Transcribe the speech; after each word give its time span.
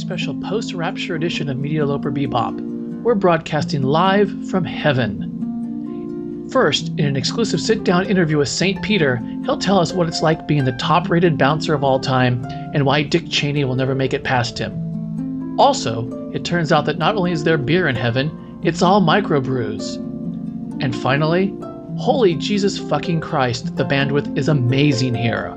special 0.00 0.34
post 0.34 0.72
rapture 0.72 1.14
edition 1.14 1.50
of 1.50 1.58
Media 1.58 1.84
Loper 1.84 2.10
Bebop. 2.10 2.58
We're 3.02 3.14
broadcasting 3.14 3.82
live 3.82 4.30
from 4.48 4.64
heaven. 4.64 6.48
First, 6.50 6.88
in 6.98 7.04
an 7.04 7.16
exclusive 7.16 7.60
sit 7.60 7.84
down 7.84 8.06
interview 8.06 8.38
with 8.38 8.48
St. 8.48 8.82
Peter, 8.82 9.18
he'll 9.44 9.58
tell 9.58 9.78
us 9.78 9.92
what 9.92 10.08
it's 10.08 10.22
like 10.22 10.48
being 10.48 10.64
the 10.64 10.72
top 10.72 11.10
rated 11.10 11.36
bouncer 11.36 11.74
of 11.74 11.84
all 11.84 12.00
time 12.00 12.44
and 12.74 12.86
why 12.86 13.02
Dick 13.02 13.28
Cheney 13.28 13.64
will 13.64 13.76
never 13.76 13.94
make 13.94 14.14
it 14.14 14.24
past 14.24 14.58
him. 14.58 15.60
Also, 15.60 16.30
it 16.32 16.46
turns 16.46 16.72
out 16.72 16.86
that 16.86 16.98
not 16.98 17.14
only 17.14 17.32
is 17.32 17.44
there 17.44 17.58
beer 17.58 17.86
in 17.86 17.94
heaven, 17.94 18.58
it's 18.62 18.80
all 18.80 19.02
microbrews. 19.02 19.96
And 20.82 20.96
finally, 20.96 21.54
holy 21.98 22.34
Jesus 22.36 22.78
fucking 22.78 23.20
Christ, 23.20 23.76
the 23.76 23.84
bandwidth 23.84 24.36
is 24.36 24.48
amazing 24.48 25.14
here. 25.14 25.54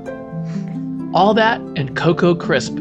All 1.14 1.32
that 1.32 1.62
and 1.76 1.96
Cocoa 1.96 2.34
Crisp. 2.34 2.78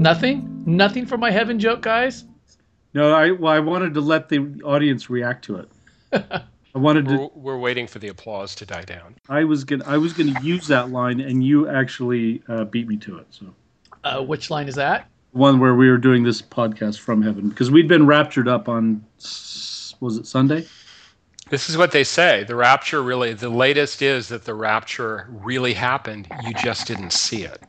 Nothing? 0.00 0.62
Nothing 0.64 1.04
for 1.04 1.18
my 1.18 1.30
heaven 1.30 1.58
joke, 1.58 1.82
guys? 1.82 2.24
No, 2.94 3.12
I 3.12 3.32
well, 3.32 3.52
I 3.52 3.58
wanted 3.60 3.92
to 3.94 4.00
let 4.00 4.30
the 4.30 4.38
audience 4.64 5.10
react 5.10 5.44
to 5.44 5.56
it. 5.56 5.68
I 6.74 6.78
wanted 6.78 7.06
We're, 7.06 7.16
to. 7.18 7.30
we're 7.34 7.58
waiting 7.58 7.86
for 7.86 7.98
the 7.98 8.08
applause 8.08 8.54
to 8.56 8.66
die 8.66 8.82
down. 8.84 9.16
I 9.28 9.44
was 9.44 9.62
gonna. 9.64 9.84
I 9.86 9.98
was 9.98 10.14
gonna 10.14 10.40
use 10.42 10.66
that 10.68 10.88
line, 10.90 11.20
and 11.20 11.44
you 11.44 11.68
actually 11.68 12.42
uh, 12.48 12.64
beat 12.64 12.88
me 12.88 12.96
to 12.96 13.18
it. 13.18 13.26
So 13.30 13.46
Uh, 14.02 14.22
which 14.22 14.50
line 14.50 14.68
is 14.68 14.74
that? 14.76 15.06
one 15.32 15.60
where 15.60 15.76
we 15.76 15.88
were 15.88 15.98
doing 15.98 16.24
this 16.24 16.42
podcast 16.42 16.98
from 16.98 17.22
heaven 17.22 17.50
because 17.50 17.70
we'd 17.70 17.86
been 17.86 18.06
raptured 18.06 18.48
up 18.48 18.68
on. 18.68 19.04
Was 20.00 20.16
it 20.16 20.26
Sunday? 20.26 20.66
This 21.50 21.68
is 21.68 21.76
what 21.76 21.92
they 21.92 22.04
say. 22.04 22.42
The 22.44 22.56
rapture 22.56 23.02
really, 23.02 23.34
the 23.34 23.50
latest 23.50 24.00
is 24.02 24.28
that 24.28 24.44
the 24.44 24.54
rapture 24.54 25.26
really 25.30 25.74
happened. 25.74 26.26
You 26.46 26.54
just 26.54 26.86
didn't 26.86 27.12
see 27.12 27.42
it. 27.42 27.62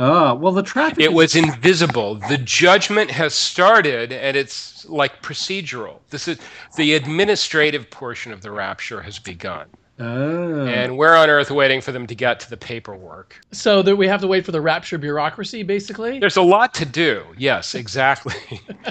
Ah, 0.00 0.32
well, 0.32 0.52
the 0.52 0.62
traffic. 0.62 1.00
It 1.00 1.10
is- 1.10 1.14
was 1.14 1.34
invisible. 1.36 2.14
The 2.14 2.38
judgment 2.38 3.10
has 3.10 3.34
started 3.34 4.12
and 4.12 4.36
it's 4.36 4.86
like 4.88 5.20
procedural. 5.22 5.98
This 6.10 6.28
is 6.28 6.38
the 6.76 6.94
administrative 6.94 7.90
portion 7.90 8.32
of 8.32 8.40
the 8.40 8.52
rapture 8.52 9.02
has 9.02 9.18
begun. 9.18 9.66
Ah. 10.00 10.04
And 10.04 10.96
we're 10.96 11.16
on 11.16 11.28
earth 11.28 11.50
waiting 11.50 11.80
for 11.80 11.90
them 11.90 12.06
to 12.06 12.14
get 12.14 12.38
to 12.40 12.48
the 12.50 12.56
paperwork. 12.56 13.40
So 13.50 13.82
that 13.82 13.96
we 13.96 14.06
have 14.06 14.20
to 14.20 14.28
wait 14.28 14.44
for 14.46 14.52
the 14.52 14.60
rapture 14.60 14.98
bureaucracy, 14.98 15.64
basically? 15.64 16.20
There's 16.20 16.36
a 16.36 16.42
lot 16.42 16.72
to 16.74 16.84
do. 16.84 17.24
Yes, 17.36 17.74
exactly. 17.74 18.36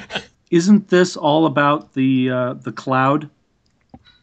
Isn't 0.52 0.90
this 0.90 1.16
all 1.16 1.46
about 1.46 1.94
the 1.94 2.30
uh, 2.30 2.54
the 2.56 2.74
cloud? 2.74 3.30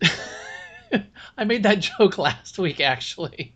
I 1.38 1.44
made 1.44 1.62
that 1.62 1.80
joke 1.80 2.18
last 2.18 2.58
week, 2.58 2.80
actually. 2.80 3.53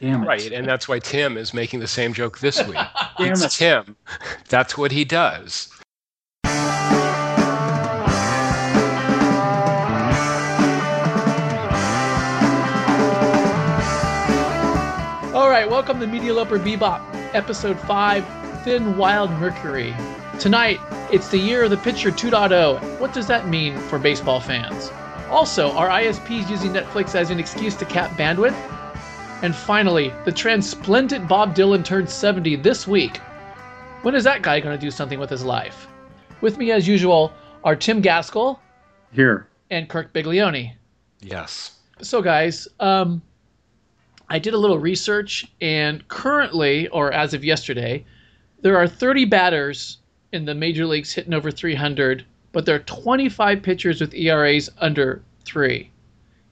Damn 0.00 0.22
it! 0.22 0.26
right. 0.26 0.52
And 0.52 0.66
that's 0.66 0.88
why 0.88 0.98
Tim 0.98 1.38
is 1.38 1.54
making 1.54 1.80
the 1.80 1.86
same 1.86 2.12
joke 2.12 2.38
this 2.38 2.62
week. 2.66 2.76
Damn 3.18 3.32
it's 3.32 3.44
it! 3.44 3.50
Tim. 3.52 3.96
That's 4.48 4.76
what 4.76 4.92
he 4.92 5.04
does. 5.04 5.70
All 15.34 15.50
right, 15.50 15.66
welcome 15.68 15.98
to 16.00 16.06
Media 16.06 16.34
Loper 16.34 16.58
Bebop, 16.58 17.02
Episode 17.34 17.78
5 17.80 18.62
Thin 18.64 18.96
Wild 18.98 19.30
Mercury. 19.32 19.94
Tonight, 20.38 20.78
it's 21.10 21.28
the 21.28 21.38
year 21.38 21.64
of 21.64 21.70
the 21.70 21.76
pitcher 21.78 22.10
2.0. 22.10 23.00
What 23.00 23.14
does 23.14 23.26
that 23.28 23.48
mean 23.48 23.78
for 23.78 23.98
baseball 23.98 24.40
fans? 24.40 24.90
Also, 25.30 25.72
are 25.72 25.88
ISPs 25.88 26.50
using 26.50 26.72
Netflix 26.72 27.14
as 27.14 27.30
an 27.30 27.38
excuse 27.40 27.74
to 27.76 27.86
cap 27.86 28.10
bandwidth? 28.12 28.54
And 29.42 29.54
finally, 29.54 30.12
the 30.24 30.32
transplendent 30.32 31.28
Bob 31.28 31.54
Dylan 31.54 31.84
turned 31.84 32.08
70 32.08 32.56
this 32.56 32.86
week. 32.86 33.18
When 34.02 34.14
is 34.14 34.24
that 34.24 34.40
guy 34.40 34.60
going 34.60 34.76
to 34.76 34.80
do 34.80 34.90
something 34.90 35.18
with 35.18 35.28
his 35.28 35.44
life? 35.44 35.88
With 36.40 36.56
me, 36.56 36.70
as 36.70 36.88
usual, 36.88 37.32
are 37.62 37.76
Tim 37.76 38.00
Gaskell 38.00 38.58
Here, 39.12 39.46
and 39.70 39.88
Kirk 39.88 40.12
Biglione. 40.14 40.74
Yes. 41.20 41.78
So, 42.00 42.22
guys, 42.22 42.66
um, 42.80 43.20
I 44.28 44.38
did 44.38 44.54
a 44.54 44.58
little 44.58 44.78
research, 44.78 45.46
and 45.60 46.06
currently, 46.08 46.88
or 46.88 47.12
as 47.12 47.34
of 47.34 47.44
yesterday, 47.44 48.04
there 48.62 48.76
are 48.76 48.88
30 48.88 49.26
batters 49.26 49.98
in 50.32 50.44
the 50.46 50.54
major 50.54 50.86
leagues 50.86 51.12
hitting 51.12 51.34
over 51.34 51.50
300, 51.50 52.24
but 52.52 52.64
there 52.64 52.74
are 52.74 52.80
25 52.80 53.62
pitchers 53.62 54.00
with 54.00 54.14
ERAs 54.14 54.70
under 54.78 55.22
three. 55.44 55.90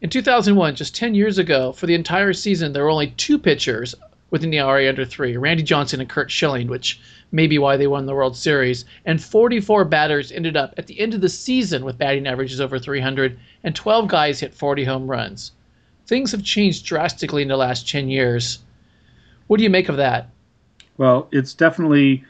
In 0.05 0.11
2001, 0.11 0.75
just 0.75 0.95
10 0.95 1.15
years 1.15 1.39
ago, 1.39 1.73
for 1.73 1.87
the 1.87 1.95
entire 1.95 2.35
season, 2.35 2.75
there 2.75 2.85
were 2.85 2.91
only 2.91 3.15
two 3.17 3.39
pitchers 3.39 3.95
with 4.29 4.45
an 4.45 4.53
ERA 4.53 4.87
under 4.87 5.03
three 5.03 5.35
Randy 5.39 5.63
Johnson 5.63 5.99
and 5.99 6.11
Kurt 6.11 6.31
Schilling, 6.31 6.69
which 6.69 7.01
may 7.33 7.47
be 7.47 7.57
why 7.57 7.79
they 7.79 7.87
won 7.87 8.05
the 8.05 8.15
World 8.15 8.37
Series. 8.37 8.85
And 9.07 9.19
44 9.19 9.87
batters 9.87 10.31
ended 10.31 10.59
up 10.59 10.75
at 10.77 10.89
the 10.89 11.01
end 11.01 11.15
of 11.15 11.23
the 11.23 11.31
season 11.31 11.87
with 11.87 11.97
batting 11.97 12.27
averages 12.27 12.61
over 12.61 12.79
300, 12.79 13.39
and 13.63 13.75
12 13.75 14.07
guys 14.07 14.41
hit 14.41 14.53
40 14.53 14.85
home 14.85 15.07
runs. 15.07 15.53
Things 16.07 16.33
have 16.33 16.45
changed 16.45 16.85
drastically 16.85 17.41
in 17.41 17.49
the 17.49 17.57
last 17.57 17.89
10 17.89 18.11
years. 18.11 18.59
What 19.47 19.57
do 19.57 19.63
you 19.63 19.71
make 19.71 19.89
of 19.89 19.97
that? 19.97 20.29
well, 20.99 21.29
it's 21.33 21.55
definitely 21.55 22.23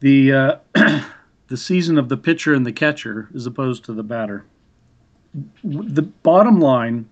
the 0.00 0.30
uh, 0.30 0.56
the 1.48 1.56
season 1.56 1.96
of 1.96 2.10
the 2.10 2.18
pitcher 2.18 2.52
and 2.52 2.66
the 2.66 2.72
catcher 2.72 3.30
as 3.34 3.46
opposed 3.46 3.86
to 3.86 3.94
the 3.94 4.02
batter. 4.02 4.44
The 5.64 6.02
bottom 6.02 6.60
line 6.60 7.08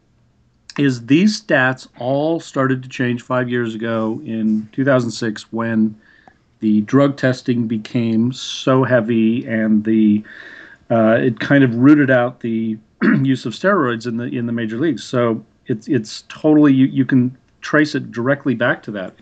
is 0.78 1.06
these 1.06 1.40
stats 1.40 1.86
all 1.98 2.40
started 2.40 2.82
to 2.82 2.88
change 2.88 3.22
five 3.22 3.48
years 3.48 3.74
ago 3.74 4.20
in 4.24 4.68
2006 4.72 5.52
when 5.52 5.98
the 6.60 6.80
drug 6.82 7.16
testing 7.16 7.66
became 7.66 8.32
so 8.32 8.84
heavy 8.84 9.46
and 9.46 9.84
the 9.84 10.24
uh, 10.90 11.18
it 11.20 11.40
kind 11.40 11.64
of 11.64 11.74
rooted 11.74 12.10
out 12.10 12.40
the 12.40 12.78
use 13.22 13.46
of 13.46 13.52
steroids 13.52 14.06
in 14.06 14.16
the 14.16 14.24
in 14.24 14.46
the 14.46 14.52
major 14.52 14.78
leagues. 14.78 15.04
So 15.04 15.44
it's 15.66 15.88
it's 15.88 16.24
totally 16.28 16.72
you, 16.72 16.86
you 16.86 17.04
can 17.04 17.36
trace 17.60 17.94
it 17.94 18.10
directly 18.10 18.54
back 18.54 18.82
to 18.84 18.90
that. 18.92 19.14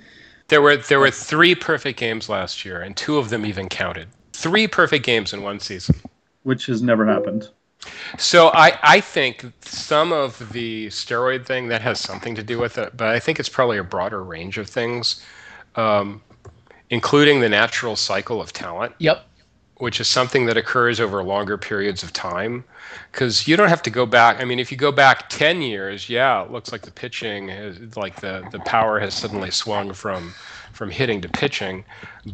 There 0.48 0.62
were 0.62 0.76
there 0.76 1.00
were 1.00 1.10
three 1.10 1.54
perfect 1.54 1.98
games 1.98 2.28
last 2.28 2.64
year, 2.64 2.80
and 2.80 2.96
two 2.96 3.18
of 3.18 3.30
them 3.30 3.46
even 3.46 3.68
counted. 3.68 4.08
Three 4.32 4.66
perfect 4.66 5.04
games 5.04 5.32
in 5.32 5.42
one 5.42 5.60
season. 5.60 5.96
which 6.42 6.66
has 6.66 6.82
never 6.82 7.06
happened. 7.06 7.48
So 8.18 8.48
I, 8.48 8.78
I 8.82 9.00
think 9.00 9.46
some 9.62 10.12
of 10.12 10.52
the 10.52 10.86
steroid 10.88 11.46
thing 11.46 11.68
that 11.68 11.82
has 11.82 12.00
something 12.00 12.34
to 12.34 12.42
do 12.42 12.58
with 12.58 12.78
it, 12.78 12.96
but 12.96 13.08
I 13.08 13.18
think 13.18 13.40
it's 13.40 13.48
probably 13.48 13.78
a 13.78 13.84
broader 13.84 14.22
range 14.22 14.58
of 14.58 14.68
things, 14.68 15.24
um, 15.76 16.22
including 16.90 17.40
the 17.40 17.48
natural 17.48 17.96
cycle 17.96 18.40
of 18.40 18.52
talent, 18.52 18.94
Yep. 18.98 19.24
which 19.78 20.00
is 20.00 20.08
something 20.08 20.46
that 20.46 20.56
occurs 20.56 21.00
over 21.00 21.22
longer 21.24 21.56
periods 21.58 22.02
of 22.02 22.12
time. 22.12 22.64
Because 23.10 23.48
you 23.48 23.56
don't 23.56 23.68
have 23.68 23.82
to 23.82 23.90
go 23.90 24.06
back. 24.06 24.40
I 24.40 24.44
mean, 24.44 24.58
if 24.58 24.70
you 24.70 24.76
go 24.76 24.92
back 24.92 25.28
ten 25.28 25.62
years, 25.62 26.08
yeah, 26.08 26.42
it 26.44 26.50
looks 26.50 26.72
like 26.72 26.82
the 26.82 26.90
pitching 26.90 27.48
is 27.48 27.96
like 27.96 28.20
the 28.20 28.46
the 28.50 28.60
power 28.60 29.00
has 29.00 29.14
suddenly 29.14 29.50
swung 29.50 29.92
from 29.94 30.34
from 30.72 30.90
hitting 30.90 31.20
to 31.22 31.28
pitching. 31.28 31.84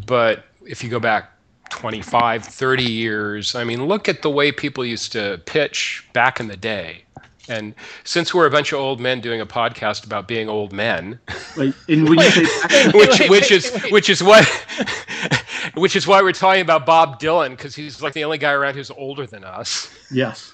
But 0.06 0.44
if 0.66 0.82
you 0.82 0.90
go 0.90 1.00
back 1.00 1.32
25, 1.70 2.44
30 2.44 2.82
years. 2.84 3.54
I 3.54 3.64
mean, 3.64 3.86
look 3.86 4.08
at 4.08 4.22
the 4.22 4.30
way 4.30 4.52
people 4.52 4.84
used 4.84 5.12
to 5.12 5.40
pitch 5.46 6.06
back 6.12 6.40
in 6.40 6.48
the 6.48 6.56
day. 6.56 7.02
And 7.50 7.74
since 8.04 8.34
we're 8.34 8.46
a 8.46 8.50
bunch 8.50 8.72
of 8.72 8.78
old 8.78 9.00
men 9.00 9.20
doing 9.22 9.40
a 9.40 9.46
podcast 9.46 10.04
about 10.04 10.28
being 10.28 10.48
old 10.50 10.70
men, 10.72 11.18
Like, 11.56 11.74
and 11.88 12.06
when 12.08 12.18
you 12.18 12.30
say 12.30 12.90
which 12.94 13.28
which 13.30 13.50
is 13.50 13.72
which 13.90 14.10
is 14.10 14.22
what 14.22 14.44
which 15.74 15.96
is 15.96 16.06
why 16.06 16.20
we're 16.20 16.32
talking 16.32 16.60
about 16.60 16.84
Bob 16.84 17.18
Dylan 17.18 17.50
because 17.50 17.74
he's 17.74 18.02
like 18.02 18.12
the 18.12 18.24
only 18.24 18.36
guy 18.36 18.52
around 18.52 18.74
who's 18.74 18.90
older 18.90 19.26
than 19.26 19.44
us. 19.44 19.90
yes. 20.10 20.52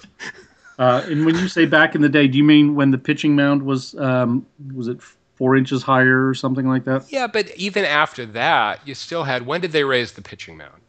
Uh, 0.79 1.01
and 1.05 1.25
when 1.25 1.35
you 1.35 1.47
say 1.47 1.65
back 1.65 1.95
in 1.95 2.01
the 2.01 2.09
day, 2.09 2.27
do 2.27 2.37
you 2.37 2.43
mean 2.43 2.75
when 2.75 2.91
the 2.91 2.97
pitching 2.97 3.35
mound 3.35 3.63
was 3.63 3.93
um, 3.95 4.45
was 4.73 4.87
it 4.87 5.01
four 5.35 5.55
inches 5.57 5.83
higher 5.83 6.27
or 6.27 6.33
something 6.33 6.67
like 6.67 6.85
that? 6.85 7.11
Yeah, 7.11 7.27
but 7.27 7.53
even 7.57 7.83
after 7.85 8.25
that, 8.27 8.85
you 8.87 8.93
still 8.95 9.23
had 9.25 9.45
when 9.45 9.59
did 9.59 9.73
they 9.73 9.83
raise 9.83 10.13
the 10.13 10.21
pitching 10.21 10.55
mound 10.57 10.81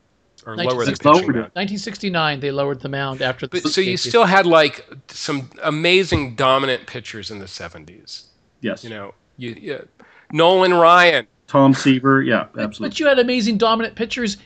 or 0.47 0.57
lower 0.57 0.85
the 0.85 0.93
pitching 0.93 1.13
mound? 1.33 1.51
1969, 1.55 2.41
they 2.41 2.51
lowered 2.51 2.81
the 2.81 2.89
mound 2.89 3.21
after 3.21 3.47
the. 3.47 3.61
But, 3.61 3.71
so 3.73 3.81
you 3.81 3.97
still 3.97 4.25
had 4.25 4.47
like 4.47 4.87
some 5.09 5.51
amazing 5.63 6.37
dominant 6.37 6.87
pitchers 6.87 7.31
in 7.31 7.39
the 7.39 7.47
70s. 7.47 8.25
Yes. 8.61 8.83
You 8.85 8.91
know, 8.91 9.15
you, 9.37 9.51
you 9.61 9.89
Nolan 10.33 10.73
Ryan. 10.75 11.27
Tom 11.47 11.75
Seaver. 11.75 12.23
Yeah, 12.23 12.47
absolutely. 12.59 12.89
But 12.89 13.01
you 13.01 13.07
had 13.07 13.19
amazing 13.19 13.57
dominant 13.59 13.95
pitchers 13.95 14.37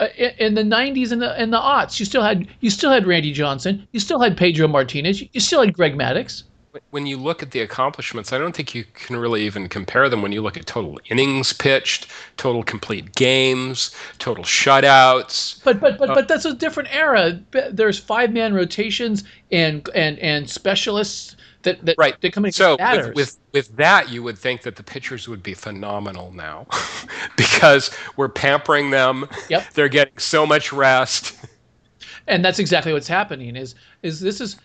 uh, 0.00 0.08
i- 0.18 0.34
in 0.38 0.54
the 0.54 0.62
90s 0.62 1.12
and 1.12 1.22
the 1.22 1.32
and 1.40 1.52
the 1.52 1.58
aughts. 1.58 2.00
You 2.00 2.06
still 2.06 2.22
had 2.22 2.48
you 2.60 2.70
still 2.70 2.90
had 2.90 3.06
Randy 3.06 3.32
Johnson. 3.32 3.86
You 3.92 4.00
still 4.00 4.20
had 4.20 4.36
Pedro 4.36 4.66
Martinez. 4.66 5.22
You 5.32 5.40
still 5.40 5.60
had 5.60 5.72
Greg 5.72 5.96
Maddox. 5.96 6.44
When 6.90 7.06
you 7.06 7.16
look 7.16 7.42
at 7.42 7.50
the 7.50 7.60
accomplishments, 7.60 8.32
I 8.32 8.38
don't 8.38 8.54
think 8.54 8.74
you 8.74 8.84
can 8.94 9.16
really 9.16 9.42
even 9.42 9.68
compare 9.68 10.08
them 10.08 10.22
when 10.22 10.32
you 10.32 10.42
look 10.42 10.56
at 10.56 10.66
total 10.66 11.00
innings 11.10 11.52
pitched, 11.52 12.08
total 12.36 12.62
complete 12.62 13.14
games, 13.14 13.94
total 14.18 14.44
shutouts. 14.44 15.62
But 15.64 15.80
but 15.80 15.98
but 15.98 16.10
uh, 16.10 16.14
but 16.14 16.28
that's 16.28 16.44
a 16.44 16.54
different 16.54 16.94
era. 16.94 17.40
There's 17.70 17.98
five 17.98 18.32
man 18.32 18.54
rotations 18.54 19.24
and 19.50 19.88
and 19.94 20.18
and 20.18 20.48
specialists 20.48 21.36
that 21.62 21.84
that, 21.84 21.96
right. 21.98 22.20
that 22.20 22.32
come 22.32 22.44
in. 22.44 22.52
So 22.52 22.76
with, 22.78 23.14
with 23.14 23.38
with 23.52 23.76
that, 23.76 24.08
you 24.08 24.22
would 24.22 24.38
think 24.38 24.62
that 24.62 24.76
the 24.76 24.82
pitchers 24.82 25.28
would 25.28 25.42
be 25.42 25.54
phenomenal 25.54 26.32
now, 26.32 26.66
because 27.36 27.90
we're 28.16 28.28
pampering 28.28 28.90
them. 28.90 29.28
Yep. 29.48 29.72
They're 29.74 29.88
getting 29.88 30.18
so 30.18 30.46
much 30.46 30.72
rest. 30.72 31.36
And 32.26 32.44
that's 32.44 32.58
exactly 32.58 32.92
what's 32.92 33.08
happening. 33.08 33.56
Is 33.56 33.74
is 34.02 34.20
this 34.20 34.40
is 34.40 34.56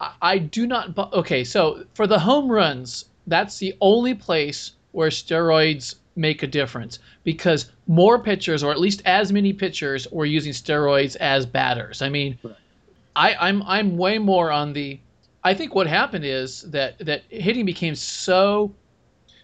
I, 0.00 0.38
do 0.38 0.66
not. 0.66 0.96
Okay, 1.12 1.44
so 1.44 1.84
for 1.94 2.06
the 2.06 2.18
home 2.18 2.50
runs, 2.50 3.06
that's 3.26 3.58
the 3.58 3.74
only 3.80 4.14
place 4.14 4.72
where 4.92 5.10
steroids 5.10 5.96
make 6.16 6.42
a 6.42 6.46
difference 6.46 6.98
because 7.22 7.70
more 7.86 8.18
pitchers, 8.18 8.62
or 8.62 8.72
at 8.72 8.80
least 8.80 9.02
as 9.04 9.32
many 9.32 9.52
pitchers, 9.52 10.08
were 10.10 10.26
using 10.26 10.52
steroids 10.52 11.16
as 11.16 11.46
batters. 11.46 12.02
I 12.02 12.08
mean, 12.08 12.38
I, 13.14 13.34
I'm 13.34 13.62
I'm 13.64 13.96
way 13.96 14.18
more 14.18 14.50
on 14.50 14.72
the. 14.72 14.98
I 15.44 15.54
think 15.54 15.74
what 15.74 15.86
happened 15.86 16.24
is 16.24 16.62
that 16.70 16.98
that 16.98 17.22
hitting 17.28 17.66
became 17.66 17.94
so 17.94 18.72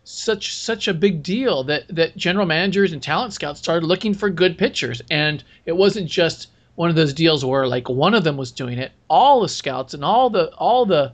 such 0.04 0.54
such 0.54 0.88
a 0.88 0.94
big 0.94 1.22
deal 1.22 1.64
that 1.64 1.84
that 1.88 2.16
general 2.16 2.46
managers 2.46 2.92
and 2.92 3.02
talent 3.02 3.32
scouts 3.32 3.58
started 3.58 3.86
looking 3.86 4.14
for 4.14 4.30
good 4.30 4.56
pitchers, 4.56 5.02
and 5.10 5.44
it 5.66 5.76
wasn't 5.76 6.08
just 6.08 6.48
one 6.76 6.90
of 6.90 6.96
those 6.96 7.12
deals 7.12 7.44
where 7.44 7.66
like 7.66 7.88
one 7.88 8.14
of 8.14 8.22
them 8.22 8.36
was 8.36 8.52
doing 8.52 8.78
it. 8.78 8.92
All 9.08 9.40
the 9.40 9.48
scouts 9.48 9.94
and 9.94 10.04
all 10.04 10.30
the 10.30 10.54
all 10.54 10.86
the 10.86 11.12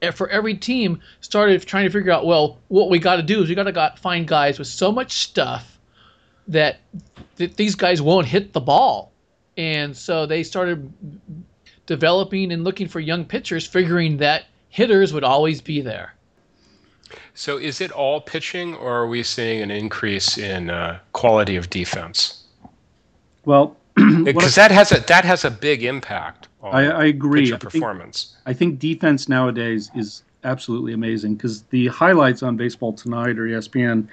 eh, 0.00 0.10
for 0.12 0.28
every 0.28 0.54
team 0.54 1.00
started 1.20 1.60
trying 1.62 1.84
to 1.84 1.90
figure 1.90 2.12
out 2.12 2.24
well 2.24 2.58
what 2.68 2.88
we 2.88 2.98
got 2.98 3.16
to 3.16 3.22
do 3.22 3.42
is 3.42 3.48
we 3.48 3.54
got 3.54 3.64
to 3.64 3.72
got 3.72 3.98
find 3.98 4.28
guys 4.28 4.58
with 4.58 4.68
so 4.68 4.92
much 4.92 5.12
stuff 5.12 5.78
that 6.46 6.78
that 7.36 7.56
these 7.56 7.74
guys 7.74 8.00
won't 8.00 8.26
hit 8.26 8.52
the 8.52 8.60
ball 8.60 9.12
and 9.56 9.96
so 9.96 10.26
they 10.26 10.42
started 10.42 10.92
developing 11.86 12.52
and 12.52 12.64
looking 12.64 12.88
for 12.88 13.00
young 13.00 13.24
pitchers 13.24 13.66
figuring 13.66 14.16
that 14.16 14.44
hitters 14.68 15.12
would 15.12 15.24
always 15.24 15.60
be 15.60 15.80
there 15.80 16.14
so 17.34 17.58
is 17.58 17.80
it 17.80 17.90
all 17.90 18.20
pitching 18.20 18.74
or 18.74 18.92
are 18.92 19.06
we 19.06 19.22
seeing 19.22 19.60
an 19.62 19.70
increase 19.70 20.38
in 20.38 20.70
uh, 20.70 20.98
quality 21.12 21.56
of 21.56 21.70
defense 21.70 22.44
well 23.44 23.76
because 24.24 24.54
that 24.54 24.70
has 24.70 24.92
a 24.92 25.00
that 25.00 25.24
has 25.24 25.44
a 25.44 25.50
big 25.50 25.84
impact. 25.84 26.48
I, 26.62 26.84
I, 26.86 27.04
agree. 27.06 27.52
I 27.52 27.56
performance. 27.56 28.36
Think, 28.36 28.42
I 28.46 28.52
think 28.56 28.78
defense 28.78 29.28
nowadays 29.28 29.90
is 29.96 30.22
absolutely 30.44 30.92
amazing 30.92 31.34
because 31.34 31.62
the 31.64 31.88
highlights 31.88 32.42
on 32.42 32.56
Baseball 32.56 32.92
Tonight 32.92 33.38
or 33.38 33.46
ESPN, 33.46 34.06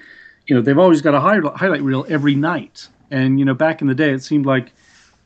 you 0.48 0.56
know, 0.56 0.62
they've 0.62 0.78
always 0.78 1.02
got 1.02 1.14
a 1.14 1.20
high, 1.20 1.40
highlight 1.56 1.82
reel 1.82 2.06
every 2.10 2.36
night. 2.36 2.88
And 3.12 3.40
you 3.40 3.46
know, 3.46 3.54
back 3.54 3.82
in 3.82 3.88
the 3.88 3.96
day, 3.96 4.12
it 4.12 4.24
seemed 4.24 4.46
like, 4.46 4.72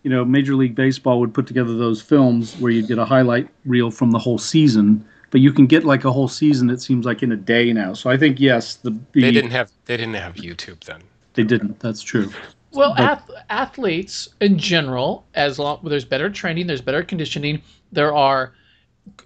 you 0.03 0.09
know, 0.09 0.25
Major 0.25 0.55
League 0.55 0.75
Baseball 0.75 1.19
would 1.19 1.33
put 1.33 1.47
together 1.47 1.75
those 1.75 2.01
films 2.01 2.55
where 2.57 2.71
you'd 2.71 2.87
get 2.87 2.97
a 2.97 3.05
highlight 3.05 3.47
reel 3.65 3.91
from 3.91 4.11
the 4.11 4.19
whole 4.19 4.37
season. 4.37 5.05
But 5.31 5.41
you 5.41 5.51
can 5.51 5.65
get 5.65 5.83
like 5.83 6.05
a 6.05 6.11
whole 6.11 6.27
season. 6.27 6.69
It 6.69 6.79
seems 6.81 7.05
like 7.05 7.23
in 7.23 7.31
a 7.31 7.35
day 7.35 7.73
now. 7.73 7.93
So 7.93 8.09
I 8.09 8.17
think 8.17 8.39
yes, 8.39 8.75
the, 8.75 8.91
the 9.13 9.21
they 9.21 9.31
didn't 9.31 9.51
have 9.51 9.71
they 9.85 9.97
didn't 9.97 10.13
have 10.15 10.35
YouTube 10.35 10.83
then. 10.83 11.01
They 11.33 11.43
didn't. 11.43 11.79
That's 11.79 12.01
true. 12.01 12.31
Well, 12.73 12.95
ath- 12.97 13.29
athletes 13.49 14.29
in 14.41 14.57
general, 14.57 15.25
as 15.35 15.59
long 15.59 15.79
there's 15.83 16.05
better 16.05 16.29
training, 16.29 16.67
there's 16.67 16.81
better 16.81 17.03
conditioning, 17.03 17.61
there 17.91 18.13
are 18.13 18.53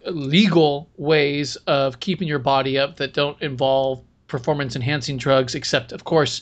legal 0.05 0.89
ways 0.97 1.55
of 1.67 1.99
keeping 1.99 2.27
your 2.27 2.39
body 2.39 2.77
up 2.77 2.97
that 2.97 3.13
don't 3.13 3.39
involve 3.41 4.01
performance 4.27 4.75
enhancing 4.75 5.17
drugs, 5.17 5.55
except 5.55 5.91
of 5.91 6.03
course 6.03 6.41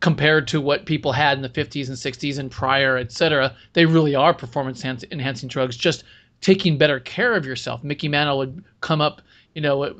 compared 0.00 0.46
to 0.48 0.60
what 0.60 0.86
people 0.86 1.12
had 1.12 1.38
in 1.38 1.42
the 1.42 1.48
50s 1.48 1.88
and 1.88 1.96
60s 1.96 2.38
and 2.38 2.50
prior, 2.50 2.96
et 2.96 3.10
cetera, 3.12 3.54
they 3.72 3.86
really 3.86 4.14
are 4.14 4.34
performance 4.34 4.84
enhancing 4.84 5.48
drugs. 5.48 5.76
Just 5.76 6.04
taking 6.40 6.76
better 6.76 7.00
care 7.00 7.34
of 7.34 7.46
yourself. 7.46 7.82
Mickey 7.82 8.08
Mantle 8.08 8.38
would 8.38 8.62
come 8.82 9.00
up, 9.00 9.22
you 9.54 9.62
know, 9.62 9.82
uh, 9.82 9.94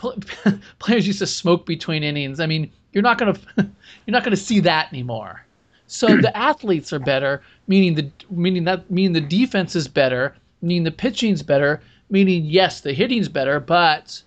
players 0.80 1.06
used 1.06 1.20
to 1.20 1.26
smoke 1.26 1.66
between 1.66 2.02
innings. 2.02 2.40
I 2.40 2.46
mean, 2.46 2.70
you're 2.92 3.02
not 3.02 3.18
gonna 3.18 3.38
you're 3.56 4.12
not 4.12 4.24
gonna 4.24 4.36
see 4.36 4.60
that 4.60 4.92
anymore. 4.92 5.46
So 5.88 6.06
the 6.16 6.34
athletes 6.36 6.92
are 6.92 7.00
better, 7.00 7.42
meaning 7.66 7.94
the 7.94 8.10
meaning 8.30 8.64
that 8.64 8.88
meaning 8.90 9.12
the 9.12 9.20
defense 9.20 9.74
is 9.74 9.88
better, 9.88 10.36
meaning 10.62 10.84
the 10.84 10.92
pitching's 10.92 11.42
better, 11.42 11.80
meaning 12.10 12.44
yes, 12.44 12.80
the 12.80 12.92
hitting's 12.92 13.28
better, 13.28 13.58
but 13.58 14.22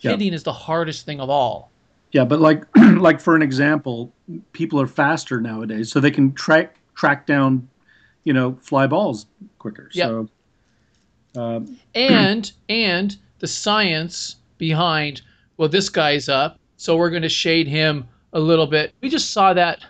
yeah. 0.00 0.10
hitting 0.10 0.34
is 0.34 0.42
the 0.42 0.52
hardest 0.52 1.06
thing 1.06 1.20
of 1.20 1.30
all. 1.30 1.70
Yeah, 2.12 2.24
but 2.24 2.40
like 2.40 2.64
like 2.76 3.20
for 3.20 3.34
an 3.34 3.42
example, 3.42 4.12
people 4.52 4.80
are 4.80 4.86
faster 4.86 5.40
nowadays, 5.40 5.90
so 5.90 6.00
they 6.00 6.10
can 6.10 6.32
track 6.34 6.76
track 6.94 7.26
down, 7.26 7.68
you 8.24 8.32
know, 8.32 8.58
fly 8.60 8.86
balls 8.86 9.26
quicker. 9.58 9.90
Yep. 9.94 10.08
So 10.08 10.28
um, 11.40 11.78
and 11.94 12.52
and 12.68 13.16
the 13.38 13.46
science 13.46 14.36
behind 14.58 15.22
well, 15.56 15.68
this 15.68 15.90
guy's 15.90 16.28
up, 16.28 16.58
so 16.78 16.96
we're 16.96 17.10
going 17.10 17.20
to 17.20 17.28
shade 17.28 17.68
him 17.68 18.08
a 18.32 18.40
little 18.40 18.66
bit. 18.66 18.94
We 19.02 19.10
just 19.10 19.30
saw 19.30 19.52
that 19.52 19.80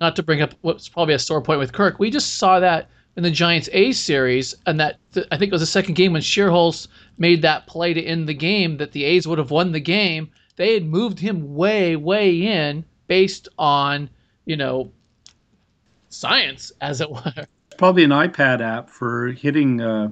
not 0.00 0.16
to 0.16 0.22
bring 0.22 0.42
up 0.42 0.54
what's 0.60 0.88
probably 0.88 1.14
a 1.14 1.18
sore 1.18 1.40
point 1.40 1.58
with 1.58 1.72
Kirk, 1.72 1.98
we 1.98 2.10
just 2.10 2.36
saw 2.36 2.60
that 2.60 2.88
in 3.16 3.22
the 3.22 3.30
Giants 3.30 3.68
A 3.72 3.92
series, 3.92 4.54
and 4.66 4.78
that 4.78 4.98
th- 5.12 5.26
I 5.32 5.38
think 5.38 5.48
it 5.48 5.54
was 5.54 5.62
the 5.62 5.66
second 5.66 5.94
game 5.94 6.12
when 6.12 6.22
Schierholtz 6.22 6.86
made 7.18 7.42
that 7.42 7.66
play 7.66 7.94
to 7.94 8.02
end 8.02 8.28
the 8.28 8.34
game 8.34 8.76
that 8.76 8.92
the 8.92 9.04
A's 9.04 9.26
would 9.26 9.38
have 9.38 9.50
won 9.50 9.72
the 9.72 9.80
game. 9.80 10.30
They 10.56 10.74
had 10.74 10.84
moved 10.84 11.18
him 11.18 11.54
way, 11.54 11.96
way 11.96 12.46
in 12.46 12.84
based 13.08 13.48
on, 13.58 14.10
you 14.44 14.56
know, 14.56 14.90
science, 16.10 16.72
as 16.80 17.00
it 17.00 17.10
were. 17.10 17.46
Probably 17.78 18.04
an 18.04 18.10
iPad 18.10 18.60
app 18.60 18.88
for 18.88 19.28
hitting 19.28 19.80
uh, 19.80 20.10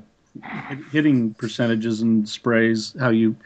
hitting 0.90 1.34
percentages 1.34 2.02
and 2.02 2.28
sprays. 2.28 2.94
How 2.98 3.10
you 3.10 3.36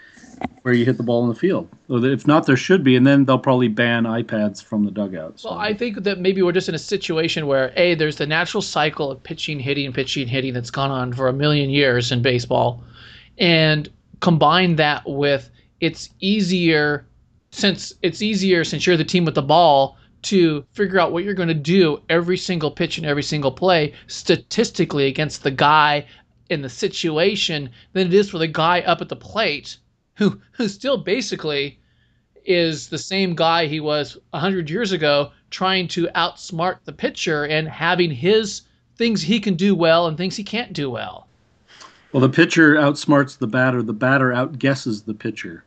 where 0.63 0.75
you 0.75 0.85
hit 0.85 0.97
the 0.97 1.03
ball 1.03 1.23
in 1.23 1.29
the 1.29 1.35
field. 1.35 1.69
If 1.89 2.27
not, 2.27 2.47
there 2.47 2.57
should 2.57 2.85
be, 2.85 2.97
and 2.97 3.07
then 3.07 3.25
they'll 3.25 3.39
probably 3.39 3.69
ban 3.69 4.05
iPads 4.05 4.63
from 4.63 4.85
the 4.85 4.91
dugouts. 4.91 5.43
So. 5.43 5.51
Well, 5.51 5.59
I 5.59 5.75
think 5.75 6.03
that 6.03 6.21
maybe 6.21 6.43
we're 6.43 6.53
just 6.53 6.69
in 6.69 6.75
a 6.75 6.79
situation 6.79 7.47
where 7.47 7.73
a 7.77 7.95
there's 7.95 8.17
the 8.17 8.27
natural 8.27 8.63
cycle 8.63 9.11
of 9.11 9.23
pitching, 9.23 9.59
hitting, 9.59 9.93
pitching, 9.93 10.29
hitting 10.29 10.53
that's 10.55 10.71
gone 10.71 10.91
on 10.91 11.13
for 11.13 11.29
a 11.29 11.33
million 11.33 11.71
years 11.71 12.13
in 12.13 12.23
baseball, 12.23 12.83
and 13.39 13.89
combine 14.21 14.77
that 14.77 15.03
with 15.07 15.51
it's 15.81 16.11
easier 16.21 17.07
since 17.51 17.95
it's 18.03 18.21
easier 18.21 18.65
since 18.65 18.87
you're 18.87 18.97
the 18.97 19.05
team 19.05 19.25
with 19.25 19.35
the 19.35 19.43
ball 19.43 19.97
to 20.21 20.65
figure 20.73 20.99
out 20.99 21.13
what 21.13 21.25
you're 21.25 21.35
going 21.35 21.49
to 21.49 21.55
do 21.55 22.01
every 22.09 22.37
single 22.37 22.71
pitch 22.71 22.99
and 22.99 23.07
every 23.07 23.23
single 23.23 23.53
play 23.53 23.95
statistically 24.09 25.07
against 25.07 25.45
the 25.45 25.51
guy 25.51 26.05
in 26.51 26.63
the 26.63 26.69
situation 26.69 27.71
than 27.93 28.09
it 28.09 28.15
is 28.15 28.29
for 28.29 28.39
the 28.39 28.47
guy 28.47 28.81
up 28.81 29.01
at 29.01 29.09
the 29.09 29.17
plate 29.17 29.79
who 30.19 30.41
who 30.53 30.69
still 30.69 30.99
basically 30.99 31.79
is 32.45 32.89
the 32.89 32.99
same 32.99 33.35
guy 33.35 33.67
he 33.67 33.81
was 33.81 34.19
100 34.31 34.69
years 34.69 34.93
ago 34.93 35.31
trying 35.51 35.89
to 35.89 36.09
outsmart 36.09 36.79
the 36.85 36.93
pitcher 36.93 37.45
and 37.45 37.69
having 37.69 38.11
his 38.11 38.63
things 38.97 39.23
he 39.23 39.39
can 39.39 39.55
do 39.55 39.75
well 39.75 40.07
and 40.07 40.17
things 40.17 40.37
he 40.37 40.43
can't 40.43 40.73
do 40.73 40.91
well. 40.91 41.29
Well, 42.13 42.21
the 42.21 42.29
pitcher 42.29 42.75
outsmarts 42.75 43.39
the 43.39 43.47
batter, 43.47 43.83
the 43.83 43.93
batter 43.93 44.31
outguesses 44.31 45.05
the 45.05 45.15
pitcher. 45.15 45.65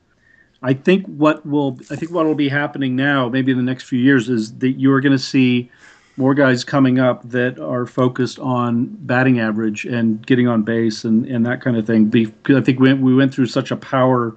I 0.64 0.74
think 0.74 1.06
what 1.06 1.46
will 1.46 1.80
I 1.90 1.96
think 1.96 2.12
what 2.12 2.26
will 2.26 2.36
be 2.36 2.50
happening 2.50 2.96
now, 2.96 3.30
maybe 3.30 3.52
in 3.52 3.58
the 3.58 3.64
next 3.64 3.86
few 3.86 4.00
years, 4.00 4.30
is 4.30 4.58
that 4.58 4.72
you 4.72 4.92
are 4.92 5.02
going 5.02 5.12
to 5.12 5.20
see 5.20 5.72
more 6.18 6.34
guys 6.34 6.64
coming 6.64 7.00
up 7.00 7.28
that 7.30 7.60
are 7.60 7.86
focused 7.86 8.40
on 8.40 8.86
batting 9.02 9.40
average 9.40 9.86
and 9.86 10.26
getting 10.26 10.48
on 10.48 10.64
base 10.64 11.04
and, 11.04 11.26
and 11.26 11.46
that 11.46 11.62
kind 11.62 11.78
of 11.78 11.88
thing. 11.88 12.06
Because 12.06 12.58
I 12.58 12.62
think 12.62 12.80
we, 12.80 12.94
we 12.94 13.16
went 13.16 13.34
through 13.34 13.48
such 13.48 13.72
a 13.72 13.76
power 13.76 14.36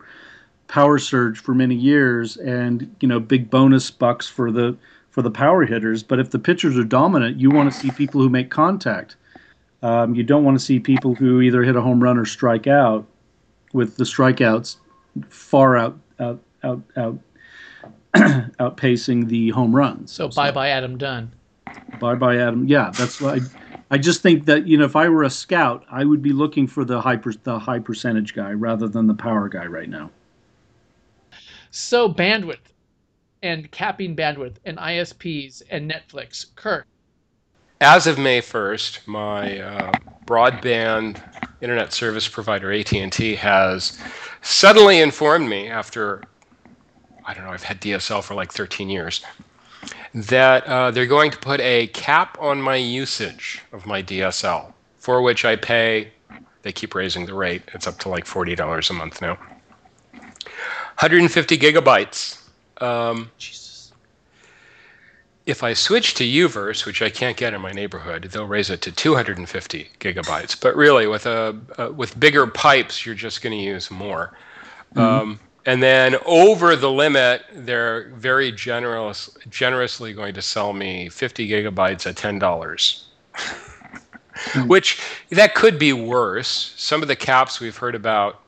power 0.68 0.98
surge 0.98 1.38
for 1.38 1.54
many 1.54 1.74
years, 1.74 2.36
and 2.38 2.94
you 3.00 3.08
know 3.08 3.20
big 3.20 3.50
bonus 3.50 3.90
bucks 3.90 4.26
for 4.28 4.50
the 4.50 4.76
for 5.10 5.22
the 5.22 5.30
power 5.30 5.64
hitters. 5.64 6.02
But 6.02 6.18
if 6.18 6.30
the 6.30 6.38
pitchers 6.38 6.78
are 6.78 6.84
dominant, 6.84 7.38
you 7.38 7.50
want 7.50 7.72
to 7.72 7.78
see 7.78 7.90
people 7.90 8.20
who 8.20 8.28
make 8.28 8.50
contact. 8.50 9.16
Um, 9.82 10.14
you 10.14 10.22
don't 10.22 10.44
want 10.44 10.58
to 10.58 10.64
see 10.64 10.80
people 10.80 11.14
who 11.14 11.40
either 11.40 11.62
hit 11.62 11.76
a 11.76 11.80
home 11.80 12.02
run 12.02 12.16
or 12.16 12.24
strike 12.24 12.66
out, 12.66 13.06
with 13.72 13.96
the 13.96 14.04
strikeouts 14.04 14.76
far 15.28 15.76
out 15.76 15.98
out 16.18 16.40
out 16.62 16.82
out 16.96 17.18
outpacing 18.14 19.28
the 19.28 19.50
home 19.50 19.74
runs. 19.74 20.12
So, 20.12 20.30
so 20.30 20.36
bye 20.36 20.50
bye 20.50 20.70
Adam 20.70 20.96
Dunn. 20.96 21.32
Bye 22.00 22.14
bye, 22.14 22.36
Adam. 22.36 22.66
Yeah, 22.66 22.90
that's 22.90 23.20
why. 23.20 23.34
I, 23.34 23.40
I 23.90 23.98
just 23.98 24.22
think 24.22 24.46
that 24.46 24.66
you 24.66 24.78
know, 24.78 24.84
if 24.84 24.96
I 24.96 25.08
were 25.08 25.24
a 25.24 25.30
scout, 25.30 25.84
I 25.90 26.04
would 26.04 26.22
be 26.22 26.32
looking 26.32 26.66
for 26.66 26.84
the 26.84 27.00
high 27.00 27.16
per, 27.16 27.32
the 27.32 27.58
high 27.58 27.78
percentage 27.78 28.34
guy 28.34 28.52
rather 28.52 28.88
than 28.88 29.06
the 29.06 29.14
power 29.14 29.48
guy 29.48 29.66
right 29.66 29.88
now. 29.88 30.10
So 31.70 32.08
bandwidth 32.12 32.58
and 33.42 33.70
capping 33.70 34.16
bandwidth 34.16 34.56
and 34.64 34.78
ISPs 34.78 35.62
and 35.70 35.90
Netflix. 35.90 36.46
Kirk. 36.56 36.86
As 37.80 38.06
of 38.06 38.18
May 38.18 38.40
1st, 38.40 39.06
my 39.06 39.58
uh, 39.58 39.92
broadband 40.24 41.20
internet 41.60 41.92
service 41.92 42.26
provider 42.26 42.72
AT&T 42.72 43.34
has 43.34 43.98
suddenly 44.40 45.00
informed 45.00 45.48
me 45.48 45.68
after 45.68 46.22
I 47.26 47.32
don't 47.32 47.44
know, 47.44 47.50
I've 47.50 47.62
had 47.62 47.80
DSL 47.80 48.22
for 48.22 48.34
like 48.34 48.52
13 48.52 48.90
years, 48.90 49.22
that 50.14 50.64
uh, 50.66 50.90
they're 50.90 51.06
going 51.06 51.30
to 51.30 51.38
put 51.38 51.60
a 51.60 51.88
cap 51.88 52.36
on 52.40 52.60
my 52.60 52.76
usage 52.76 53.62
of 53.72 53.86
my 53.86 54.02
DSL, 54.02 54.72
for 54.98 55.22
which 55.22 55.44
I 55.44 55.56
pay. 55.56 56.10
They 56.62 56.72
keep 56.72 56.94
raising 56.94 57.26
the 57.26 57.34
rate. 57.34 57.62
It's 57.74 57.86
up 57.86 57.98
to 58.00 58.08
like 58.08 58.24
$40 58.24 58.90
a 58.90 58.92
month 58.92 59.20
now. 59.20 59.38
150 60.98 61.58
gigabytes. 61.58 62.40
Um, 62.80 63.30
Jesus. 63.38 63.92
if 65.46 65.62
I 65.62 65.74
switch 65.74 66.14
to 66.14 66.24
UVerse, 66.24 66.86
which 66.86 67.02
I 67.02 67.10
can't 67.10 67.36
get 67.36 67.52
in 67.54 67.60
my 67.60 67.72
neighborhood, 67.72 68.24
they'll 68.32 68.46
raise 68.46 68.70
it 68.70 68.80
to 68.82 68.92
250 68.92 69.90
gigabytes. 70.00 70.58
But 70.60 70.74
really, 70.76 71.06
with 71.06 71.26
a 71.26 71.56
uh, 71.78 71.92
with 71.92 72.18
bigger 72.18 72.46
pipes, 72.46 73.04
you're 73.04 73.14
just 73.14 73.42
going 73.42 73.56
to 73.56 73.62
use 73.62 73.90
more. 73.90 74.36
Um, 74.96 75.40
and 75.66 75.82
then 75.82 76.16
over 76.26 76.76
the 76.76 76.90
limit, 76.90 77.42
they're 77.52 78.08
very 78.10 78.52
generous, 78.52 79.30
generously 79.48 80.12
going 80.12 80.34
to 80.34 80.42
sell 80.42 80.72
me 80.72 81.08
50 81.08 81.48
gigabytes 81.48 82.06
at 82.06 82.16
ten 82.16 82.38
dollars. 82.38 83.06
Which 84.66 85.00
that 85.30 85.54
could 85.54 85.78
be 85.78 85.92
worse. 85.92 86.74
Some 86.76 87.02
of 87.02 87.08
the 87.08 87.16
caps 87.16 87.60
we've 87.60 87.76
heard 87.76 87.94
about, 87.94 88.42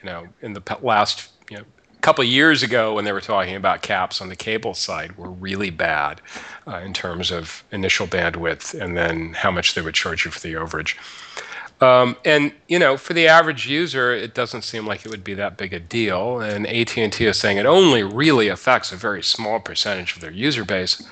you 0.00 0.06
know, 0.06 0.28
in 0.42 0.52
the 0.52 0.62
last 0.80 1.30
you 1.50 1.58
know 1.58 1.64
couple 2.04 2.22
of 2.22 2.28
years 2.28 2.62
ago 2.62 2.92
when 2.94 3.06
they 3.06 3.12
were 3.12 3.20
talking 3.20 3.56
about 3.56 3.80
caps 3.80 4.20
on 4.20 4.28
the 4.28 4.36
cable 4.36 4.74
side 4.74 5.16
were 5.16 5.30
really 5.30 5.70
bad 5.70 6.20
uh, 6.66 6.76
in 6.76 6.92
terms 6.92 7.30
of 7.30 7.64
initial 7.72 8.06
bandwidth 8.06 8.78
and 8.78 8.94
then 8.94 9.32
how 9.32 9.50
much 9.50 9.72
they 9.72 9.80
would 9.80 9.94
charge 9.94 10.26
you 10.26 10.30
for 10.30 10.38
the 10.40 10.52
overage. 10.52 10.96
Um, 11.80 12.16
and 12.24 12.52
you 12.68 12.78
know, 12.78 12.96
for 12.96 13.12
the 13.14 13.26
average 13.28 13.66
user, 13.66 14.12
it 14.12 14.34
doesn't 14.34 14.62
seem 14.62 14.86
like 14.86 15.04
it 15.04 15.10
would 15.10 15.24
be 15.24 15.34
that 15.34 15.56
big 15.56 15.72
a 15.72 15.80
deal. 15.80 16.40
And 16.40 16.66
AT&T 16.66 17.24
is 17.26 17.38
saying 17.38 17.58
it 17.58 17.66
only 17.66 18.02
really 18.02 18.48
affects 18.48 18.92
a 18.92 18.96
very 18.96 19.22
small 19.22 19.60
percentage 19.60 20.14
of 20.14 20.20
their 20.20 20.30
user 20.30 20.64
base. 20.64 21.02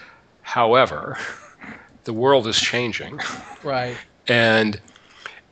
However, 0.43 1.19
the 2.05 2.13
world 2.13 2.47
is 2.47 2.59
changing, 2.61 3.21
Right. 3.63 3.97
and 4.29 4.81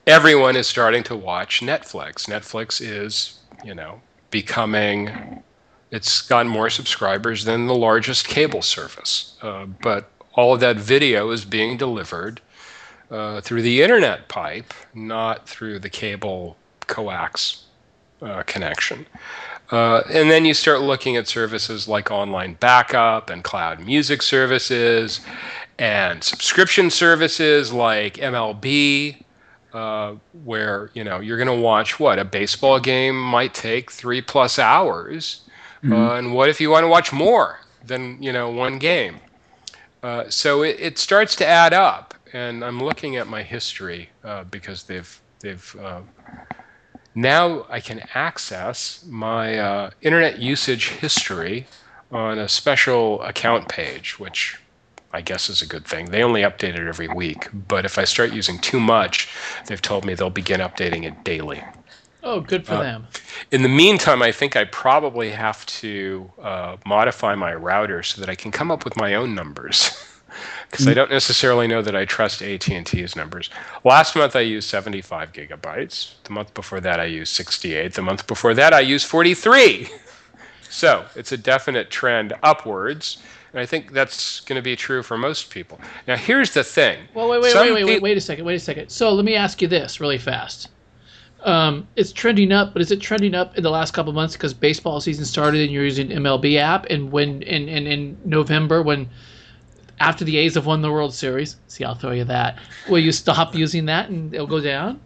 everyone 0.06 0.56
is 0.56 0.66
starting 0.66 1.02
to 1.04 1.16
watch 1.16 1.60
Netflix. 1.60 2.26
Netflix 2.28 2.80
is, 2.80 3.38
you 3.64 3.74
know, 3.74 4.00
becoming. 4.30 5.42
It's 5.90 6.22
gotten 6.22 6.50
more 6.50 6.70
subscribers 6.70 7.44
than 7.44 7.66
the 7.66 7.74
largest 7.74 8.28
cable 8.28 8.62
service, 8.62 9.36
uh, 9.42 9.66
but 9.66 10.08
all 10.34 10.54
of 10.54 10.60
that 10.60 10.76
video 10.76 11.30
is 11.30 11.44
being 11.44 11.76
delivered 11.76 12.40
uh, 13.10 13.40
through 13.40 13.62
the 13.62 13.82
internet 13.82 14.28
pipe, 14.28 14.72
not 14.94 15.48
through 15.48 15.78
the 15.78 15.90
cable 15.90 16.56
coax 16.86 17.64
uh, 18.22 18.42
connection. 18.44 19.06
Uh, 19.70 20.02
and 20.10 20.30
then 20.30 20.44
you 20.44 20.52
start 20.52 20.80
looking 20.80 21.16
at 21.16 21.28
services 21.28 21.86
like 21.86 22.10
online 22.10 22.54
backup 22.54 23.30
and 23.30 23.44
cloud 23.44 23.80
music 23.80 24.20
services 24.20 25.20
and 25.78 26.22
subscription 26.22 26.90
services 26.90 27.72
like 27.72 28.14
MLB, 28.14 29.22
uh, 29.72 30.14
where 30.44 30.90
you 30.94 31.04
know 31.04 31.20
you're 31.20 31.38
going 31.38 31.46
to 31.46 31.62
watch 31.62 32.00
what 32.00 32.18
a 32.18 32.24
baseball 32.24 32.80
game 32.80 33.18
might 33.18 33.54
take 33.54 33.90
three 33.90 34.20
plus 34.20 34.58
hours, 34.58 35.42
uh, 35.90 36.14
and 36.14 36.34
what 36.34 36.48
if 36.48 36.60
you 36.60 36.68
want 36.68 36.84
to 36.84 36.88
watch 36.88 37.12
more 37.12 37.60
than 37.86 38.20
you 38.22 38.32
know 38.32 38.50
one 38.50 38.78
game? 38.78 39.16
Uh, 40.02 40.28
so 40.28 40.62
it, 40.62 40.76
it 40.80 40.98
starts 40.98 41.36
to 41.36 41.46
add 41.46 41.72
up, 41.72 42.14
and 42.32 42.64
I'm 42.64 42.82
looking 42.82 43.16
at 43.16 43.26
my 43.28 43.42
history 43.42 44.10
uh, 44.24 44.44
because 44.44 44.84
they've 44.84 45.22
they've 45.42 45.76
uh, 45.80 46.02
now 47.14 47.66
I 47.68 47.80
can 47.80 48.02
access 48.14 49.04
my 49.08 49.58
uh, 49.58 49.90
internet 50.00 50.38
usage 50.38 50.88
history 50.90 51.68
on 52.10 52.38
a 52.38 52.48
special 52.48 53.22
account 53.22 53.68
page, 53.68 54.18
which 54.18 54.58
I 55.12 55.20
guess 55.22 55.48
is 55.50 55.62
a 55.62 55.66
good 55.66 55.86
thing. 55.86 56.10
They 56.10 56.22
only 56.22 56.42
update 56.42 56.76
it 56.76 56.88
every 56.88 57.08
week, 57.08 57.48
but 57.52 57.84
if 57.84 57.98
I 57.98 58.04
start 58.04 58.32
using 58.32 58.58
too 58.60 58.80
much, 58.80 59.28
they've 59.66 59.82
told 59.82 60.04
me 60.04 60.14
they'll 60.14 60.30
begin 60.30 60.60
updating 60.60 61.04
it 61.04 61.24
daily. 61.24 61.64
Oh, 62.22 62.40
good 62.40 62.66
for 62.66 62.76
Uh, 62.76 62.78
them. 62.78 63.08
In 63.52 63.62
the 63.62 63.68
meantime, 63.68 64.22
I 64.22 64.32
think 64.32 64.56
I 64.56 64.64
probably 64.64 65.30
have 65.32 65.66
to 65.66 66.32
uh, 66.42 66.76
modify 66.86 67.34
my 67.34 67.54
router 67.54 68.02
so 68.02 68.20
that 68.20 68.30
I 68.30 68.34
can 68.36 68.50
come 68.52 68.70
up 68.70 68.84
with 68.84 68.96
my 68.96 69.14
own 69.14 69.34
numbers. 69.34 69.90
Because 70.70 70.86
I 70.86 70.94
don't 70.94 71.10
necessarily 71.10 71.66
know 71.66 71.82
that 71.82 71.96
I 71.96 72.04
trust 72.04 72.42
AT&T's 72.42 73.16
numbers. 73.16 73.50
Last 73.82 74.14
month 74.14 74.36
I 74.36 74.40
used 74.40 74.68
75 74.68 75.32
gigabytes. 75.32 76.12
The 76.22 76.32
month 76.32 76.54
before 76.54 76.80
that 76.80 77.00
I 77.00 77.06
used 77.06 77.34
68. 77.34 77.94
The 77.94 78.02
month 78.02 78.26
before 78.28 78.54
that 78.54 78.72
I 78.72 78.80
used 78.80 79.06
43. 79.06 79.88
So 80.70 81.04
it's 81.16 81.32
a 81.32 81.36
definite 81.36 81.90
trend 81.90 82.32
upwards, 82.44 83.18
and 83.52 83.60
I 83.60 83.66
think 83.66 83.92
that's 83.92 84.38
going 84.40 84.56
to 84.56 84.62
be 84.62 84.76
true 84.76 85.02
for 85.02 85.18
most 85.18 85.50
people. 85.50 85.80
Now 86.06 86.16
here's 86.16 86.52
the 86.52 86.62
thing. 86.62 87.00
Well, 87.12 87.28
wait, 87.28 87.42
wait, 87.42 87.52
Some 87.52 87.66
wait, 87.66 87.72
wait, 87.72 87.84
wait, 87.84 88.02
wait 88.02 88.16
a 88.16 88.20
second, 88.20 88.44
wait 88.44 88.54
a 88.54 88.60
second. 88.60 88.88
So 88.88 89.12
let 89.12 89.24
me 89.24 89.34
ask 89.34 89.60
you 89.60 89.66
this 89.66 90.00
really 90.00 90.16
fast. 90.16 90.68
Um, 91.42 91.88
it's 91.96 92.12
trending 92.12 92.52
up, 92.52 92.72
but 92.72 92.82
is 92.82 92.92
it 92.92 93.00
trending 93.00 93.34
up 93.34 93.56
in 93.56 93.64
the 93.64 93.70
last 93.70 93.92
couple 93.92 94.10
of 94.10 94.14
months 94.14 94.34
because 94.34 94.54
baseball 94.54 95.00
season 95.00 95.24
started 95.24 95.62
and 95.62 95.72
you're 95.72 95.84
using 95.84 96.08
MLB 96.08 96.56
app? 96.56 96.86
And 96.86 97.10
when 97.10 97.42
in, 97.42 97.68
in, 97.68 97.86
in 97.88 98.16
November, 98.24 98.80
when 98.82 99.08
after 100.00 100.24
the 100.24 100.38
A's 100.38 100.54
have 100.54 100.66
won 100.66 100.82
the 100.82 100.90
World 100.90 101.14
Series, 101.14 101.56
see, 101.68 101.84
I'll 101.84 101.94
throw 101.94 102.12
you 102.12 102.24
that. 102.24 102.58
Will 102.88 102.98
you 102.98 103.12
stop 103.12 103.54
using 103.64 103.84
that 103.86 104.08
and 104.08 104.34
it'll 104.34 104.46
go 104.46 104.60
down? 104.60 105.00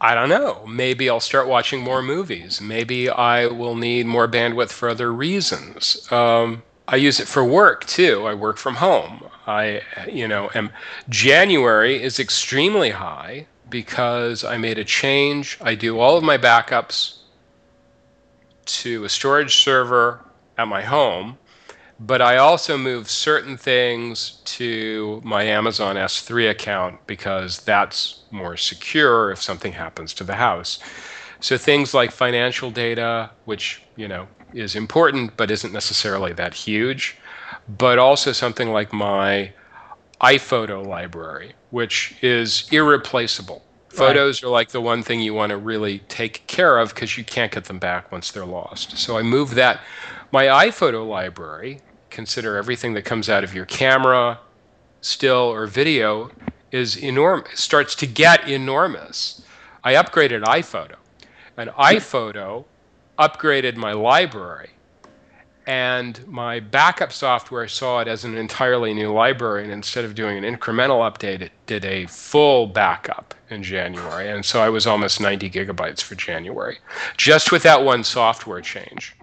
I 0.00 0.14
don't 0.14 0.28
know. 0.28 0.64
Maybe 0.66 1.08
I'll 1.08 1.20
start 1.20 1.48
watching 1.48 1.80
more 1.80 2.02
movies. 2.02 2.60
Maybe 2.60 3.08
I 3.08 3.46
will 3.46 3.74
need 3.74 4.06
more 4.06 4.28
bandwidth 4.28 4.70
for 4.70 4.88
other 4.88 5.12
reasons. 5.12 6.10
Um, 6.12 6.62
I 6.86 6.96
use 6.96 7.18
it 7.20 7.26
for 7.26 7.44
work 7.44 7.84
too. 7.86 8.26
I 8.26 8.34
work 8.34 8.58
from 8.58 8.76
home. 8.76 9.24
I, 9.46 9.82
you 10.10 10.28
know, 10.28 10.50
am 10.54 10.70
January 11.08 12.00
is 12.00 12.20
extremely 12.20 12.90
high 12.90 13.46
because 13.68 14.44
I 14.44 14.56
made 14.56 14.78
a 14.78 14.84
change. 14.84 15.58
I 15.60 15.74
do 15.74 15.98
all 15.98 16.16
of 16.16 16.24
my 16.24 16.38
backups 16.38 17.18
to 18.66 19.04
a 19.04 19.08
storage 19.08 19.56
server 19.56 20.20
at 20.56 20.68
my 20.68 20.82
home, 20.82 21.38
but 22.00 22.22
I 22.22 22.36
also 22.36 22.78
move 22.78 23.10
certain 23.10 23.56
things 23.56 24.40
to 24.44 25.20
my 25.24 25.42
Amazon 25.42 25.96
S3 25.96 26.50
account 26.50 27.04
because 27.06 27.58
that's 27.60 28.22
more 28.30 28.56
secure 28.56 29.32
if 29.32 29.42
something 29.42 29.72
happens 29.72 30.14
to 30.14 30.24
the 30.24 30.34
house. 30.34 30.78
So 31.40 31.58
things 31.58 31.94
like 31.94 32.10
financial 32.10 32.70
data, 32.70 33.30
which, 33.46 33.82
you 33.96 34.06
know, 34.06 34.28
is 34.54 34.76
important 34.76 35.36
but 35.36 35.50
isn't 35.50 35.72
necessarily 35.72 36.32
that 36.34 36.54
huge, 36.54 37.18
but 37.76 37.98
also 37.98 38.32
something 38.32 38.70
like 38.70 38.92
my 38.92 39.52
iPhoto 40.20 40.86
library, 40.86 41.52
which 41.70 42.16
is 42.22 42.68
irreplaceable. 42.70 43.64
Photos 43.88 44.42
are 44.44 44.48
like 44.48 44.68
the 44.68 44.80
one 44.80 45.02
thing 45.02 45.20
you 45.20 45.34
want 45.34 45.50
to 45.50 45.56
really 45.56 46.00
take 46.08 46.46
care 46.46 46.78
of 46.78 46.94
because 46.94 47.18
you 47.18 47.24
can't 47.24 47.50
get 47.50 47.64
them 47.64 47.78
back 47.78 48.12
once 48.12 48.30
they're 48.30 48.46
lost. 48.46 48.96
So 48.96 49.18
I 49.18 49.22
move 49.22 49.54
that. 49.56 49.80
My 50.30 50.44
iPhoto 50.44 51.08
library, 51.08 51.80
consider 52.10 52.56
everything 52.56 52.94
that 52.94 53.02
comes 53.02 53.28
out 53.28 53.44
of 53.44 53.54
your 53.54 53.66
camera, 53.66 54.38
still, 55.00 55.52
or 55.52 55.66
video, 55.66 56.30
is 56.72 56.96
enormous, 56.96 57.60
starts 57.60 57.94
to 57.96 58.06
get 58.06 58.48
enormous. 58.48 59.42
I 59.84 59.94
upgraded 59.94 60.44
iPhoto, 60.44 60.96
and 61.56 61.70
iPhoto 61.70 62.64
upgraded 63.18 63.76
my 63.76 63.92
library. 63.92 64.70
And 65.66 66.26
my 66.26 66.60
backup 66.60 67.12
software 67.12 67.68
saw 67.68 68.00
it 68.00 68.08
as 68.08 68.24
an 68.24 68.36
entirely 68.38 68.94
new 68.94 69.12
library 69.12 69.64
and 69.64 69.72
instead 69.72 70.04
of 70.04 70.14
doing 70.14 70.42
an 70.42 70.56
incremental 70.56 71.00
update 71.10 71.42
it 71.42 71.52
did 71.66 71.84
a 71.84 72.06
full 72.06 72.66
backup 72.66 73.34
in 73.50 73.62
january. 73.62 74.30
And 74.30 74.42
so 74.42 74.60
i 74.62 74.70
was 74.70 74.86
almost 74.86 75.20
90 75.20 75.50
gigabytes 75.50 76.00
for 76.00 76.14
january 76.14 76.78
just 77.18 77.52
with 77.52 77.62
that 77.64 77.84
one 77.84 78.02
software 78.02 78.62
change 78.62 79.14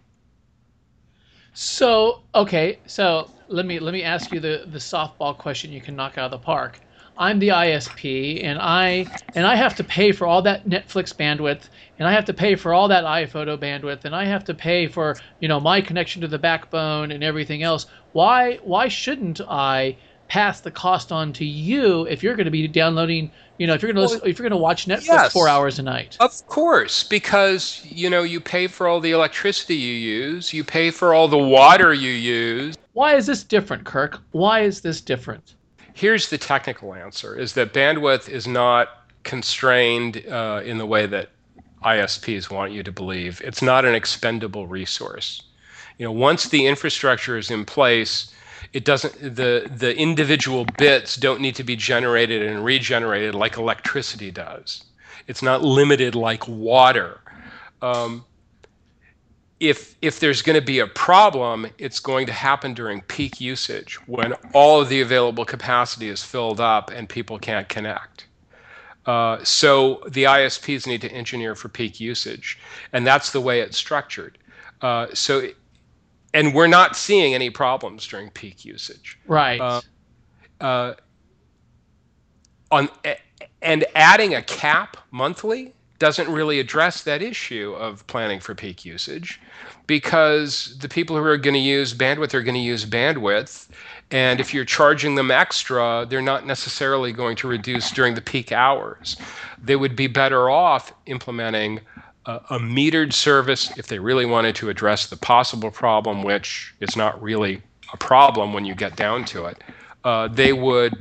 So 1.58 2.24
okay, 2.36 2.82
so 2.86 3.32
let 3.48 3.66
me 3.66 3.80
let 3.80 3.94
me 3.94 4.04
ask 4.04 4.32
you 4.32 4.40
the 4.42 4.66
the 4.68 4.78
softball 4.78 5.38
question 5.38 5.72
you 5.72 5.82
can 5.82 5.96
knock 5.96 6.18
out 6.18 6.26
of 6.26 6.32
the 6.32 6.40
park. 6.40 6.82
I'm 7.18 7.40
the 7.40 7.48
ISP 7.50 8.44
and 8.44 8.60
I 8.62 9.14
and 9.36 9.48
I 9.48 9.56
have 9.56 9.74
to 9.76 9.84
pay 9.84 10.12
for 10.12 10.28
all 10.28 10.42
that 10.42 10.66
Netflix 10.68 11.16
bandwidth 11.16 11.70
and 11.98 12.08
I 12.08 12.12
have 12.12 12.26
to 12.26 12.34
pay 12.34 12.56
for 12.56 12.74
all 12.74 12.90
that 12.90 13.06
iPhoto 13.06 13.58
bandwidth 13.58 14.04
and 14.04 14.14
I 14.14 14.26
have 14.26 14.44
to 14.46 14.54
pay 14.54 14.88
for, 14.88 15.22
you 15.40 15.48
know, 15.48 15.62
my 15.62 15.80
connection 15.80 16.22
to 16.24 16.28
the 16.28 16.38
backbone 16.40 17.10
and 17.12 17.24
everything 17.24 17.64
else. 17.64 17.86
Why 18.12 18.58
why 18.58 18.90
shouldn't 18.90 19.40
I 19.48 19.98
pass 20.28 20.62
the 20.62 20.72
cost 20.72 21.12
on 21.12 21.32
to 21.34 21.46
you 21.46 22.06
if 22.08 22.24
you're 22.24 22.36
going 22.36 22.46
to 22.46 22.52
be 22.52 22.68
downloading, 22.68 23.32
you 23.58 23.68
know, 23.68 23.74
if 23.74 23.82
you're 23.82 23.94
going 23.94 24.08
to 24.08 24.14
Well, 24.16 24.24
if 24.26 24.38
you're 24.40 24.50
going 24.50 24.58
to 24.60 24.64
watch 24.64 24.88
Netflix 24.88 25.06
yes. 25.06 25.34
4 25.34 25.48
hours 25.48 25.80
a 25.80 25.84
night? 25.84 26.18
of 26.20 26.46
course 26.48 27.04
because 27.04 27.86
you 27.86 28.10
know 28.10 28.24
you 28.24 28.40
pay 28.40 28.68
for 28.68 28.88
all 28.88 29.00
the 29.00 29.12
electricity 29.12 29.76
you 29.76 29.94
use 29.94 30.54
you 30.54 30.64
pay 30.64 30.92
for 30.92 31.14
all 31.14 31.28
the 31.28 31.38
water 31.38 31.94
you 31.94 32.12
use 32.12 32.76
Why 32.94 33.16
is 33.16 33.26
this 33.28 33.44
different, 33.44 33.84
Kirk? 33.84 34.22
Why 34.32 34.62
is 34.62 34.82
this 34.82 35.02
different? 35.02 35.56
here's 35.96 36.30
the 36.30 36.38
technical 36.38 36.94
answer 36.94 37.40
is 37.40 37.54
that 37.54 37.74
bandwidth 37.74 38.28
is 38.30 38.46
not 38.46 39.08
constrained 39.24 40.24
uh, 40.28 40.62
in 40.64 40.78
the 40.78 40.86
way 40.86 41.06
that 41.08 41.30
ISPs 41.84 42.52
want 42.52 42.72
you 42.74 42.84
to 42.84 42.92
believe. 42.92 43.42
It's 43.44 43.62
not 43.62 43.86
an 43.86 43.96
expendable 43.96 44.68
resource. 44.68 45.42
You 45.98 46.06
know, 46.06 46.12
once 46.12 46.50
the 46.50 46.68
infrastructure 46.68 47.38
is 47.38 47.50
in 47.50 47.64
place, 47.64 48.34
it 48.76 48.84
doesn't 48.84 49.14
the 49.36 49.72
the 49.78 49.98
individual 49.98 50.66
bits 50.78 51.16
don't 51.16 51.40
need 51.40 51.56
to 51.56 51.64
be 51.64 51.78
generated 51.78 52.42
and 52.42 52.64
regenerated 52.66 53.34
like 53.34 53.56
electricity 53.56 54.32
does. 54.32 54.84
It's 55.28 55.42
not 55.42 55.64
limited 55.64 56.14
like 56.14 56.46
water. 56.46 57.22
Um, 57.82 58.26
if 59.62 59.96
if 60.02 60.20
there's 60.20 60.42
going 60.42 60.60
to 60.60 60.66
be 60.66 60.80
a 60.80 60.88
problem, 60.88 61.68
it's 61.78 62.02
going 62.02 62.26
to 62.28 62.34
happen 62.34 62.74
during 62.74 63.00
peak 63.00 63.40
usage 63.40 63.96
when 64.08 64.34
all 64.54 64.82
of 64.82 64.90
the 64.90 65.00
available 65.00 65.46
capacity 65.46 66.10
is 66.10 66.22
filled 66.22 66.60
up 66.60 66.92
and 66.92 67.08
people 67.08 67.40
can't 67.40 67.70
connect. 67.70 68.28
Uh, 69.06 69.42
so 69.46 70.04
the 70.10 70.24
ISPs 70.24 70.86
need 70.86 71.00
to 71.00 71.12
engineer 71.14 71.56
for 71.56 71.70
peak 71.70 72.02
usage, 72.02 72.60
and 72.92 73.08
that's 73.08 73.32
the 73.32 73.40
way 73.40 73.62
it's 73.62 73.78
structured. 73.78 74.38
Uh, 74.82 75.08
so, 75.14 75.48
and 76.36 76.54
we're 76.54 76.68
not 76.68 76.98
seeing 76.98 77.34
any 77.34 77.50
problems 77.50 78.06
during 78.06 78.30
peak 78.30 78.66
usage. 78.66 79.18
Right. 79.26 79.60
Uh, 79.60 79.82
uh 80.62 80.94
on 82.72 82.90
and 83.62 83.86
adding 83.96 84.36
a 84.36 84.44
cap 84.44 84.98
monthly 85.12 85.74
doesn't 85.98 86.30
really 86.30 86.60
address 86.60 87.04
that 87.04 87.22
issue 87.22 87.74
of 87.78 88.06
planning 88.08 88.40
for 88.42 88.54
peak 88.54 88.84
usage 88.84 89.40
because 89.88 90.78
the 90.80 90.90
people 90.90 91.16
who 91.16 91.24
are 91.24 91.38
going 91.38 91.54
to 91.54 91.60
use 91.60 91.94
bandwidth 91.94 92.34
are 92.34 92.44
going 92.44 92.56
to 92.56 92.60
use 92.60 92.86
bandwidth. 92.86 93.70
And 94.12 94.42
if 94.42 94.54
you're 94.54 94.66
charging 94.66 95.16
them 95.16 95.32
extra, 95.32 96.06
they're 96.08 96.22
not 96.22 96.46
necessarily 96.46 97.14
going 97.14 97.38
to 97.38 97.48
reduce 97.48 97.92
during 97.92 98.14
the 98.14 98.22
peak 98.22 98.52
hours. 98.52 99.16
They 99.62 99.78
would 99.78 99.96
be 99.96 100.08
better 100.08 100.50
off 100.50 100.92
implementing 101.06 101.80
a, 102.26 102.42
a 102.52 102.60
metered 102.60 103.14
service 103.14 103.76
if 103.78 103.88
they 103.88 104.00
really 104.00 104.26
wanted 104.26 104.56
to 104.56 104.70
address 104.70 105.08
the 105.08 105.18
possible 105.18 105.72
problem, 105.72 106.24
which 106.24 106.74
is 106.80 106.96
not 106.96 107.22
really 107.22 107.62
a 107.94 107.98
problem 107.98 108.54
when 108.54 108.66
you 108.66 108.76
get 108.76 108.96
down 108.96 109.26
to 109.26 109.46
it. 109.46 109.64
Uh, 110.04 110.28
they 110.28 110.54
would 110.54 110.94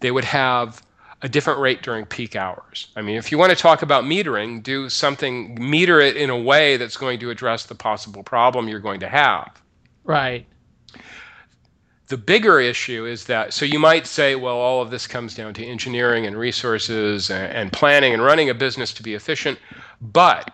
they 0.00 0.10
would 0.10 0.24
have 0.24 0.82
a 1.22 1.28
different 1.28 1.60
rate 1.60 1.82
during 1.82 2.04
peak 2.04 2.34
hours. 2.34 2.88
I 2.96 3.02
mean, 3.02 3.16
if 3.16 3.30
you 3.30 3.38
want 3.38 3.50
to 3.50 3.56
talk 3.56 3.82
about 3.82 4.04
metering, 4.04 4.62
do 4.62 4.88
something, 4.88 5.56
meter 5.70 6.00
it 6.00 6.16
in 6.16 6.30
a 6.30 6.36
way 6.36 6.76
that's 6.76 6.96
going 6.96 7.20
to 7.20 7.30
address 7.30 7.66
the 7.66 7.76
possible 7.76 8.24
problem 8.24 8.68
you're 8.68 8.80
going 8.80 9.00
to 9.00 9.08
have. 9.08 9.62
Right. 10.02 10.46
The 12.08 12.16
bigger 12.16 12.58
issue 12.58 13.06
is 13.06 13.24
that, 13.26 13.52
so 13.54 13.64
you 13.64 13.78
might 13.78 14.06
say, 14.06 14.34
well, 14.34 14.56
all 14.56 14.82
of 14.82 14.90
this 14.90 15.06
comes 15.06 15.34
down 15.34 15.54
to 15.54 15.64
engineering 15.64 16.26
and 16.26 16.36
resources 16.36 17.30
and, 17.30 17.52
and 17.52 17.72
planning 17.72 18.12
and 18.12 18.22
running 18.22 18.50
a 18.50 18.54
business 18.54 18.92
to 18.94 19.02
be 19.04 19.14
efficient, 19.14 19.58
but 20.00 20.50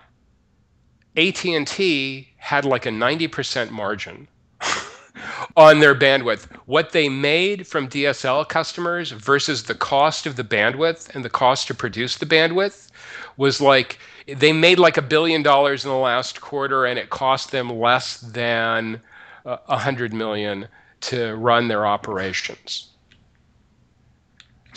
AT&T 1.19 2.29
had 2.37 2.65
like 2.65 2.87
a 2.87 2.91
90% 2.91 3.71
margin 3.71 4.29
on 5.57 5.81
their 5.81 5.95
bandwidth. 5.95 6.47
What 6.67 6.93
they 6.93 7.09
made 7.09 7.67
from 7.67 7.89
DSL 7.89 8.49
customers 8.49 9.11
versus 9.11 9.65
the 9.65 9.75
cost 9.75 10.27
of 10.27 10.37
the 10.37 10.45
bandwidth 10.45 11.13
and 11.15 11.25
the 11.25 11.31
cost 11.31 11.67
to 11.67 11.75
produce 11.75 12.17
the 12.17 12.27
bandwidth 12.27 12.91
was 13.37 13.61
like 13.61 13.99
they 14.27 14.53
made 14.53 14.79
like 14.79 14.97
a 14.97 15.03
billion 15.03 15.43
dollars 15.43 15.85
in 15.85 15.91
the 15.91 15.97
last 15.97 16.41
quarter 16.41 16.87
and 16.87 16.99
it 16.99 17.11
cost 17.11 17.51
them 17.51 17.69
less 17.69 18.21
than 18.21 19.01
a 19.45 19.59
uh, 19.69 19.77
hundred 19.77 20.13
million 20.13 20.69
to 21.01 21.35
run 21.35 21.67
their 21.67 21.85
operations. 21.85 22.91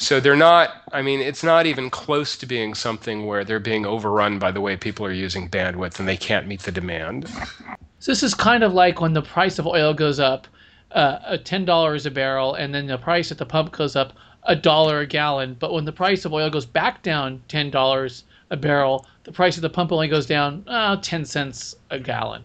So 0.02 0.20
they're 0.20 0.36
not, 0.36 0.82
I 0.92 1.04
mean, 1.04 1.20
it's 1.20 1.44
not 1.44 1.68
even 1.68 1.92
close 1.92 2.36
to 2.38 2.48
being 2.48 2.74
something 2.74 3.28
where 3.28 3.46
they're 3.46 3.60
being 3.60 3.86
overrun 3.86 4.40
by 4.40 4.52
the 4.52 4.60
way 4.60 4.76
people 4.76 5.06
are 5.06 5.12
using 5.12 5.48
bandwidth 5.48 6.00
and 6.00 6.08
they 6.08 6.18
can't 6.18 6.48
meet 6.48 6.64
the 6.64 6.72
demand. 6.72 7.30
So 8.00 8.12
this 8.12 8.24
is 8.24 8.34
kind 8.34 8.64
of 8.64 8.74
like 8.74 9.00
when 9.00 9.14
the 9.14 9.22
price 9.22 9.60
of 9.60 9.68
oil 9.68 9.94
goes 9.94 10.20
up, 10.20 10.48
uh, 10.92 11.38
ten 11.44 11.66
dollars 11.66 12.08
a 12.08 12.12
barrel, 12.12 12.56
and 12.56 12.74
then 12.74 12.88
the 12.88 12.98
price 12.98 13.32
at 13.32 13.38
the 13.38 13.46
pump 13.46 13.74
goes 13.74 13.96
up 13.96 14.14
a 14.46 14.56
dollar 14.56 15.02
a 15.02 15.06
gallon. 15.06 15.56
But 15.60 15.72
when 15.72 15.86
the 15.86 15.92
price 15.92 16.26
of 16.26 16.34
oil 16.34 16.50
goes 16.50 16.66
back 16.66 17.04
down 17.04 17.44
ten 17.48 17.70
dollars 17.70 18.24
a 18.50 18.58
barrel, 18.58 19.06
the 19.24 19.32
price 19.32 19.56
of 19.56 19.62
the 19.62 19.70
pump 19.70 19.92
only 19.92 20.08
goes 20.08 20.26
down 20.26 20.64
uh, 20.66 20.98
ten 20.98 21.26
cents 21.26 21.76
a 21.92 22.00
gallon. 22.00 22.44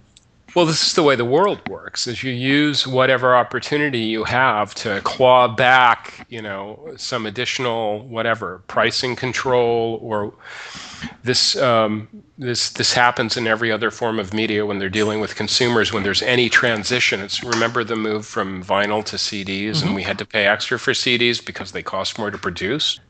Well, 0.55 0.65
this 0.65 0.87
is 0.87 0.95
the 0.95 1.03
way 1.03 1.17
the 1.17 1.25
world 1.25 1.69
works. 1.69 2.07
Is 2.07 2.23
you 2.23 2.33
use 2.33 2.87
whatever 2.87 3.35
opportunity 3.37 3.99
you 3.99 4.25
have 4.25 4.75
to 4.77 5.01
claw 5.03 5.49
back, 5.49 6.27
you 6.31 6.41
know, 6.41 6.95
some 6.97 7.27
additional 7.27 8.07
whatever 8.07 8.63
pricing 8.67 9.17
control, 9.17 9.99
or 10.01 10.33
this 11.25 11.57
um, 11.57 12.09
this 12.39 12.71
this 12.71 12.93
happens 12.93 13.37
in 13.37 13.47
every 13.47 13.71
other 13.71 13.91
form 13.91 14.19
of 14.19 14.33
media 14.33 14.65
when 14.65 14.79
they're 14.79 14.89
dealing 14.89 15.21
with 15.21 15.35
consumers. 15.35 15.93
When 15.93 16.05
there's 16.05 16.23
any 16.23 16.49
transition, 16.49 17.21
it's 17.21 17.43
remember 17.43 17.85
the 17.85 17.97
move 17.97 18.25
from 18.25 18.63
vinyl 18.63 19.05
to 19.07 19.17
CDs, 19.17 19.71
mm-hmm. 19.71 19.89
and 19.89 19.95
we 19.95 20.05
had 20.05 20.19
to 20.19 20.25
pay 20.25 20.47
extra 20.47 20.79
for 20.79 20.93
CDs 20.93 21.45
because 21.45 21.73
they 21.73 21.83
cost 21.83 22.19
more 22.19 22.31
to 22.31 22.39
produce. 22.39 23.01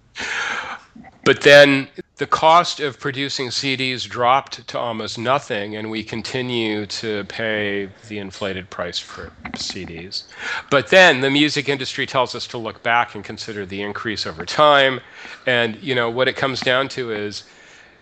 But 1.26 1.40
then 1.40 1.88
the 2.18 2.26
cost 2.28 2.78
of 2.78 3.00
producing 3.00 3.48
CDs 3.48 4.08
dropped 4.08 4.64
to 4.68 4.78
almost 4.78 5.18
nothing, 5.18 5.74
and 5.74 5.90
we 5.90 6.04
continue 6.04 6.86
to 6.86 7.24
pay 7.24 7.90
the 8.06 8.18
inflated 8.18 8.70
price 8.70 9.00
for 9.00 9.32
CDs. 9.54 10.22
But 10.70 10.86
then 10.86 11.20
the 11.22 11.30
music 11.30 11.68
industry 11.68 12.06
tells 12.06 12.36
us 12.36 12.46
to 12.46 12.58
look 12.58 12.80
back 12.84 13.16
and 13.16 13.24
consider 13.24 13.66
the 13.66 13.82
increase 13.82 14.24
over 14.24 14.46
time. 14.46 15.00
And 15.46 15.74
you 15.82 15.96
know 15.96 16.08
what 16.10 16.28
it 16.28 16.36
comes 16.36 16.62
down 16.62 16.88
to 16.90 17.10
is 17.10 17.42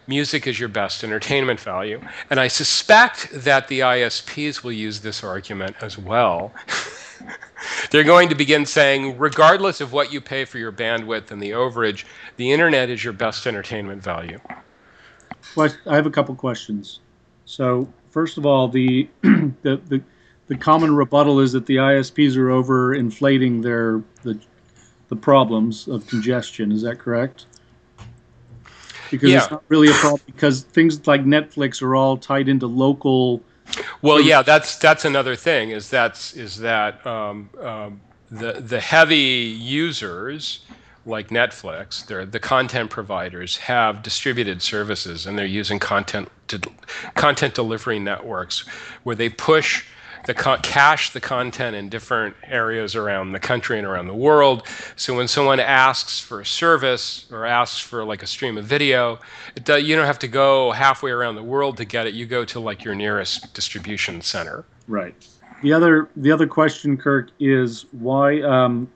music 0.06 0.46
is 0.46 0.60
your 0.60 0.68
best 0.68 1.02
entertainment 1.02 1.60
value. 1.60 2.02
And 2.28 2.38
I 2.38 2.48
suspect 2.48 3.30
that 3.32 3.68
the 3.68 3.80
ISPs 3.80 4.62
will 4.62 4.72
use 4.72 5.00
this 5.00 5.24
argument 5.24 5.76
as 5.80 5.96
well. 5.96 6.52
They're 7.90 8.04
going 8.04 8.28
to 8.28 8.34
begin 8.34 8.66
saying, 8.66 9.18
regardless 9.18 9.80
of 9.80 9.92
what 9.92 10.12
you 10.12 10.20
pay 10.20 10.44
for 10.44 10.58
your 10.58 10.72
bandwidth 10.72 11.30
and 11.30 11.42
the 11.42 11.50
overage, 11.50 12.04
the 12.36 12.50
internet 12.52 12.90
is 12.90 13.02
your 13.02 13.12
best 13.12 13.46
entertainment 13.46 14.02
value. 14.02 14.40
Well, 15.56 15.70
I 15.86 15.96
have 15.96 16.06
a 16.06 16.10
couple 16.10 16.34
questions. 16.34 17.00
So, 17.44 17.88
first 18.10 18.38
of 18.38 18.46
all, 18.46 18.68
the, 18.68 19.08
the, 19.22 19.80
the, 19.86 20.02
the 20.48 20.56
common 20.56 20.94
rebuttal 20.94 21.40
is 21.40 21.52
that 21.52 21.66
the 21.66 21.76
ISPs 21.76 22.36
are 22.36 22.50
over 22.50 22.94
inflating 22.94 23.60
their 23.60 24.02
the, 24.22 24.38
the 25.08 25.16
problems 25.16 25.88
of 25.88 26.06
congestion. 26.06 26.72
Is 26.72 26.82
that 26.82 26.98
correct? 26.98 27.46
Because 29.10 29.30
yeah. 29.30 29.38
it's 29.38 29.50
not 29.50 29.62
really 29.68 29.88
a 29.88 29.94
problem 29.94 30.22
because 30.26 30.62
things 30.62 31.06
like 31.06 31.24
Netflix 31.24 31.82
are 31.82 31.94
all 31.94 32.16
tied 32.16 32.48
into 32.48 32.66
local 32.66 33.42
well, 34.02 34.20
yeah, 34.20 34.42
that's 34.42 34.76
that's 34.76 35.04
another 35.04 35.36
thing. 35.36 35.70
Is 35.70 35.88
that's 35.90 36.34
is 36.34 36.58
that 36.58 37.04
um, 37.06 37.48
um, 37.60 38.00
the 38.30 38.52
the 38.54 38.80
heavy 38.80 39.16
users 39.16 40.60
like 41.06 41.28
Netflix, 41.28 42.06
they're 42.06 42.24
the 42.24 42.40
content 42.40 42.90
providers 42.90 43.56
have 43.56 44.02
distributed 44.02 44.62
services, 44.62 45.26
and 45.26 45.38
they're 45.38 45.46
using 45.46 45.78
content 45.78 46.28
to, 46.48 46.60
content 47.14 47.54
delivery 47.54 47.98
networks 47.98 48.66
where 49.04 49.16
they 49.16 49.28
push 49.28 49.84
the 50.26 50.34
co- 50.34 50.58
cache 50.58 51.10
the 51.10 51.20
content 51.20 51.76
in 51.76 51.88
different 51.88 52.34
areas 52.44 52.94
around 52.94 53.32
the 53.32 53.38
country 53.38 53.78
and 53.78 53.86
around 53.86 54.06
the 54.06 54.14
world. 54.14 54.66
So 54.96 55.14
when 55.16 55.28
someone 55.28 55.60
asks 55.60 56.20
for 56.20 56.40
a 56.40 56.46
service 56.46 57.26
or 57.30 57.46
asks 57.46 57.80
for 57.80 58.04
like 58.04 58.22
a 58.22 58.26
stream 58.26 58.58
of 58.58 58.64
video, 58.64 59.18
do, 59.64 59.78
you 59.80 59.96
don't 59.96 60.06
have 60.06 60.18
to 60.20 60.28
go 60.28 60.72
halfway 60.72 61.10
around 61.10 61.36
the 61.36 61.42
world 61.42 61.76
to 61.78 61.84
get 61.84 62.06
it. 62.06 62.14
You 62.14 62.26
go 62.26 62.44
to 62.46 62.60
like 62.60 62.84
your 62.84 62.94
nearest 62.94 63.54
distribution 63.54 64.20
center. 64.20 64.64
Right. 64.88 65.14
The 65.62 65.72
other 65.72 66.08
the 66.16 66.30
other 66.30 66.46
question, 66.46 66.96
Kirk, 66.96 67.30
is 67.40 67.86
why 67.92 68.42
um, 68.42 68.90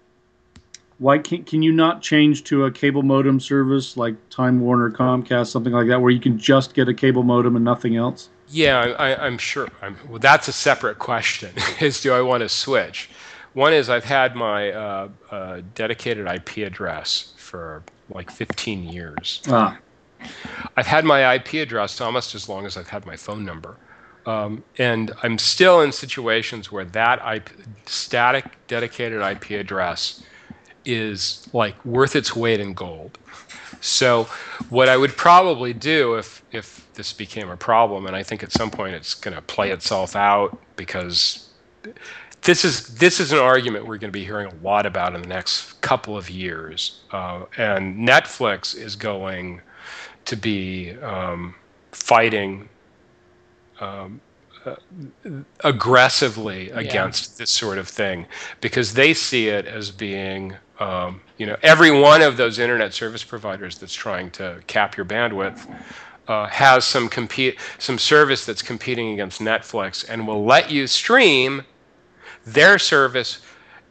why 0.98 1.18
can 1.18 1.44
can 1.44 1.62
you 1.62 1.72
not 1.72 2.02
change 2.02 2.44
to 2.44 2.64
a 2.64 2.70
cable 2.70 3.02
modem 3.02 3.40
service 3.40 3.96
like 3.96 4.16
Time 4.28 4.60
Warner, 4.60 4.90
Comcast, 4.90 5.46
something 5.46 5.72
like 5.72 5.86
that, 5.88 6.00
where 6.02 6.10
you 6.10 6.20
can 6.20 6.38
just 6.38 6.74
get 6.74 6.88
a 6.88 6.94
cable 6.94 7.22
modem 7.22 7.56
and 7.56 7.64
nothing 7.64 7.96
else? 7.96 8.28
Yeah, 8.50 8.94
I, 8.98 9.26
am 9.26 9.38
sure. 9.38 9.68
I'm, 9.82 9.96
well, 10.08 10.18
that's 10.18 10.48
a 10.48 10.52
separate 10.52 10.98
question. 10.98 11.52
is 11.80 12.00
do 12.00 12.12
I 12.12 12.20
want 12.20 12.42
to 12.42 12.48
switch? 12.48 13.10
One 13.54 13.72
is 13.72 13.90
I've 13.90 14.04
had 14.04 14.36
my 14.36 14.70
uh, 14.70 15.08
uh, 15.30 15.60
dedicated 15.74 16.26
IP 16.26 16.58
address 16.58 17.32
for 17.36 17.82
like 18.10 18.30
15 18.30 18.84
years. 18.84 19.42
Ah. 19.48 19.76
I've 20.76 20.86
had 20.86 21.04
my 21.04 21.34
IP 21.34 21.54
address 21.54 22.00
almost 22.00 22.34
as 22.34 22.48
long 22.48 22.66
as 22.66 22.76
I've 22.76 22.88
had 22.88 23.06
my 23.06 23.16
phone 23.16 23.44
number. 23.44 23.76
Um, 24.26 24.62
and 24.76 25.12
I'm 25.22 25.38
still 25.38 25.80
in 25.80 25.92
situations 25.92 26.70
where 26.70 26.84
that 26.84 27.20
IP, 27.34 27.50
static 27.86 28.44
dedicated 28.66 29.22
IP 29.22 29.52
address 29.52 30.22
is 30.84 31.48
like 31.52 31.82
worth 31.84 32.14
its 32.14 32.36
weight 32.36 32.60
in 32.60 32.74
gold. 32.74 33.18
So, 33.80 34.28
what 34.68 34.88
I 34.88 34.96
would 34.96 35.16
probably 35.16 35.72
do 35.74 36.14
if 36.16 36.42
if 36.52 36.88
this 36.94 37.12
became 37.12 37.50
a 37.50 37.56
problem, 37.56 38.06
and 38.06 38.16
I 38.16 38.22
think 38.22 38.42
at 38.42 38.52
some 38.52 38.70
point 38.70 38.94
it's 38.94 39.14
going 39.14 39.34
to 39.36 39.42
play 39.42 39.70
itself 39.70 40.16
out 40.16 40.58
because 40.76 41.50
this 42.44 42.64
is 42.64 42.86
this 42.98 43.20
is 43.20 43.32
an 43.32 43.38
argument 43.38 43.86
we're 43.86 43.98
going 43.98 44.12
to 44.12 44.18
be 44.18 44.24
hearing 44.24 44.48
a 44.48 44.56
lot 44.56 44.86
about 44.86 45.14
in 45.14 45.22
the 45.22 45.28
next 45.28 45.80
couple 45.82 46.16
of 46.16 46.30
years, 46.30 47.04
uh, 47.12 47.44
and 47.56 47.96
Netflix 48.08 48.74
is 48.76 48.96
going 48.96 49.62
to 50.26 50.36
be 50.36 50.92
um, 51.02 51.56
fighting 51.92 52.70
um, 53.80 54.22
uh, 54.64 54.76
aggressively 55.64 56.70
Yeah. 56.72 56.78
against 56.80 57.38
this 57.38 57.50
sort 57.50 57.78
of 57.78 57.88
thing 57.88 58.26
because 58.60 58.94
they 58.94 59.14
see 59.14 59.48
it 59.48 59.66
as 59.66 59.90
being, 59.90 60.56
um, 60.78 61.20
you 61.38 61.46
know, 61.46 61.56
every 61.62 61.90
one 61.90 62.22
of 62.22 62.36
those 62.36 62.58
internet 62.58 62.94
service 62.94 63.24
providers 63.24 63.78
that's 63.78 63.94
trying 63.94 64.30
to 64.32 64.60
cap 64.66 64.96
your 64.96 65.06
bandwidth 65.06 65.66
uh, 66.28 66.46
has 66.46 66.84
some 66.84 67.08
compete 67.08 67.58
some 67.78 67.98
service 67.98 68.44
that's 68.44 68.62
competing 68.62 69.12
against 69.12 69.40
Netflix 69.40 70.08
and 70.08 70.26
will 70.26 70.44
let 70.44 70.70
you 70.70 70.86
stream 70.86 71.62
their 72.44 72.78
service 72.78 73.40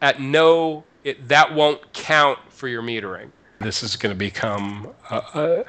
at 0.01 0.21
no 0.21 0.83
it, 1.03 1.27
that 1.27 1.53
won't 1.53 1.93
count 1.93 2.39
for 2.49 2.67
your 2.67 2.81
metering. 2.81 3.31
This 3.59 3.81
is 3.81 3.95
going 3.95 4.13
to 4.13 4.17
become 4.17 4.93
uh, 5.09 5.15
uh, 5.33 5.63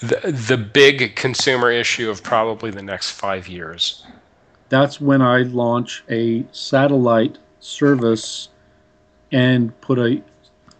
the, 0.00 0.32
the 0.48 0.56
big 0.56 1.16
consumer 1.16 1.72
issue 1.72 2.08
of 2.08 2.22
probably 2.22 2.70
the 2.70 2.82
next 2.82 3.10
five 3.12 3.48
years. 3.48 4.06
That's 4.68 5.00
when 5.00 5.20
I 5.20 5.38
launch 5.38 6.04
a 6.08 6.44
satellite 6.52 7.38
service 7.58 8.48
and 9.32 9.78
put 9.80 9.98
a, 9.98 10.22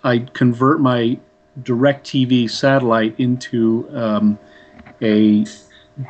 I 0.05 0.19
convert 0.19 0.81
my 0.81 1.19
DirecTV 1.63 2.51
satellite 2.51 3.15
into 3.19 3.89
um, 3.95 4.39
a 5.01 5.45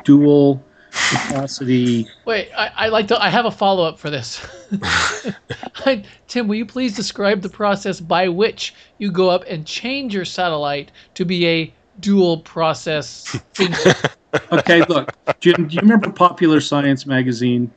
dual 0.03 0.63
capacity. 0.91 2.07
Wait, 2.25 2.49
I, 2.55 2.71
I 2.75 2.87
like 2.89 3.07
to. 3.07 3.21
I 3.21 3.29
have 3.29 3.45
a 3.45 3.51
follow 3.51 3.83
up 3.83 3.99
for 3.99 4.09
this. 4.09 4.45
I- 5.85 6.03
Tim, 6.27 6.47
will 6.47 6.55
you 6.55 6.65
please 6.65 6.95
describe 6.95 7.41
the 7.41 7.49
process 7.49 7.99
by 7.99 8.27
which 8.27 8.73
you 8.97 9.11
go 9.11 9.29
up 9.29 9.43
and 9.47 9.65
change 9.65 10.13
your 10.13 10.25
satellite 10.25 10.91
to 11.15 11.25
be 11.25 11.47
a 11.47 11.73
dual 11.99 12.37
process 12.39 13.27
thing? 13.53 13.73
Okay, 14.51 14.83
look, 14.85 15.11
Jim, 15.39 15.67
do 15.67 15.75
you 15.75 15.81
remember 15.81 16.09
Popular 16.09 16.59
Science 16.59 17.05
magazine? 17.05 17.69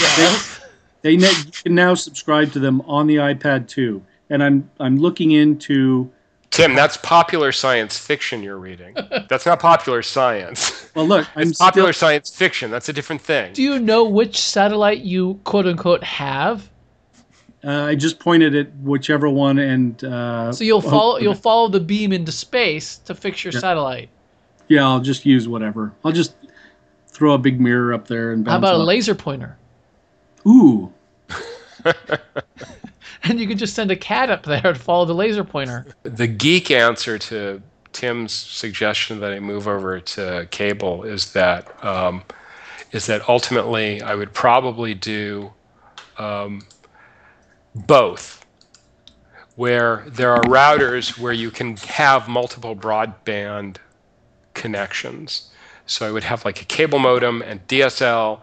Yeah. 0.00 0.38
They 1.02 1.16
ne- 1.16 1.26
you 1.26 1.50
can 1.64 1.74
now 1.74 1.94
subscribe 1.94 2.52
to 2.52 2.60
them 2.60 2.82
on 2.82 3.08
the 3.08 3.16
iPad 3.16 3.66
too. 3.66 4.00
And 4.30 4.42
I'm 4.42 4.70
I'm 4.80 4.98
looking 4.98 5.32
into 5.32 6.10
Tim, 6.50 6.74
that's 6.74 6.96
popular 6.98 7.52
science 7.52 7.98
fiction 7.98 8.42
you're 8.42 8.58
reading. 8.58 8.96
That's 9.28 9.44
not 9.44 9.60
popular 9.60 10.02
science. 10.02 10.90
well, 10.94 11.06
look, 11.06 11.28
I'm 11.36 11.48
It's 11.50 11.58
popular 11.58 11.92
still, 11.92 12.08
science 12.08 12.34
fiction. 12.34 12.70
That's 12.70 12.88
a 12.88 12.92
different 12.94 13.20
thing. 13.20 13.52
Do 13.52 13.62
you 13.62 13.78
know 13.78 14.04
which 14.04 14.40
satellite 14.40 15.00
you 15.00 15.38
quote 15.44 15.66
unquote 15.66 16.02
have? 16.02 16.68
uh, 17.62 17.84
I 17.84 17.94
just 17.96 18.18
pointed 18.18 18.54
at 18.56 18.74
whichever 18.76 19.28
one, 19.28 19.58
and 19.58 20.02
uh, 20.04 20.50
So 20.52 20.64
you'll 20.64 20.80
follow 20.80 21.16
oh, 21.16 21.18
you'll 21.18 21.34
follow 21.34 21.68
the 21.68 21.80
beam 21.80 22.12
into 22.14 22.32
space 22.32 22.96
to 23.04 23.14
fix 23.14 23.44
your 23.44 23.52
Yeah. 23.52 23.60
satellite. 23.60 24.08
Yeah, 24.68 24.86
I'll 24.88 25.00
just 25.00 25.26
use 25.26 25.46
whatever. 25.48 25.92
I'll 26.04 26.12
just 26.12 26.34
throw 27.08 27.34
a 27.34 27.38
big 27.38 27.60
mirror 27.60 27.92
up 27.92 28.06
there 28.08 28.32
and. 28.32 28.46
How 28.48 28.56
about 28.56 28.74
a 28.74 28.78
it 28.78 28.80
off. 28.82 28.86
laser 28.86 29.14
pointer? 29.14 29.58
Ooh, 30.46 30.90
And 33.24 33.40
you 33.40 33.46
could 33.46 33.58
just 33.58 33.74
send 33.74 33.90
a 33.90 33.96
cat 33.96 34.30
up 34.30 34.44
there 34.44 34.60
to 34.60 34.74
follow 34.74 35.04
the 35.04 35.14
laser 35.14 35.44
pointer. 35.44 35.86
The 36.04 36.26
geek 36.26 36.70
answer 36.70 37.18
to 37.18 37.60
Tim's 37.92 38.32
suggestion 38.32 39.20
that 39.20 39.32
I 39.32 39.40
move 39.40 39.66
over 39.66 40.00
to 40.00 40.46
cable 40.50 41.02
is 41.04 41.32
that 41.32 41.84
um, 41.84 42.22
is 42.92 43.06
that 43.06 43.28
ultimately 43.28 44.00
I 44.02 44.14
would 44.14 44.32
probably 44.32 44.94
do 44.94 45.52
um, 46.16 46.62
both, 47.74 48.44
where 49.56 50.04
there 50.08 50.32
are 50.32 50.42
routers 50.42 51.18
where 51.18 51.32
you 51.32 51.50
can 51.50 51.76
have 51.78 52.28
multiple 52.28 52.74
broadband 52.74 53.76
connections. 54.54 55.50
So 55.86 56.06
I 56.06 56.10
would 56.10 56.24
have 56.24 56.44
like 56.44 56.60
a 56.62 56.64
cable 56.64 56.98
modem 56.98 57.42
and 57.42 57.66
DSL 57.66 58.40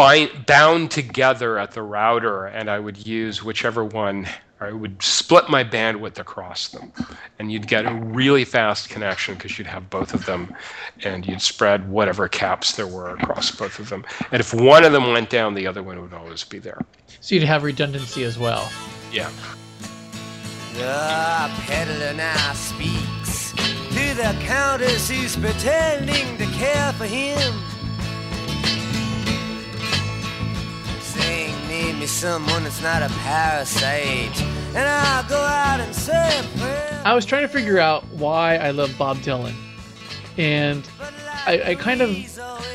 bind, 0.00 0.46
bound 0.46 0.90
together 0.90 1.58
at 1.58 1.72
the 1.72 1.82
router, 1.82 2.46
and 2.46 2.70
I 2.70 2.78
would 2.78 3.06
use 3.06 3.44
whichever 3.44 3.84
one, 3.84 4.26
or 4.58 4.68
I 4.68 4.72
would 4.72 5.02
split 5.02 5.50
my 5.50 5.62
bandwidth 5.62 6.18
across 6.18 6.68
them, 6.68 6.90
and 7.38 7.52
you'd 7.52 7.66
get 7.66 7.84
a 7.84 7.92
really 7.92 8.46
fast 8.46 8.88
connection 8.88 9.34
because 9.34 9.58
you'd 9.58 9.66
have 9.66 9.90
both 9.90 10.14
of 10.14 10.24
them, 10.24 10.54
and 11.04 11.26
you'd 11.26 11.42
spread 11.42 11.90
whatever 11.90 12.28
caps 12.28 12.76
there 12.76 12.86
were 12.86 13.10
across 13.10 13.50
both 13.50 13.78
of 13.78 13.90
them. 13.90 14.06
And 14.32 14.40
if 14.40 14.54
one 14.54 14.84
of 14.84 14.92
them 14.92 15.12
went 15.12 15.28
down, 15.28 15.52
the 15.52 15.66
other 15.66 15.82
one 15.82 16.00
would 16.00 16.14
always 16.14 16.44
be 16.44 16.58
there. 16.58 16.80
So 17.20 17.34
you'd 17.34 17.44
have 17.44 17.62
redundancy 17.62 18.24
as 18.24 18.38
well. 18.38 18.72
Yeah. 19.12 19.30
The 20.72 21.50
peddler 21.66 22.14
now 22.14 22.54
speaks 22.54 23.52
to 23.52 24.14
the 24.14 24.34
countess 24.46 25.10
who's 25.10 25.36
pretending 25.36 26.38
to 26.38 26.46
care 26.56 26.94
for 26.94 27.04
him. 27.04 27.79
Me 32.00 32.06
someone 32.06 32.64
that's 32.64 32.82
not 32.82 33.02
a 33.02 33.08
parasite, 33.08 34.42
and 34.74 34.88
I'll 34.88 35.28
go 35.28 35.36
out 35.36 35.80
and 35.80 35.94
say. 35.94 36.42
I 37.04 37.12
was 37.14 37.26
trying 37.26 37.42
to 37.42 37.48
figure 37.48 37.78
out 37.78 38.06
why 38.08 38.56
I 38.56 38.70
love 38.70 38.96
Bob 38.96 39.18
Dylan, 39.18 39.54
and 40.38 40.88
I, 41.46 41.62
I 41.66 41.74
kind 41.74 42.00
of, 42.00 42.10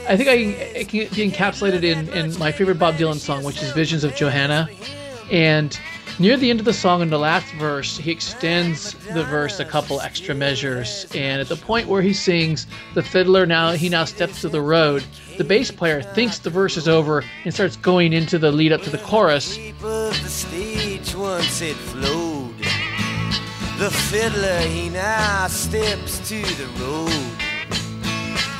I 0.07 0.15
think 0.15 0.29
I, 0.29 0.83
can 0.83 0.99
be 1.15 1.27
encapsulated 1.27 1.81
in, 1.81 2.07
in 2.09 2.38
my 2.38 2.51
favorite 2.51 2.77
Bob 2.77 2.97
Dylan 2.97 3.15
song, 3.15 3.43
which 3.43 3.63
is 3.63 3.71
"Visions 3.71 4.03
of 4.03 4.15
Johanna," 4.15 4.69
and 5.31 5.79
near 6.19 6.38
the 6.38 6.49
end 6.49 6.60
of 6.60 6.65
the 6.65 6.73
song, 6.73 7.01
in 7.01 7.10
the 7.10 7.19
last 7.19 7.47
verse, 7.56 7.97
he 7.97 8.12
extends 8.12 8.93
the 9.13 9.23
verse 9.23 9.60
a 9.60 9.65
couple 9.65 10.01
extra 10.01 10.34
measures, 10.36 11.08
and 11.15 11.41
at 11.41 11.47
the 11.47 11.56
point 11.56 11.88
where 11.88 12.01
he 12.01 12.13
sings, 12.13 12.67
"The 12.93 13.04
fiddler 13.04 13.45
now 13.45 13.71
he 13.71 13.89
now 13.89 14.06
steps 14.06 14.41
to 14.41 14.49
the 14.49 14.62
road," 14.62 15.04
the 15.38 15.43
bass 15.43 15.71
player 15.71 16.01
thinks 16.01 16.39
the 16.39 16.49
verse 16.49 16.78
is 16.78 16.88
over 16.88 17.23
and 17.43 17.54
starts 17.54 17.75
going 17.78 18.13
into 18.13 18.38
the 18.39 18.51
lead 18.51 18.71
up 18.71 18.84
to 18.84 18.89
the 18.89 18.97
chorus, 18.97 19.56
Shape 19.56 19.84
of 19.84 20.23
the 20.23 20.30
stage 20.30 21.15
once 21.15 21.62
it 21.62 21.75
flowed. 21.75 22.56
The 23.78 23.91
fiddler 23.91 24.60
he 24.60 24.89
now 24.89 25.47
steps 25.47 26.19
to 26.30 26.41
the 26.41 26.67
road. 26.80 27.12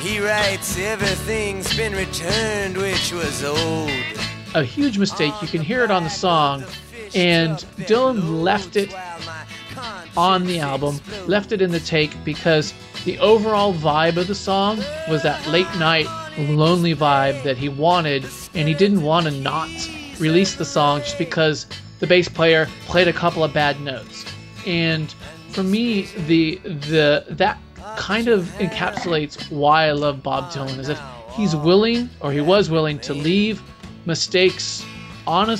He 0.00 0.20
writes 0.20 0.78
everything's 0.78 1.74
been 1.74 1.94
returned 1.94 2.76
which 2.76 3.12
was 3.12 3.42
old. 3.42 3.90
a 4.54 4.62
huge 4.62 4.98
mistake. 4.98 5.32
You 5.42 5.48
can 5.48 5.62
hear 5.62 5.84
it 5.84 5.90
on 5.90 6.04
the 6.04 6.10
song, 6.10 6.64
and 7.14 7.58
Dylan 7.86 8.42
left 8.42 8.76
it 8.76 8.94
on 10.16 10.44
the 10.44 10.60
album, 10.60 11.00
left 11.26 11.52
it 11.52 11.60
in 11.60 11.70
the 11.70 11.80
take 11.80 12.12
because 12.24 12.72
the 13.04 13.18
overall 13.18 13.74
vibe 13.74 14.16
of 14.16 14.26
the 14.26 14.34
song 14.34 14.78
was 15.08 15.22
that 15.22 15.46
late 15.48 15.72
night, 15.78 16.06
lonely 16.38 16.94
vibe 16.94 17.42
that 17.42 17.56
he 17.56 17.68
wanted, 17.68 18.24
and 18.54 18.66
he 18.66 18.74
didn't 18.74 19.02
want 19.02 19.26
to 19.26 19.32
not 19.32 19.70
release 20.18 20.54
the 20.54 20.64
song 20.64 21.00
just 21.00 21.18
because 21.18 21.66
the 21.98 22.06
bass 22.06 22.28
player 22.28 22.66
played 22.86 23.08
a 23.08 23.12
couple 23.12 23.44
of 23.44 23.52
bad 23.52 23.80
notes. 23.80 24.24
And 24.66 25.14
for 25.50 25.62
me, 25.62 26.02
the 26.26 26.56
the 26.64 27.24
that 27.30 27.58
kind 27.96 28.28
of 28.28 28.44
encapsulates 28.58 29.50
why 29.50 29.86
I 29.86 29.92
love 29.92 30.22
Bob 30.22 30.50
Dylan 30.50 30.78
is 30.78 30.88
that 30.88 31.00
he's 31.32 31.54
willing 31.54 32.10
or 32.20 32.32
he 32.32 32.40
was 32.40 32.68
willing 32.68 32.98
to 33.00 33.14
leave 33.14 33.62
mistakes 34.04 34.84
on 35.26 35.50
a 35.50 35.58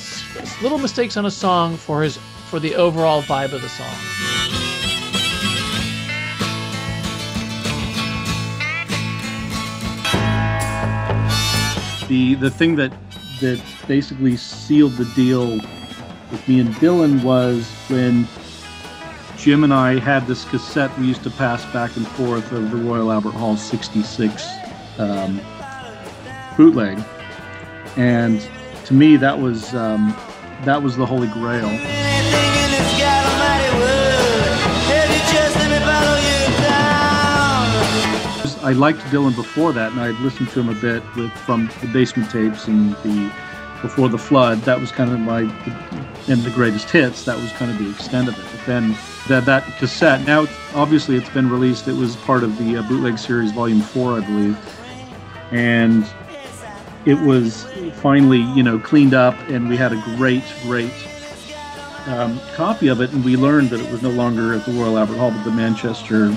little 0.62 0.78
mistakes 0.78 1.16
on 1.16 1.26
a 1.26 1.30
song 1.30 1.76
for 1.76 2.02
his 2.02 2.18
for 2.48 2.60
the 2.60 2.74
overall 2.74 3.22
vibe 3.22 3.52
of 3.52 3.62
the 3.62 3.68
song. 3.68 3.94
the 12.08 12.34
the 12.36 12.50
thing 12.50 12.76
that 12.76 12.92
that 13.40 13.60
basically 13.86 14.36
sealed 14.36 14.92
the 14.92 15.04
deal 15.14 15.56
with 16.30 16.48
me 16.48 16.60
and 16.60 16.74
Dylan 16.76 17.22
was 17.22 17.68
when 17.88 18.26
Jim 19.36 19.64
and 19.64 19.74
I 19.74 19.98
had 19.98 20.26
this 20.26 20.44
cassette 20.44 20.96
we 20.98 21.06
used 21.06 21.22
to 21.24 21.30
pass 21.30 21.64
back 21.72 21.96
and 21.96 22.06
forth 22.08 22.50
of 22.52 22.70
the 22.70 22.76
Royal 22.76 23.12
Albert 23.12 23.32
Hall 23.32 23.56
'66 23.56 24.46
um, 24.98 25.40
bootleg, 26.56 27.02
and 27.96 28.48
to 28.86 28.94
me 28.94 29.16
that 29.16 29.38
was 29.38 29.74
um, 29.74 30.16
that 30.64 30.82
was 30.82 30.96
the 30.96 31.06
holy 31.06 31.28
grail. 31.28 31.68
In. 31.68 32.06
I 38.66 38.72
liked 38.72 38.98
Dylan 39.12 39.36
before 39.36 39.72
that, 39.74 39.92
and 39.92 40.00
I 40.00 40.06
had 40.06 40.18
listened 40.24 40.48
to 40.48 40.60
him 40.60 40.68
a 40.68 40.80
bit 40.80 41.00
with 41.14 41.30
from 41.30 41.70
the 41.80 41.86
basement 41.92 42.32
tapes 42.32 42.66
and 42.66 42.94
the 43.04 43.32
before 43.80 44.08
the 44.08 44.18
flood. 44.18 44.58
That 44.62 44.80
was 44.80 44.90
kind 44.90 45.12
of 45.12 45.20
my 45.20 45.42
and 46.28 46.42
the 46.42 46.50
greatest 46.50 46.90
hits. 46.90 47.24
That 47.26 47.36
was 47.36 47.52
kind 47.52 47.70
of 47.70 47.78
the 47.78 47.88
extent 47.88 48.28
of 48.28 48.36
it. 48.36 48.44
But 48.50 48.66
then 48.66 48.96
that 49.28 49.44
that 49.46 49.62
cassette. 49.78 50.26
Now, 50.26 50.46
obviously, 50.74 51.16
it's 51.16 51.28
been 51.28 51.48
released. 51.48 51.86
It 51.86 51.94
was 51.94 52.16
part 52.16 52.42
of 52.42 52.58
the 52.58 52.78
uh, 52.78 52.82
bootleg 52.88 53.18
series, 53.18 53.52
Volume 53.52 53.82
Four, 53.82 54.18
I 54.18 54.20
believe, 54.20 54.58
and 55.52 56.04
it 57.04 57.20
was 57.20 57.66
finally 57.90 58.40
you 58.40 58.62
know 58.62 58.78
cleaned 58.78 59.14
up, 59.14 59.34
and 59.48 59.68
we 59.68 59.76
had 59.76 59.92
a 59.92 60.02
great, 60.16 60.44
great. 60.62 60.92
Um, 62.06 62.38
copy 62.54 62.88
of 62.88 63.00
it, 63.00 63.12
and 63.12 63.24
we 63.24 63.36
learned 63.36 63.70
that 63.70 63.80
it 63.80 63.90
was 63.90 64.00
no 64.00 64.10
longer 64.10 64.54
at 64.54 64.64
the 64.64 64.72
Royal 64.72 64.96
Albert 64.96 65.16
Hall, 65.16 65.32
but 65.32 65.42
the 65.42 65.50
Manchester 65.50 66.32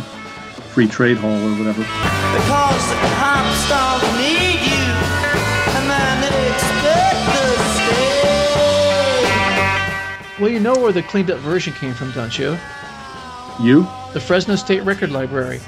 Free 0.74 0.88
Trade 0.88 1.18
Hall 1.18 1.32
or 1.32 1.52
whatever. 1.58 1.82
Because 1.82 2.90
the 2.90 2.96
cops 3.14 3.70
don't 3.70 4.02
need 4.18 4.62
you, 4.66 4.94
and 5.78 5.90
then 5.90 6.22
they 6.22 6.50
expect 6.50 7.22
to 7.36 7.44
stay. 10.34 10.42
Well, 10.42 10.52
you 10.52 10.60
know 10.60 10.76
where 10.76 10.92
the 10.92 11.04
cleaned 11.04 11.30
up 11.30 11.40
version 11.40 11.74
came 11.74 11.94
from, 11.94 12.12
don't 12.14 12.38
you? 12.40 12.58
You? 13.62 13.88
The 14.14 14.20
Fresno 14.20 14.56
State 14.56 14.82
Record 14.82 15.12
Library. 15.12 15.60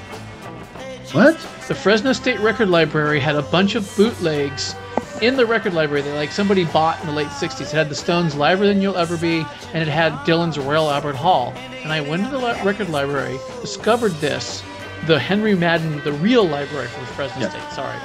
What? 1.11 1.37
The 1.67 1.75
Fresno 1.75 2.13
State 2.13 2.39
Record 2.39 2.69
Library 2.69 3.19
had 3.19 3.35
a 3.35 3.41
bunch 3.41 3.75
of 3.75 3.91
bootlegs 3.97 4.75
in 5.21 5.35
the 5.37 5.45
record 5.45 5.73
library 5.73 6.01
that 6.01 6.15
like 6.15 6.31
somebody 6.31 6.65
bought 6.65 6.99
in 7.01 7.05
the 7.07 7.13
late 7.13 7.27
60s. 7.27 7.61
It 7.61 7.71
had 7.71 7.89
the 7.89 7.95
Stones 7.95 8.35
Liver 8.35 8.65
Than 8.65 8.81
You'll 8.81 8.97
Ever 8.97 9.17
Be, 9.17 9.45
and 9.73 9.81
it 9.81 9.87
had 9.87 10.13
Dylan's 10.25 10.57
Royal 10.57 10.89
Albert 10.89 11.15
Hall. 11.15 11.53
And 11.83 11.91
I 11.91 12.01
went 12.01 12.23
to 12.25 12.31
the 12.31 12.39
li- 12.39 12.59
record 12.63 12.89
library, 12.89 13.37
discovered 13.61 14.11
this, 14.13 14.63
the 15.07 15.19
Henry 15.19 15.55
Madden, 15.55 16.03
the 16.03 16.13
real 16.13 16.45
library 16.47 16.87
for 16.87 17.05
Fresno 17.13 17.41
Yeah. 17.41 17.49
State, 17.49 17.71
sorry. 17.73 17.97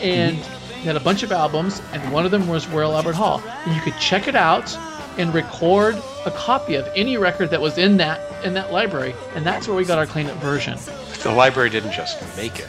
And 0.00 0.38
it 0.38 0.84
had 0.84 0.96
a 0.96 1.00
bunch 1.00 1.22
of 1.22 1.30
albums, 1.32 1.80
and 1.92 2.12
one 2.12 2.24
of 2.24 2.30
them 2.30 2.48
was 2.48 2.66
Royal 2.68 2.94
Albert 2.94 3.14
Hall. 3.14 3.42
And 3.64 3.74
you 3.74 3.80
could 3.82 3.96
check 3.98 4.26
it 4.28 4.34
out 4.34 4.76
and 5.18 5.32
record 5.34 5.96
a 6.26 6.30
copy 6.30 6.74
of 6.76 6.88
any 6.96 7.16
record 7.16 7.50
that 7.50 7.60
was 7.60 7.76
in 7.78 7.96
that 7.98 8.20
in 8.44 8.54
that 8.54 8.72
library, 8.72 9.14
and 9.36 9.46
that's 9.46 9.68
where 9.68 9.76
we 9.76 9.84
got 9.84 9.98
our 9.98 10.06
cleaned 10.06 10.30
up 10.30 10.36
version. 10.38 10.76
The 11.22 11.30
library 11.30 11.70
didn't 11.70 11.92
just 11.92 12.20
make 12.36 12.58
it. 12.58 12.66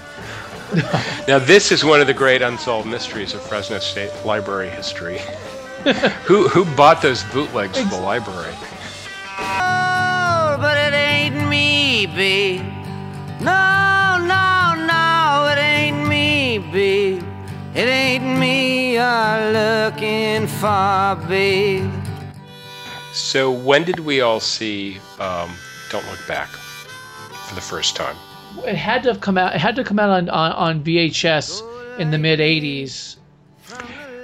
now, 1.27 1.37
this 1.39 1.71
is 1.71 1.85
one 1.85 2.01
of 2.01 2.07
the 2.07 2.13
great 2.13 2.41
unsolved 2.41 2.87
mysteries 2.87 3.33
of 3.33 3.41
Fresno 3.41 3.79
State 3.79 4.11
Library 4.25 4.69
history. 4.69 5.19
who 6.25 6.47
who 6.47 6.65
bought 6.75 7.01
those 7.01 7.23
bootlegs 7.25 7.79
for 7.79 7.89
the 7.89 8.01
library? 8.01 8.53
Oh, 9.37 10.57
but 10.59 10.77
it 10.77 10.93
ain't 10.93 11.47
me, 11.49 12.07
babe. 12.07 12.61
No, 13.39 14.17
no, 14.19 14.73
no, 14.87 15.51
it 15.51 15.59
ain't 15.59 16.07
me, 16.07 16.57
babe. 16.71 17.23
It 17.75 17.87
ain't 17.87 18.39
me 18.39 18.93
you're 18.93 19.51
looking 19.51 20.47
for, 20.47 21.15
babe. 21.27 21.91
So, 23.11 23.51
when 23.51 23.83
did 23.83 23.99
we 23.99 24.21
all 24.21 24.39
see 24.39 24.99
um, 25.19 25.51
Don't 25.89 26.07
Look 26.09 26.25
Back 26.27 26.47
for 26.47 27.55
the 27.55 27.61
first 27.61 27.95
time? 27.95 28.15
It 28.65 28.75
had 28.75 29.03
to 29.03 29.09
have 29.11 29.21
come 29.21 29.37
out. 29.37 29.55
It 29.55 29.59
had 29.59 29.75
to 29.75 29.83
come 29.83 29.99
out 29.99 30.09
on 30.09 30.29
on, 30.29 30.51
on 30.53 30.83
VHS 30.83 31.99
in 31.99 32.11
the 32.11 32.17
mid 32.17 32.39
'80s. 32.39 33.17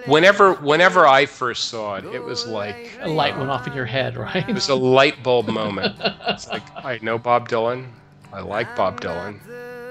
Whenever 0.05 0.53
whenever 0.55 1.05
I 1.05 1.25
first 1.25 1.65
saw 1.65 1.95
it, 1.95 2.05
it 2.05 2.23
was 2.23 2.47
like 2.47 2.97
A 3.01 3.09
light 3.09 3.37
went 3.37 3.49
off 3.49 3.67
in 3.67 3.73
your 3.73 3.85
head, 3.85 4.17
right? 4.17 4.47
it 4.47 4.53
was 4.53 4.69
a 4.69 4.75
light 4.75 5.21
bulb 5.23 5.47
moment. 5.47 5.95
It's 6.27 6.47
like 6.47 6.63
I 6.83 6.99
know 7.01 7.17
Bob 7.17 7.49
Dylan. 7.49 7.87
I 8.31 8.41
like 8.41 8.75
Bob 8.75 9.01
Dylan. 9.01 9.39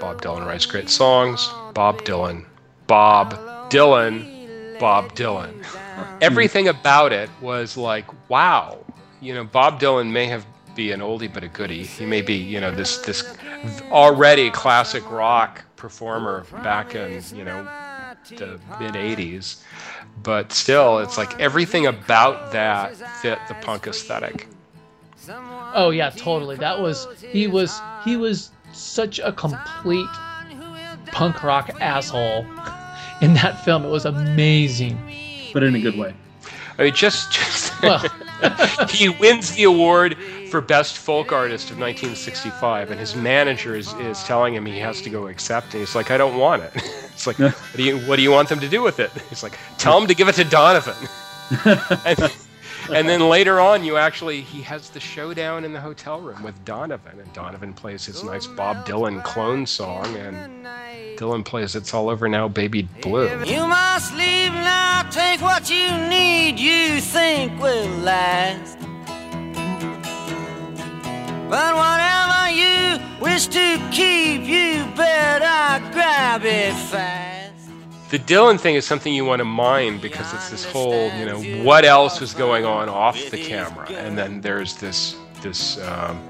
Bob 0.01 0.22
Dylan 0.22 0.46
writes 0.46 0.64
great 0.66 0.88
songs. 0.88 1.48
Bob 1.74 2.03
Dylan. 2.03 2.46
Bob 2.87 3.35
Dylan. 3.70 4.79
Bob 4.79 5.12
Dylan. 5.14 5.64
Everything 6.20 6.68
about 6.68 7.12
it 7.12 7.29
was 7.40 7.77
like, 7.77 8.07
wow. 8.31 8.79
You 9.20 9.35
know, 9.35 9.44
Bob 9.44 9.81
Dylan 9.81 10.11
may 10.11 10.27
have 10.27 10.46
be 10.77 10.92
an 10.92 11.01
oldie 11.01 11.33
but 11.33 11.42
a 11.42 11.48
goodie. 11.48 11.83
He 11.83 12.07
may 12.07 12.22
be, 12.22 12.35
you 12.35 12.61
know, 12.61 12.70
this 12.70 12.98
this 12.98 13.22
already 13.90 14.50
classic 14.50 15.08
rock 15.10 15.64
performer 15.76 16.44
back 16.62 16.94
in, 16.94 17.22
you 17.34 17.44
know, 17.44 17.66
the 18.36 18.60
mid 18.80 18.94
80s. 18.94 19.62
But 20.22 20.52
still, 20.52 20.98
it's 20.98 21.16
like 21.16 21.38
everything 21.38 21.86
about 21.86 22.52
that 22.52 22.96
fit 23.22 23.38
the 23.48 23.54
punk 23.54 23.86
aesthetic. 23.86 24.48
Oh 25.74 25.90
yeah, 25.90 26.10
totally. 26.10 26.56
That 26.56 26.80
was 26.80 27.06
he 27.20 27.46
was 27.46 27.80
he 28.04 28.16
was 28.16 28.50
such 28.72 29.18
a 29.18 29.32
complete 29.32 30.08
punk 31.12 31.42
rock 31.42 31.70
asshole 31.80 32.44
in 33.20 33.34
that 33.34 33.64
film. 33.64 33.84
It 33.84 33.90
was 33.90 34.06
amazing. 34.06 34.98
But 35.52 35.62
in 35.62 35.74
a 35.74 35.80
good 35.80 35.96
way. 35.96 36.14
I 36.78 36.84
mean, 36.84 36.94
just, 36.94 37.32
just 37.32 37.82
Well, 37.82 37.98
he 38.90 39.08
wins 39.08 39.52
the 39.52 39.64
award 39.64 40.16
for 40.50 40.61
best 40.61 40.98
folk 40.98 41.32
artist 41.32 41.70
of 41.70 41.78
1965, 41.78 42.90
and 42.90 42.98
his 42.98 43.14
manager 43.14 43.76
is, 43.76 43.92
is 43.94 44.22
telling 44.24 44.54
him 44.54 44.66
he 44.66 44.78
has 44.78 45.02
to 45.02 45.11
go 45.11 45.28
accept, 45.28 45.74
and 45.74 45.80
he's 45.80 45.94
like, 45.94 46.11
I 46.11 46.16
don't 46.18 46.38
want 46.38 46.62
it. 46.62 46.72
It's 47.18 47.26
like, 47.26 47.40
what 47.40 47.56
do 47.74 47.82
you 47.82 47.98
what 48.06 48.14
do 48.14 48.22
you 48.22 48.30
want 48.30 48.48
them 48.48 48.61
to 48.61 48.68
do 48.68 48.80
with 48.80 49.00
it? 49.00 49.11
He's 49.28 49.42
like, 49.42 49.58
tell 49.76 49.98
them 49.98 50.06
to 50.06 50.14
give 50.14 50.28
it 50.28 50.37
to 50.37 50.44
Donovan. 50.44 50.94
and, 52.06 52.32
and 52.92 53.08
then 53.08 53.28
later 53.28 53.58
on, 53.58 53.82
you 53.82 53.96
actually 53.96 54.40
he 54.40 54.62
has 54.62 54.88
the 54.90 55.00
showdown 55.00 55.64
in 55.64 55.72
the 55.72 55.80
hotel 55.80 56.20
room 56.20 56.44
with 56.44 56.64
Donovan, 56.64 57.18
and 57.18 57.32
Donovan 57.32 57.74
plays 57.74 58.06
his 58.06 58.22
nice 58.22 58.46
Bob 58.46 58.87
Dylan 58.87 59.24
clone 59.24 59.66
song, 59.66 60.14
and 60.14 60.64
Dylan 61.18 61.44
plays 61.44 61.74
"It's 61.74 61.92
All 61.92 62.08
Over 62.08 62.28
Now, 62.28 62.46
Baby 62.46 62.82
Blue." 63.02 63.28
You 63.44 63.66
must 63.66 64.14
leave 64.14 64.52
now, 64.52 65.02
take 65.11 65.40
what 65.42 65.68
you 65.68 65.90
need, 66.08 66.61
you 66.61 67.00
think 67.00 67.61
will 67.61 67.88
last. 67.98 68.88
But 71.48 71.74
whatever 71.74 72.50
you 72.50 72.98
wish 73.22 73.46
to 73.46 73.80
keep, 73.90 74.42
you 74.42 74.84
better 74.94 75.82
grab 75.92 76.44
it 76.44 76.74
fast. 76.74 77.54
The 78.11 78.18
Dylan 78.18 78.61
thing 78.61 78.74
is 78.74 78.84
something 78.84 79.14
you 79.14 79.24
want 79.24 79.40
to 79.40 79.46
mine 79.46 79.98
because 79.98 80.32
it's 80.34 80.50
this 80.50 80.64
whole, 80.64 81.11
you 81.14 81.24
know, 81.24 81.40
what 81.64 81.87
else 81.87 82.20
was 82.20 82.34
going 82.34 82.66
on 82.66 82.90
off 82.90 83.30
the 83.30 83.42
camera, 83.42 83.90
and 83.90 84.16
then 84.16 84.42
there's 84.42 84.76
this 84.76 85.16
this 85.40 85.78
um, 85.82 86.20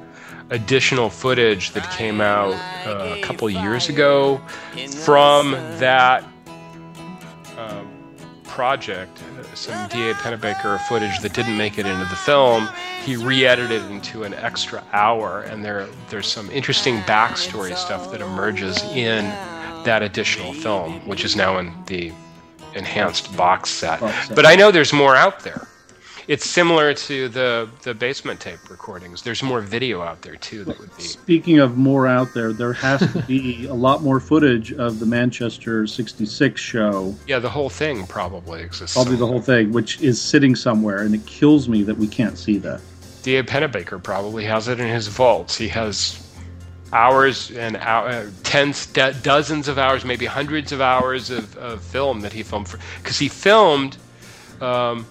additional 0.51 1.11
footage 1.11 1.73
that 1.73 1.89
came 1.97 2.21
out 2.21 2.55
uh, 2.87 3.17
a 3.17 3.23
couple 3.23 3.51
years 3.51 3.89
ago 3.89 4.41
from 5.05 5.53
that 5.79 6.25
project. 8.59 9.23
Some 9.55 9.87
D.A. 9.87 10.15
Pennebaker 10.15 10.81
footage 10.89 11.21
that 11.21 11.33
didn't 11.33 11.57
make 11.57 11.79
it 11.79 11.87
into 11.87 12.05
the 12.07 12.17
film. 12.17 12.69
He 13.05 13.15
re-edited 13.15 13.71
it 13.71 13.89
into 13.89 14.25
an 14.25 14.35
extra 14.35 14.83
hour, 14.93 15.43
and 15.43 15.65
there 15.65 15.87
there's 16.11 16.27
some 16.27 16.51
interesting 16.51 16.97
backstory 17.03 17.77
stuff 17.77 18.11
that 18.11 18.21
emerges 18.21 18.83
in 18.95 19.27
that 19.85 20.03
additional 20.03 20.53
film, 20.53 21.07
which 21.07 21.25
is 21.25 21.37
now 21.37 21.59
in 21.59 21.73
the 21.87 22.13
enhanced 22.75 23.37
box 23.37 23.71
set. 23.71 24.01
Box 24.01 24.27
set. 24.27 24.35
But 24.35 24.45
I 24.45 24.57
know 24.57 24.73
there's 24.73 24.93
more 24.93 25.15
out 25.15 25.39
there. 25.45 25.69
It's 26.29 26.45
similar 26.49 26.93
to 26.93 27.29
the 27.31 27.71
the 27.85 27.95
basement 27.95 28.39
tape 28.39 28.69
recordings. 28.69 29.23
There's 29.23 29.43
more 29.43 29.63
video 29.63 30.03
out 30.03 30.21
there 30.21 30.37
too 30.37 30.63
that 30.65 30.79
would 30.79 30.95
be. 30.95 31.03
Speaking 31.03 31.59
of 31.59 31.79
more 31.79 32.07
out 32.07 32.35
there, 32.35 32.53
there 32.53 32.75
has 32.75 33.01
to 33.15 33.23
be 33.27 33.65
a 33.67 33.73
lot 33.73 34.03
more 34.03 34.21
footage 34.21 34.75
of 34.75 35.01
the 35.01 35.07
Manchester 35.07 35.87
66 35.87 36.61
show, 36.61 37.15
Yeah, 37.27 37.39
the 37.39 37.49
whole 37.49 37.71
thing 37.71 38.07
probably 38.07 38.61
exists. 38.61 38.95
probably 38.95 39.17
the 39.17 39.27
whole 39.27 39.41
thing, 39.41 39.73
which 39.73 40.03
is 40.03 40.21
sitting 40.21 40.55
somewhere, 40.55 40.99
and 40.99 41.15
it 41.15 41.25
kills 41.25 41.67
me 41.67 41.83
that 41.85 41.97
we 41.97 42.07
can't 42.07 42.37
see 42.37 42.59
that. 42.59 42.83
D.A. 43.23 43.43
Pennebaker 43.43 44.01
probably 44.03 44.45
has 44.45 44.69
it 44.69 44.79
in 44.81 44.87
his 44.89 45.09
vaults. 45.09 45.57
He 45.57 45.69
has 45.69 46.23
hours 46.93 47.51
and 47.53 47.77
hour, 47.79 48.09
uh, 48.09 48.27
tens, 48.43 48.85
do- 48.87 49.15
dozens 49.23 49.67
of 49.67 49.79
hours, 49.79 50.05
maybe 50.05 50.27
hundreds 50.27 50.73
of 50.73 50.83
hours 50.83 51.31
of, 51.31 51.57
of 51.57 51.83
film 51.83 52.21
that 52.21 52.35
he 52.35 52.43
filmed 52.43 52.69
for. 52.69 52.79
Because 53.03 53.19
he 53.19 53.29
filmed 53.29 53.97
um, 54.61 55.05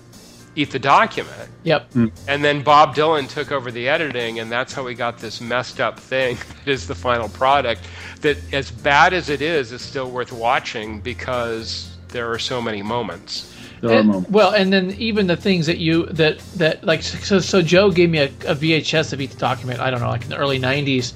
Eat 0.57 0.71
the 0.71 0.79
Document, 0.79 1.49
yep. 1.63 1.87
and 2.27 2.43
then 2.43 2.63
Bob 2.63 2.95
Dylan 2.95 3.29
took 3.29 3.51
over 3.51 3.69
the 3.69 3.87
editing, 3.87 4.39
and 4.39 4.51
that's 4.51 4.73
how 4.73 4.83
we 4.83 4.95
got 4.95 5.19
this 5.19 5.39
messed 5.39 5.79
up 5.79 5.99
thing 5.99 6.35
that 6.65 6.71
is 6.71 6.87
the 6.87 6.95
final 6.95 7.29
product. 7.29 7.81
That, 8.21 8.37
as 8.51 8.71
bad 8.71 9.13
as 9.13 9.29
it 9.29 9.43
is, 9.43 9.71
is 9.71 9.83
still 9.83 10.09
worth 10.09 10.31
watching 10.31 10.99
because 10.99 11.95
there 12.07 12.31
are 12.31 12.39
so 12.39 12.59
many 12.59 12.81
moments. 12.81 13.53
And- 13.83 14.27
well, 14.33 14.51
and 14.55 14.73
then 14.73 14.95
even 14.97 15.27
the 15.27 15.37
things 15.37 15.67
that 15.67 15.77
you 15.77 16.07
that 16.07 16.39
that 16.55 16.83
like 16.83 17.03
so 17.03 17.39
so 17.39 17.61
Joe 17.61 17.91
gave 17.91 18.09
me 18.09 18.17
a, 18.17 18.25
a 18.25 18.55
VHS 18.55 19.13
of 19.13 19.21
each 19.21 19.37
document. 19.37 19.79
I 19.79 19.91
don't 19.91 20.01
know, 20.01 20.09
like 20.09 20.23
in 20.23 20.29
the 20.29 20.37
early 20.37 20.59
'90s, 20.59 21.13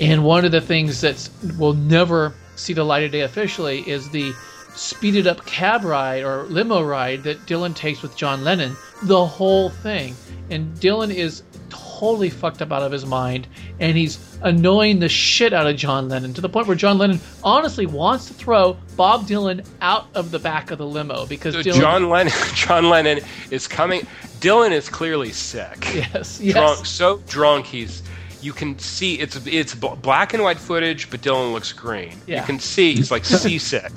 and 0.00 0.22
one 0.22 0.44
of 0.44 0.52
the 0.52 0.60
things 0.60 1.00
that 1.00 1.30
will 1.58 1.72
never 1.72 2.34
see 2.56 2.74
the 2.74 2.84
light 2.84 3.04
of 3.04 3.12
day 3.12 3.22
officially 3.22 3.88
is 3.88 4.10
the 4.10 4.34
speeded 4.74 5.26
up 5.26 5.44
cab 5.46 5.84
ride 5.84 6.22
or 6.22 6.44
limo 6.44 6.82
ride 6.82 7.22
that 7.24 7.46
Dylan 7.46 7.74
takes 7.74 8.02
with 8.02 8.16
John 8.16 8.44
Lennon. 8.44 8.76
The 9.02 9.24
whole 9.26 9.70
thing, 9.70 10.14
and 10.50 10.74
Dylan 10.76 11.12
is 11.14 11.42
totally 11.68 12.30
fucked 12.30 12.60
up 12.62 12.72
out 12.72 12.82
of 12.82 12.92
his 12.92 13.06
mind, 13.06 13.46
and 13.80 13.96
he's 13.96 14.18
annoying 14.42 14.98
the 14.98 15.08
shit 15.08 15.52
out 15.52 15.66
of 15.66 15.76
John 15.76 16.08
Lennon 16.08 16.34
to 16.34 16.40
the 16.40 16.48
point 16.48 16.66
where 16.66 16.76
John 16.76 16.98
Lennon 16.98 17.20
honestly 17.44 17.86
wants 17.86 18.26
to 18.26 18.34
throw 18.34 18.76
Bob 18.96 19.26
Dylan 19.26 19.66
out 19.80 20.08
of 20.14 20.30
the 20.30 20.38
back 20.38 20.70
of 20.70 20.78
the 20.78 20.86
limo 20.86 21.26
because 21.26 21.54
So 21.54 21.62
Dylan, 21.62 21.80
John 21.80 22.08
Lennon, 22.08 22.32
John 22.54 22.88
Lennon 22.88 23.20
is 23.50 23.68
coming. 23.68 24.06
Dylan 24.40 24.72
is 24.72 24.88
clearly 24.88 25.32
sick. 25.32 25.94
Yes, 25.94 26.40
yes. 26.40 26.54
Drunk, 26.54 26.86
so 26.86 27.18
drunk 27.28 27.66
he's. 27.66 28.02
You 28.42 28.52
can 28.52 28.78
see 28.78 29.14
it's 29.20 29.36
it's 29.46 29.74
black 29.74 30.34
and 30.34 30.42
white 30.42 30.58
footage, 30.58 31.10
but 31.10 31.20
Dylan 31.20 31.52
looks 31.52 31.72
green. 31.72 32.14
Yeah. 32.26 32.40
You 32.40 32.46
can 32.46 32.58
see 32.58 32.94
he's 32.94 33.10
like 33.10 33.24
seasick. 33.42 33.92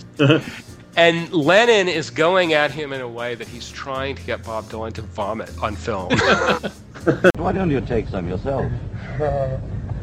and 0.95 1.31
Lennon 1.33 1.87
is 1.87 2.09
going 2.09 2.53
at 2.53 2.71
him 2.71 2.93
in 2.93 3.01
a 3.01 3.07
way 3.07 3.35
that 3.35 3.47
he's 3.47 3.69
trying 3.71 4.15
to 4.15 4.23
get 4.23 4.43
Bob 4.43 4.65
Dylan 4.65 4.93
to 4.93 5.01
vomit 5.01 5.51
on 5.61 5.75
film. 5.75 6.09
Why 7.37 7.51
don't 7.51 7.69
you 7.71 7.81
take 7.81 8.07
some 8.07 8.27
yourself? 8.29 8.71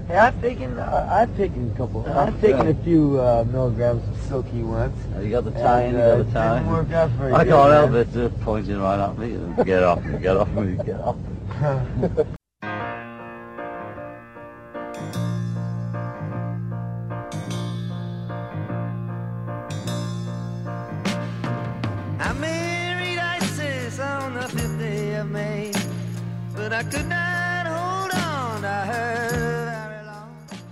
Hey, 0.08 0.16
I've 0.18 0.38
taken, 0.40 0.78
uh, 0.78 1.08
I've 1.10 1.34
taken 1.36 1.70
a 1.70 1.76
couple. 1.76 2.04
I've 2.10 2.38
taken 2.40 2.66
a 2.66 2.74
few 2.82 3.20
uh, 3.20 3.44
milligrams 3.44 4.06
of 4.08 4.20
silky 4.24 4.62
once. 4.62 4.96
Uh, 5.16 5.20
You 5.20 5.30
got 5.30 5.44
the 5.44 5.52
tie 5.52 5.82
in, 5.84 5.92
you 5.94 5.98
got 5.98 6.16
the 6.18 6.24
Didn't 6.24 6.66
work 6.66 6.90
out 6.90 7.10
very 7.10 7.32
I 7.32 7.44
good, 7.44 7.50
can't 7.52 7.72
help 7.72 7.90
man. 7.92 8.00
it, 8.00 8.12
just 8.12 8.40
pointing 8.42 8.80
right 8.80 8.98
at 9.00 9.16
me. 9.16 9.64
Get 9.64 9.82
off 9.84 10.04
me, 10.04 10.18
get 10.18 10.36
off 10.36 10.48
me, 10.50 10.76
get 10.84 11.00
off 11.00 11.16
me. 11.16 12.24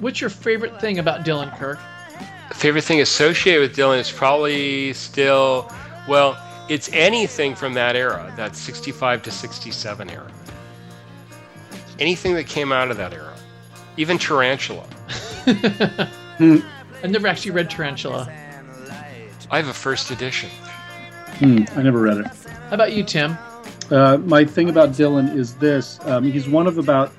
What's 0.00 0.20
your 0.20 0.30
favorite 0.30 0.80
thing 0.80 0.98
about 0.98 1.24
Dylan 1.24 1.56
Kirk? 1.56 1.78
favorite 2.54 2.84
thing 2.84 3.00
associated 3.00 3.60
with 3.60 3.76
Dylan 3.76 3.98
is 3.98 4.10
probably 4.10 4.92
still, 4.92 5.72
well, 6.06 6.36
it's 6.68 6.90
anything 6.92 7.54
from 7.54 7.74
that 7.74 7.96
era, 7.96 8.32
that 8.36 8.54
65 8.54 9.22
to 9.22 9.30
67 9.30 10.10
era. 10.10 10.30
Anything 11.98 12.34
that 12.34 12.46
came 12.46 12.70
out 12.70 12.90
of 12.90 12.96
that 12.98 13.12
era. 13.12 13.34
Even 13.96 14.18
Tarantula. 14.18 14.86
I've 15.46 17.10
never 17.10 17.26
actually 17.26 17.52
read 17.52 17.70
Tarantula. 17.70 18.30
I 19.50 19.56
have 19.56 19.68
a 19.68 19.74
first 19.74 20.10
edition. 20.10 20.50
Hmm, 21.38 21.64
I 21.76 21.82
never 21.82 22.00
read 22.00 22.18
it. 22.18 22.26
How 22.26 22.74
about 22.74 22.92
you, 22.92 23.04
Tim? 23.04 23.36
Uh, 23.90 24.18
my 24.18 24.44
thing 24.44 24.68
about 24.68 24.90
Dylan 24.90 25.34
is 25.34 25.54
this: 25.56 25.98
um, 26.02 26.24
he's 26.24 26.48
one 26.48 26.66
of 26.66 26.78
about 26.78 27.12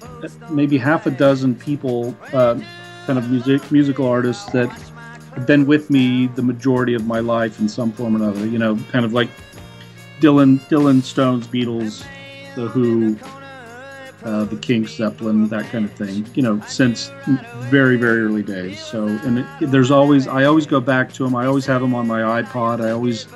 maybe 0.49 0.77
half 0.77 1.05
a 1.05 1.11
dozen 1.11 1.55
people, 1.55 2.15
uh, 2.33 2.59
kind 3.05 3.17
of 3.17 3.29
music 3.29 3.71
musical 3.71 4.07
artists 4.07 4.45
that 4.51 4.69
have 4.69 5.47
been 5.47 5.65
with 5.65 5.89
me 5.89 6.27
the 6.27 6.41
majority 6.41 6.93
of 6.93 7.05
my 7.05 7.19
life 7.19 7.59
in 7.59 7.67
some 7.69 7.91
form 7.91 8.15
or 8.15 8.17
another. 8.17 8.45
You 8.47 8.57
know, 8.57 8.77
kind 8.91 9.05
of 9.05 9.13
like 9.13 9.29
Dylan, 10.19 10.59
Dylan, 10.69 11.01
Stones, 11.01 11.47
Beatles, 11.47 12.05
The 12.55 12.67
Who, 12.67 13.17
uh, 14.23 14.45
the 14.45 14.57
Kinks, 14.57 14.93
Zeppelin, 14.93 15.47
that 15.49 15.65
kind 15.71 15.85
of 15.85 15.93
thing. 15.93 16.27
You 16.35 16.43
know, 16.43 16.61
since 16.67 17.11
very 17.69 17.97
very 17.97 18.21
early 18.21 18.43
days. 18.43 18.79
So, 18.79 19.07
and 19.07 19.39
it, 19.39 19.45
there's 19.71 19.91
always 19.91 20.27
I 20.27 20.45
always 20.45 20.65
go 20.65 20.79
back 20.79 21.13
to 21.13 21.25
him. 21.25 21.35
I 21.35 21.45
always 21.45 21.65
have 21.65 21.81
him 21.81 21.95
on 21.95 22.07
my 22.07 22.41
iPod. 22.41 22.85
I 22.85 22.91
always 22.91 23.27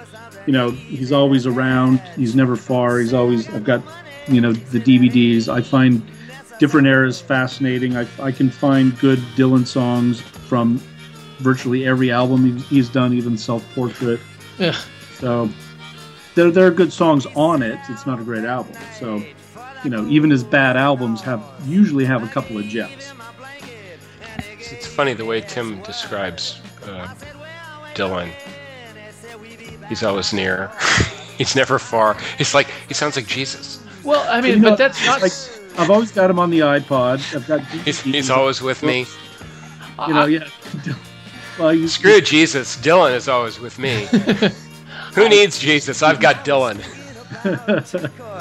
you 0.46 0.54
know 0.54 0.72
he's 0.72 1.12
always 1.12 1.46
around 1.46 2.00
he's 2.16 2.36
never 2.36 2.56
far 2.56 3.00
he's 3.00 3.14
always 3.14 3.48
i've 3.50 3.64
got 3.64 3.82
you 4.28 4.40
know 4.40 4.54
the 4.54 4.80
dvds 4.80 5.48
i 5.48 5.62
find 5.62 6.02
different 6.60 6.88
eras 6.88 7.20
fascinating 7.22 7.98
i, 7.98 8.08
I 8.20 8.32
can 8.32 8.50
find 8.50 8.98
good 9.00 9.20
dylan 9.36 9.66
songs 9.68 10.22
from 10.22 10.78
virtually 11.40 11.86
every 11.86 12.12
album 12.12 12.46
he's, 12.58 12.68
he's 12.70 12.90
done 12.90 13.14
even 13.14 13.38
self-portrait 13.38 14.20
Yeah. 14.58 14.76
so 15.20 15.50
there, 16.36 16.50
there 16.52 16.68
are 16.68 16.72
good 16.72 16.94
songs 16.94 17.26
on 17.36 17.62
it 17.62 17.78
it's 17.90 18.06
not 18.06 18.20
a 18.20 18.24
great 18.24 18.46
album 18.46 18.74
so 18.98 19.22
you 19.84 19.90
know 19.90 20.08
even 20.08 20.30
his 20.30 20.44
bad 20.44 20.78
albums 20.78 21.22
have 21.22 21.44
usually 21.66 22.06
have 22.06 22.24
a 22.24 22.28
couple 22.28 22.58
of 22.58 22.64
gems 22.66 23.12
It's, 24.60 24.72
it's 24.72 24.88
funny 24.88 25.14
the 25.14 25.26
way 25.26 25.42
Tim 25.42 25.82
describes 25.84 26.60
uh, 26.86 27.08
Dylan. 27.94 28.30
He's 29.90 30.04
always 30.04 30.34
near. 30.34 30.72
He's 31.38 31.56
never 31.56 31.78
far. 31.80 32.16
He's 32.38 32.54
like 32.54 32.68
he 32.88 32.94
sounds 32.94 33.16
like 33.16 33.28
Jesus. 33.28 33.84
Well, 34.04 34.26
I 34.30 34.42
mean, 34.42 34.54
You 34.54 34.60
know, 34.60 34.70
but 34.72 34.78
that's 34.78 35.06
not. 35.06 35.22
like 35.22 35.32
i've 35.78 35.90
always 35.90 36.12
got 36.12 36.30
him 36.30 36.40
on 36.40 36.50
the 36.50 36.60
ipod 36.60 37.20
i've 37.36 37.48
got 37.48 37.62
He's, 37.84 38.02
he's 38.02 38.30
always 38.30 38.62
with 38.62 38.82
me. 38.84 39.06
you 40.08 40.14
know 40.14 40.26
yeah 40.26 40.48
well 41.60 41.74
you 41.74 41.88
Screw 41.88 42.20
Jesus. 42.22 42.76
Dylan 42.78 43.16
is 43.16 43.28
always 43.30 43.60
with 43.60 43.80
me. 43.80 44.06
Who 45.16 45.30
needs 45.30 45.58
Jesus? 45.58 46.04
I've 46.04 46.20
got 46.20 46.44
Dylan. 46.44 46.82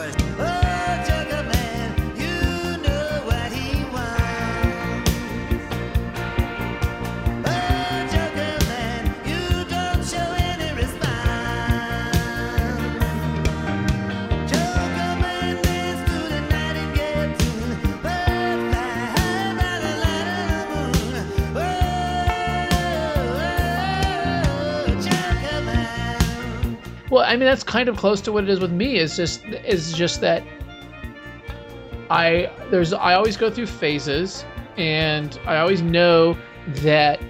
Well, 27.15 27.23
I 27.25 27.37
mean, 27.37 27.45
that's 27.45 27.63
kind 27.63 27.89
of 27.89 27.97
close 27.97 28.21
to 28.23 28.33
what 28.33 28.43
it 28.43 28.51
is 28.51 28.59
with 28.59 28.73
me. 28.73 28.97
Is 28.97 29.17
just 29.17 29.45
is 29.45 29.93
just 29.93 30.21
that 30.23 30.43
I 32.11 32.51
there's 32.73 32.93
I 32.93 33.15
always 33.15 33.37
go 33.37 33.49
through 33.49 33.69
phases, 33.69 34.45
and 34.77 35.39
I 35.47 35.59
always 35.59 35.81
know 35.81 36.37
that 36.83 37.21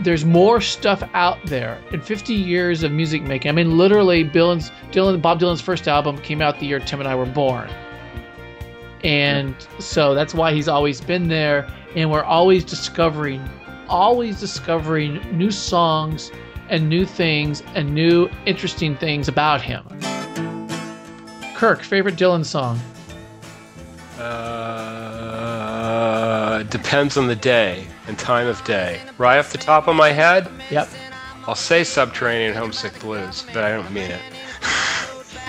there's 0.00 0.26
more 0.26 0.60
stuff 0.60 1.02
out 1.14 1.38
there. 1.46 1.80
In 1.90 2.02
50 2.02 2.34
years 2.34 2.82
of 2.82 2.92
music 2.92 3.22
making, 3.22 3.48
I 3.48 3.52
mean, 3.52 3.78
literally, 3.78 4.26
Dylan's 4.26 4.72
Dylan 4.90 5.22
Bob 5.22 5.40
Dylan's 5.40 5.62
first 5.62 5.88
album 5.88 6.18
came 6.18 6.42
out 6.42 6.60
the 6.60 6.66
year 6.66 6.80
Tim 6.80 7.00
and 7.00 7.08
I 7.08 7.14
were 7.14 7.24
born, 7.24 7.70
and 9.04 9.54
so 9.78 10.12
that's 10.12 10.34
why 10.34 10.52
he's 10.52 10.68
always 10.68 11.00
been 11.00 11.28
there. 11.28 11.66
And 11.96 12.10
we're 12.10 12.24
always 12.24 12.62
discovering, 12.62 13.48
always 13.88 14.38
discovering 14.38 15.14
new 15.34 15.50
songs 15.50 16.30
and 16.70 16.88
new 16.88 17.04
things 17.04 17.62
and 17.74 17.94
new 17.94 18.28
interesting 18.46 18.96
things 18.96 19.28
about 19.28 19.60
him. 19.60 19.84
Kirk, 21.54 21.82
favorite 21.82 22.16
Dylan 22.16 22.44
song? 22.44 22.78
Uh, 25.38 26.62
depends 26.64 27.16
on 27.16 27.26
the 27.28 27.36
day 27.36 27.86
and 28.06 28.18
time 28.18 28.46
of 28.46 28.62
day. 28.64 29.00
Right 29.18 29.38
off 29.38 29.52
the 29.52 29.58
top 29.58 29.88
of 29.88 29.96
my 29.96 30.10
head, 30.10 30.48
Yep. 30.70 30.88
I'll 31.46 31.54
say 31.54 31.82
Subterranean 31.82 32.54
Homesick 32.54 32.98
Blues, 33.00 33.44
but 33.54 33.64
I 33.64 33.70
don't 33.70 33.90
mean 33.90 34.10
it. 34.10 34.20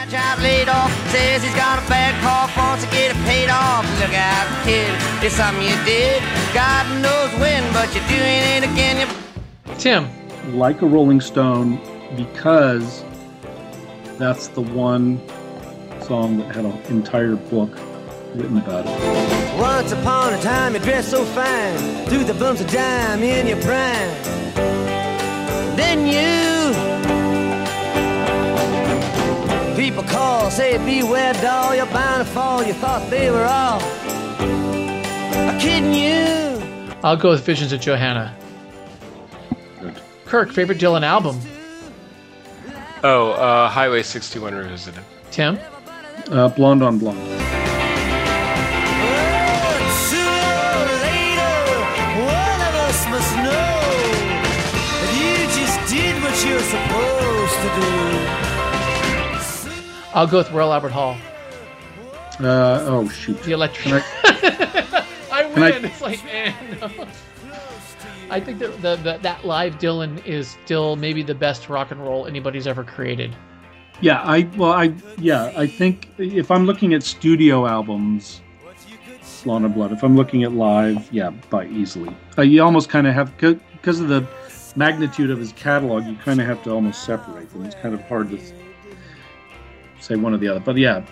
Job 0.09 0.39
laid 0.39 0.69
off, 0.69 0.89
says 1.11 1.43
he's 1.43 1.53
got 1.55 1.77
a 1.77 1.87
bad 1.89 2.15
cough, 2.23 2.55
wants 2.57 2.83
to 2.85 2.89
get 2.89 3.11
it 3.11 3.17
paid 3.25 3.49
off. 3.49 3.85
Look 3.99 4.13
out, 4.13 4.47
kid, 4.65 4.89
it's 5.23 5.35
something 5.35 5.61
you 5.61 5.75
did. 5.85 6.23
God 6.53 6.87
knows 7.03 7.29
when, 7.39 7.61
but 7.73 7.93
you're 7.93 8.07
doing 8.07 8.41
it 8.57 8.63
again. 8.63 9.07
You 9.07 9.75
Tim, 9.77 10.07
like 10.53 10.81
a 10.81 10.85
Rolling 10.85 11.21
Stone 11.21 11.79
because 12.15 13.03
that's 14.17 14.47
the 14.49 14.61
one 14.61 15.21
song 16.01 16.37
that 16.39 16.55
had 16.55 16.65
an 16.65 16.77
entire 16.89 17.35
book 17.35 17.69
written 18.35 18.57
about 18.57 18.85
it. 18.85 19.59
Once 19.59 19.91
upon 19.91 20.33
a 20.33 20.41
time, 20.41 20.73
you 20.73 20.79
dressed 20.79 21.09
so 21.11 21.23
fine, 21.25 22.05
threw 22.05 22.23
the 22.23 22.33
bumps 22.33 22.61
of 22.61 22.71
dime 22.71 23.23
in 23.23 23.47
your 23.47 23.61
prime. 23.61 24.09
Then 25.75 26.07
you. 26.07 26.59
People 29.75 30.03
call, 30.03 30.51
say, 30.51 30.77
beware, 30.77 31.33
doll, 31.35 31.73
you're 31.75 31.85
bound 31.87 32.25
to 32.25 32.33
fall. 32.33 32.63
You 32.63 32.73
thought 32.73 33.09
they 33.09 33.31
were 33.31 33.45
all 33.45 33.79
kidding 35.59 35.93
you. 35.93 36.57
I'll 37.03 37.17
go 37.17 37.29
with 37.29 37.45
Visions 37.45 37.71
of 37.71 37.79
Johanna. 37.79 38.35
Good. 40.29 40.47
Kirk, 40.47 40.51
favorite 40.51 40.77
Dylan 40.77 41.03
album? 41.03 41.39
Oh, 43.03 43.31
uh, 43.31 43.67
Highway 43.69 44.03
61 44.03 44.53
Revisited. 44.53 45.03
Tim? 45.31 45.57
Uh, 46.29 46.49
Blonde 46.49 46.83
on 46.83 46.99
Blonde. 46.99 47.17
Sooner 50.09 50.21
or 50.21 50.85
later, 51.01 51.55
one 52.19 52.61
of 52.61 52.75
us 52.75 52.99
must 53.09 53.35
know 53.37 53.79
that 54.99 55.11
you 55.17 55.33
just 55.57 55.77
did 55.89 56.15
what 56.21 56.35
you're 56.45 56.59
supposed 56.59 57.57
to 57.63 57.69
do. 57.79 57.89
I'll 60.13 60.27
go 60.27 60.37
with 60.39 60.51
Royal 60.51 60.73
Albert 60.73 60.91
Hall. 60.91 61.15
Uh, 62.39 62.85
oh 62.87 63.07
shoot. 63.09 63.41
The 63.43 63.51
electric. 63.53 64.03
Can 64.03 64.03
I 65.31 65.45
win. 65.55 65.63
I- 65.85 65.87
It's 65.87 66.01
like, 66.01 66.23
man, 66.25 66.53
no. 66.81 67.07
I 68.31 68.39
think 68.39 68.59
that 68.59 68.81
the, 68.81 68.95
the, 68.97 69.17
that 69.21 69.45
live 69.45 69.79
Dylan 69.79 70.25
is 70.25 70.57
still 70.63 70.95
maybe 70.95 71.23
the 71.23 71.35
best 71.35 71.69
rock 71.69 71.91
and 71.91 72.01
roll 72.01 72.27
anybody's 72.27 72.67
ever 72.67 72.83
created. 72.83 73.35
Yeah, 74.01 74.21
I 74.21 74.49
well, 74.55 74.71
I 74.71 74.93
yeah, 75.17 75.51
I 75.57 75.67
think 75.67 76.09
if 76.17 76.51
I'm 76.51 76.65
looking 76.65 76.93
at 76.93 77.03
studio 77.03 77.67
albums, 77.67 78.41
Blonde 79.43 79.65
on 79.65 79.73
Blonde. 79.73 79.93
If 79.93 80.03
I'm 80.03 80.15
looking 80.15 80.43
at 80.43 80.53
live, 80.53 81.11
yeah, 81.11 81.31
by 81.49 81.65
easily. 81.67 82.15
Uh, 82.37 82.43
you 82.43 82.61
almost 82.63 82.89
kind 82.89 83.07
of 83.07 83.13
have 83.13 83.35
because 83.37 83.99
of 83.99 84.07
the 84.07 84.27
magnitude 84.75 85.31
of 85.31 85.39
his 85.39 85.51
catalog, 85.53 86.05
you 86.05 86.15
kind 86.17 86.39
of 86.39 86.47
have 86.47 86.63
to 86.63 86.71
almost 86.71 87.03
separate 87.03 87.49
them. 87.51 87.65
It's 87.65 87.75
kind 87.75 87.93
of 87.93 88.01
hard 88.07 88.29
to 88.31 88.39
say 89.99 90.15
one 90.15 90.33
or 90.33 90.37
the 90.37 90.47
other. 90.47 90.59
But 90.59 90.77
yeah, 90.77 91.03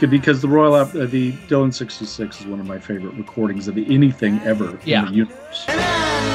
because 0.00 0.40
the 0.42 0.48
Royal 0.48 0.74
uh, 0.74 0.84
the 0.84 1.32
Dylan 1.48 1.72
66 1.72 2.40
is 2.40 2.46
one 2.46 2.60
of 2.60 2.66
my 2.66 2.78
favorite 2.78 3.14
recordings 3.14 3.68
of 3.68 3.76
anything 3.78 4.38
ever 4.40 4.78
Yeah. 4.84 5.00
in 5.00 5.06
the 5.06 5.12
universe. 5.12 5.64
And 5.68 5.80
I 5.80 5.84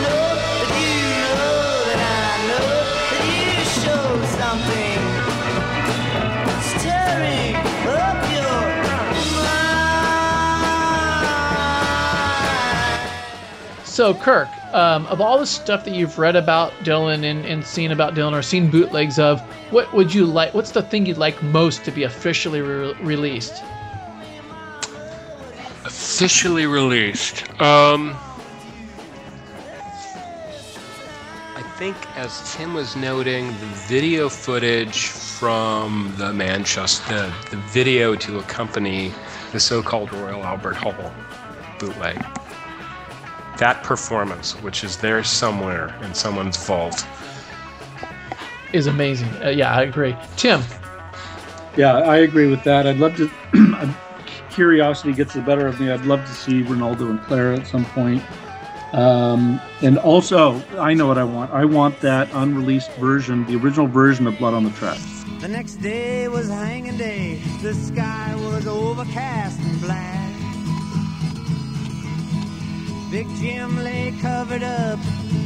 know 0.02 0.36
that 0.36 0.70
you 0.80 1.00
know 1.38 1.84
that 1.86 2.00
I 2.02 2.38
know 2.50 2.68
that 3.12 3.26
you 3.36 3.64
show 3.84 4.06
something 4.40 5.00
stirring 6.80 7.56
up 7.98 8.20
your 8.34 8.60
mind. 13.80 13.86
So, 13.86 14.14
Kirk, 14.14 14.48
um, 14.74 15.08
of 15.08 15.20
all 15.22 15.40
the 15.40 15.46
stuff 15.46 15.84
that 15.86 15.94
you've 15.94 16.18
read 16.20 16.36
about 16.36 16.72
Dylan 16.84 17.24
and, 17.24 17.46
and 17.46 17.66
seen 17.66 17.92
about 17.92 18.14
Dylan 18.14 18.34
or 18.34 18.42
seen 18.42 18.70
bootlegs 18.70 19.18
of, 19.20 19.42
what 19.72 19.92
would 19.94 20.14
you 20.14 20.26
like? 20.26 20.54
What's 20.54 20.72
the 20.72 20.84
thing 20.84 21.06
you'd 21.06 21.18
like 21.18 21.42
most 21.42 21.84
to 21.86 21.92
be 21.92 22.04
officially 22.04 22.62
re- 22.62 22.94
released? 23.02 23.64
Officially 25.86 26.66
released. 26.66 27.50
Um, 27.62 28.16
I 31.56 31.64
think, 31.78 31.96
as 32.18 32.54
Tim 32.54 32.74
was 32.74 32.96
noting, 32.96 33.48
the 33.48 33.68
video 33.88 34.30
footage 34.30 35.08
from 35.08 36.14
the 36.18 36.34
Manchester, 36.34 37.32
the, 37.50 37.56
the 37.56 37.58
video 37.68 38.16
to 38.16 38.40
accompany 38.40 39.14
the 39.52 39.60
so-called 39.60 40.12
Royal 40.14 40.44
Albert 40.44 40.76
Hall 40.76 41.14
bootleg. 41.80 42.24
That 43.60 43.84
performance, 43.84 44.54
which 44.62 44.84
is 44.84 44.98
there 44.98 45.24
somewhere 45.24 45.96
in 46.04 46.14
someone's 46.14 46.58
vault, 46.66 47.06
Is 48.74 48.88
amazing. 48.88 49.30
Uh, 49.44 49.50
yeah, 49.50 49.76
I 49.76 49.84
agree. 49.84 50.16
Tim, 50.38 50.62
Yeah, 51.76 51.98
I 51.98 52.18
agree 52.18 52.48
with 52.48 52.64
that. 52.64 52.88
I'd 52.88 52.98
love 52.98 53.16
to. 53.18 53.30
curiosity 54.60 55.14
gets 55.14 55.34
the 55.36 55.42
better 55.42 55.68
of 55.68 55.80
me. 55.80 55.90
I'd 55.90 56.06
love 56.06 56.20
to 56.26 56.34
see 56.34 56.64
Renaldo 56.64 57.10
and 57.10 57.22
Clara 57.22 57.58
at 57.58 57.66
some 57.66 57.86
point. 57.86 58.22
Um, 58.94 59.62
and 59.82 59.98
also, 59.98 60.62
I 60.78 60.94
know 60.94 61.08
what 61.08 61.18
I 61.18 61.24
want. 61.24 61.52
I 61.52 61.64
want 61.64 62.00
that 62.02 62.28
unreleased 62.34 62.92
version, 62.94 63.46
the 63.46 63.56
original 63.56 63.88
version 63.88 64.28
of 64.28 64.38
Blood 64.38 64.54
on 64.54 64.66
the 64.66 64.72
Track. 64.72 64.98
The 65.40 65.48
next 65.48 65.76
day 65.76 66.28
was 66.28 66.50
hanging 66.50 66.98
day. 66.98 67.36
The 67.62 67.74
sky 67.74 68.36
was 68.36 68.68
overcast 68.68 69.62
and 69.62 69.80
black. 69.80 70.29
Big 73.12 73.28
Jim 73.36 73.84
lay 73.84 74.14
covered 74.22 74.64
up, 74.64 75.00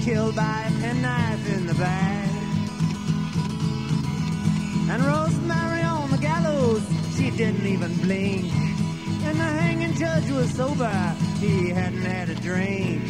killed 0.03 0.35
by 0.35 0.65
a 0.67 0.71
penknife 0.81 1.55
in 1.55 1.65
the 1.65 1.73
back. 1.75 2.29
And 4.89 5.03
Rosemary 5.03 5.81
on 5.81 6.11
the 6.11 6.17
gallows, 6.17 6.83
she 7.15 7.31
didn't 7.31 7.65
even 7.65 7.95
blink. 8.01 8.51
And 9.23 9.39
the 9.39 9.43
hanging 9.43 9.93
judge 9.93 10.29
was 10.29 10.51
sober, 10.51 10.89
he 11.39 11.69
hadn't 11.69 12.01
had 12.01 12.29
a 12.29 12.35
drink. 12.35 13.01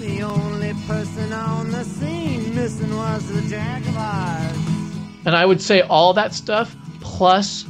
The 0.00 0.22
only 0.22 0.74
person 0.86 1.32
on 1.32 1.72
the 1.72 1.84
scene 1.84 2.54
missing 2.54 2.96
was 2.96 3.26
the 3.26 3.42
Jack 3.48 3.84
of 3.88 3.96
and 5.26 5.34
I 5.34 5.44
would 5.44 5.60
say 5.60 5.80
all 5.80 6.12
that 6.14 6.32
stuff 6.32 6.76
plus 7.00 7.66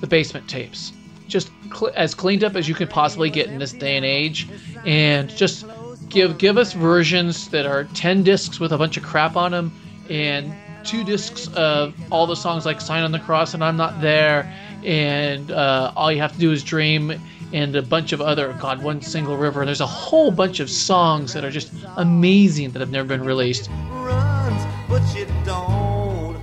the 0.00 0.08
basement 0.08 0.48
tapes, 0.48 0.92
just 1.28 1.48
cl- 1.72 1.92
as 1.94 2.14
cleaned 2.14 2.44
up 2.44 2.56
as 2.56 2.68
you 2.68 2.74
could 2.74 2.90
possibly 2.90 3.30
get 3.30 3.46
in 3.48 3.58
this 3.58 3.72
day 3.72 3.96
and 3.96 4.04
age, 4.04 4.48
and 4.84 5.28
just 5.30 5.66
give 6.08 6.38
give 6.38 6.58
us 6.58 6.72
versions 6.72 7.48
that 7.50 7.66
are 7.66 7.84
ten 7.94 8.22
discs 8.22 8.60
with 8.60 8.72
a 8.72 8.78
bunch 8.78 8.96
of 8.96 9.02
crap 9.02 9.36
on 9.36 9.52
them, 9.52 9.72
and 10.08 10.52
two 10.84 11.04
discs 11.04 11.48
of 11.54 11.94
all 12.10 12.26
the 12.26 12.36
songs 12.36 12.64
like 12.64 12.80
"Sign 12.80 13.02
on 13.02 13.12
the 13.12 13.18
Cross" 13.18 13.54
and 13.54 13.64
"I'm 13.64 13.76
Not 13.76 14.00
There," 14.00 14.52
and 14.84 15.50
uh, 15.50 15.92
all 15.96 16.12
you 16.12 16.20
have 16.20 16.32
to 16.32 16.38
do 16.38 16.52
is 16.52 16.62
dream. 16.62 17.20
And 17.50 17.74
a 17.76 17.80
bunch 17.80 18.12
of 18.12 18.20
other 18.20 18.54
God, 18.60 18.82
one 18.82 19.00
single 19.00 19.38
river. 19.38 19.62
And 19.62 19.68
there's 19.68 19.80
a 19.80 19.86
whole 19.86 20.30
bunch 20.30 20.60
of 20.60 20.68
songs 20.68 21.32
that 21.32 21.46
are 21.46 21.50
just 21.50 21.72
amazing 21.96 22.72
that 22.72 22.80
have 22.80 22.90
never 22.90 23.08
been 23.08 23.24
released. 23.24 23.70
runs, 23.70 24.66
but 24.86 25.00
you 25.16 25.26
don't 25.46 26.36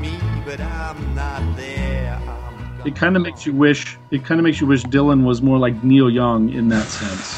me, 0.00 0.18
but 0.44 0.60
I'm 0.60 1.14
not 1.14 1.56
there. 1.56 1.79
I'm 2.80 2.86
It 2.86 2.96
kind 2.96 3.16
of 3.16 3.22
makes 3.22 3.46
you 3.46 3.52
wish. 3.52 3.98
It 4.10 4.24
kind 4.24 4.38
of 4.40 4.44
makes 4.44 4.60
you 4.60 4.66
wish 4.66 4.82
Dylan 4.84 5.24
was 5.24 5.42
more 5.42 5.58
like 5.58 5.82
Neil 5.84 6.10
Young 6.10 6.50
in 6.52 6.68
that 6.68 6.86
sense. 6.88 7.36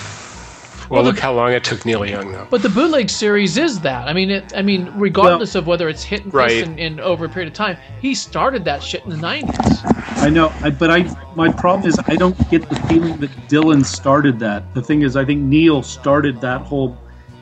well, 0.89 0.99
Well, 0.99 1.05
look 1.05 1.17
the- 1.17 1.23
how 1.23 1.33
long 1.33 1.53
it 1.53 1.65
took 1.65 1.85
Neil 1.87 2.05
Young, 2.05 2.33
though. 2.33 2.47
But 2.51 2.63
the 2.63 2.69
bootleg 2.69 3.09
series 3.09 3.57
is 3.57 3.81
that. 3.81 4.09
I 4.09 4.13
mean, 4.13 4.31
it. 4.31 4.53
I 4.57 4.63
mean, 4.63 4.93
regardless 4.97 5.55
of 5.55 5.67
whether 5.67 5.89
it's 5.89 6.03
hit 6.03 6.25
and 6.25 6.35
Right. 6.35 6.49
miss 6.51 6.69
and, 6.69 6.79
and 6.79 7.01
over 7.01 7.25
a 7.25 7.29
period 7.29 7.49
of 7.49 7.55
time, 7.55 7.77
he 8.01 8.15
started 8.15 8.65
that 8.67 8.83
shit 8.83 9.03
in 9.05 9.11
the 9.11 9.17
'90s. 9.17 9.83
I 10.23 10.29
know, 10.29 10.53
I, 10.63 10.71
but 10.71 10.91
I 10.91 11.07
my 11.35 11.51
problem 11.51 11.89
is 11.89 11.99
I 12.07 12.17
don't 12.17 12.37
get 12.51 12.69
the 12.69 12.77
feeling 12.89 13.17
that 13.19 13.31
Dylan 13.49 13.85
started 13.85 14.39
that. 14.41 14.73
The 14.75 14.83
thing 14.83 15.03
is, 15.03 15.17
I 15.17 15.25
think 15.25 15.41
Neil 15.43 15.83
started 15.83 16.41
that 16.43 16.61
whole 16.63 16.97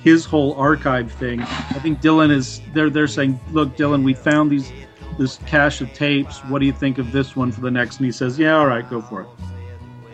his 0.04 0.24
whole 0.24 0.54
archive 0.54 1.10
thing. 1.12 1.40
I 1.42 1.78
think 1.82 2.00
Dylan 2.00 2.30
is 2.30 2.60
they're 2.72 2.88
they're 2.88 3.08
saying, 3.08 3.38
look, 3.52 3.76
Dylan, 3.76 4.02
we 4.04 4.14
found 4.14 4.50
these 4.50 4.72
this 5.20 5.38
cache 5.44 5.82
of 5.82 5.92
tapes. 5.92 6.38
What 6.46 6.60
do 6.60 6.66
you 6.66 6.72
think 6.72 6.96
of 6.96 7.12
this 7.12 7.36
one 7.36 7.52
for 7.52 7.60
the 7.60 7.70
next? 7.70 7.98
And 7.98 8.06
he 8.06 8.12
says, 8.12 8.38
yeah, 8.38 8.56
all 8.56 8.66
right, 8.66 8.88
go 8.88 9.02
for 9.02 9.20
it. 9.20 9.28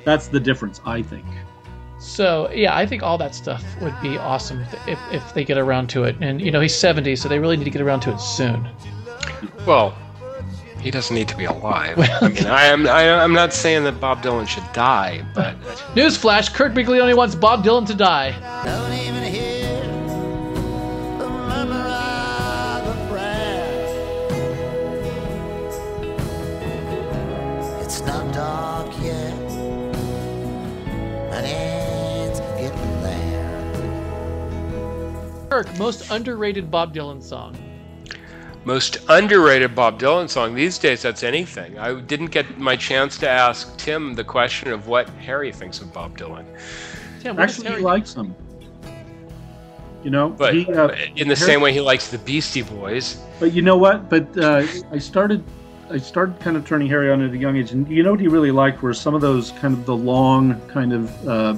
That's 0.04 0.26
the 0.26 0.40
difference, 0.40 0.80
I 0.84 1.00
think. 1.00 1.24
So 1.98 2.50
yeah, 2.50 2.76
I 2.76 2.86
think 2.86 3.04
all 3.04 3.16
that 3.18 3.34
stuff 3.34 3.64
would 3.80 3.94
be 4.02 4.18
awesome 4.18 4.60
if, 4.60 4.88
if, 4.88 4.98
if 5.12 5.34
they 5.34 5.44
get 5.44 5.58
around 5.58 5.88
to 5.90 6.02
it. 6.02 6.16
And 6.20 6.42
you 6.42 6.50
know, 6.50 6.60
he's 6.60 6.74
70, 6.74 7.14
so 7.16 7.28
they 7.28 7.38
really 7.38 7.56
need 7.56 7.64
to 7.64 7.70
get 7.70 7.80
around 7.80 8.00
to 8.00 8.12
it 8.12 8.20
soon. 8.20 8.68
Well, 9.64 9.96
he 10.80 10.90
doesn't 10.90 11.14
need 11.14 11.28
to 11.28 11.36
be 11.36 11.44
alive. 11.44 11.98
I 11.98 12.28
mean, 12.28 12.46
I 12.46 12.64
am. 12.64 12.86
I, 12.86 13.10
I'm 13.10 13.32
not 13.32 13.52
saying 13.52 13.84
that 13.84 14.00
Bob 14.00 14.22
Dylan 14.22 14.46
should 14.46 14.70
die, 14.72 15.24
but 15.34 15.58
Newsflash: 15.94 16.52
Kirk 16.52 16.74
Biglione 16.74 17.16
wants 17.16 17.34
Bob 17.34 17.64
Dylan 17.64 17.86
to 17.86 17.94
die. 17.94 18.30
Kirk, 35.50 35.78
most 35.78 36.10
underrated 36.10 36.70
Bob 36.70 36.94
Dylan 36.94 37.22
song. 37.22 37.56
most 38.64 38.98
underrated 39.08 39.74
Bob 39.76 40.00
Dylan 40.00 40.28
song 40.28 40.54
these 40.54 40.76
days. 40.76 41.02
That's 41.02 41.22
anything. 41.22 41.78
I 41.78 42.00
didn't 42.00 42.32
get 42.32 42.58
my 42.58 42.74
chance 42.74 43.16
to 43.18 43.28
ask 43.28 43.76
Tim 43.76 44.14
the 44.14 44.24
question 44.24 44.72
of 44.72 44.88
what 44.88 45.08
Harry 45.10 45.52
thinks 45.52 45.80
of 45.80 45.92
Bob 45.92 46.18
Dylan. 46.18 46.44
Tim, 47.20 47.38
Actually, 47.38 47.68
Harry- 47.68 47.78
he 47.80 47.84
likes 47.84 48.14
them. 48.14 48.34
You 50.02 50.10
know, 50.10 50.30
But 50.30 50.54
he, 50.54 50.66
uh, 50.72 50.88
in 51.16 51.28
the 51.28 51.34
Harry- 51.34 51.36
same 51.36 51.60
way 51.60 51.72
he 51.72 51.80
likes 51.80 52.08
the 52.08 52.18
Beastie 52.18 52.62
Boys. 52.62 53.18
But 53.40 53.52
you 53.52 53.62
know 53.62 53.76
what? 53.76 54.08
But 54.10 54.36
uh, 54.36 54.66
I 54.92 54.98
started, 54.98 55.42
I 55.90 55.98
started 55.98 56.38
kind 56.40 56.56
of 56.56 56.66
turning 56.66 56.88
Harry 56.88 57.10
on 57.10 57.22
at 57.22 57.32
a 57.32 57.36
young 57.38 57.56
age, 57.56 57.70
and 57.72 57.88
you 57.88 58.02
know 58.02 58.10
what 58.12 58.20
he 58.20 58.26
really 58.28 58.50
liked 58.52 58.82
were 58.82 58.94
some 58.94 59.14
of 59.14 59.20
those 59.20 59.52
kind 59.52 59.74
of 59.74 59.86
the 59.86 59.96
long, 59.96 60.60
kind 60.68 60.92
of 60.92 61.28
uh, 61.28 61.54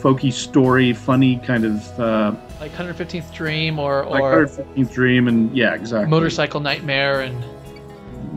folky 0.00 0.32
story, 0.32 0.92
funny 0.92 1.38
kind 1.38 1.64
of 1.64 2.00
uh, 2.00 2.34
like 2.60 2.72
115th 2.72 3.32
Dream 3.34 3.78
or 3.78 4.06
like 4.06 4.22
or 4.22 4.46
115th 4.46 4.92
Dream, 4.92 5.28
and 5.28 5.56
yeah, 5.56 5.74
exactly. 5.74 6.08
Motorcycle 6.08 6.60
Nightmare 6.60 7.22
and 7.22 7.44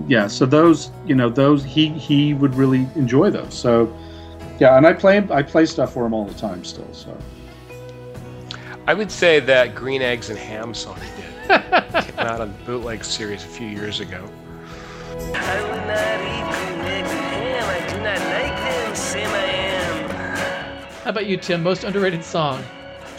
Yeah, 0.10 0.28
so 0.28 0.46
those, 0.46 0.92
you 1.06 1.16
know, 1.16 1.30
those 1.30 1.64
he 1.64 1.90
he 1.90 2.34
would 2.34 2.56
really 2.56 2.88
enjoy 2.96 3.30
those. 3.30 3.54
So 3.54 3.96
yeah, 4.60 4.78
and 4.78 4.86
I 4.86 4.94
play 4.94 5.18
I 5.32 5.42
play 5.42 5.66
stuff 5.66 5.94
for 5.94 6.06
him 6.06 6.14
all 6.14 6.26
the 6.26 6.34
time 6.34 6.64
still. 6.64 6.92
So 6.94 7.18
I 8.88 8.94
would 8.94 9.12
say 9.12 9.40
that 9.40 9.76
Green 9.76 10.02
Eggs 10.02 10.30
and 10.30 10.40
Ham 10.40 10.74
song 10.74 10.98
he 10.98 11.22
did 11.22 11.52
came 12.06 12.20
out 12.20 12.42
on 12.42 12.52
the 12.52 12.64
bootleg 12.66 13.04
series 13.04 13.44
a 13.44 13.48
few 13.48 13.68
years 13.68 14.00
ago. 14.00 14.28
I 15.34 15.62
would 15.62 15.88
not 15.88 16.20
eat 16.22 16.44
green 16.56 16.82
eggs 16.88 17.12
and 17.12 17.20
ham. 17.20 17.64
I 17.70 17.80
do 17.90 17.98
not 18.02 18.20
like 18.20 18.56
them. 18.58 18.96
Sam 18.96 19.30
I 19.30 19.38
am. 19.40 19.71
How 21.04 21.10
about 21.10 21.26
you, 21.26 21.38
Tim? 21.38 21.64
Most 21.64 21.84
underrated 21.84 22.24
song. 22.24 22.64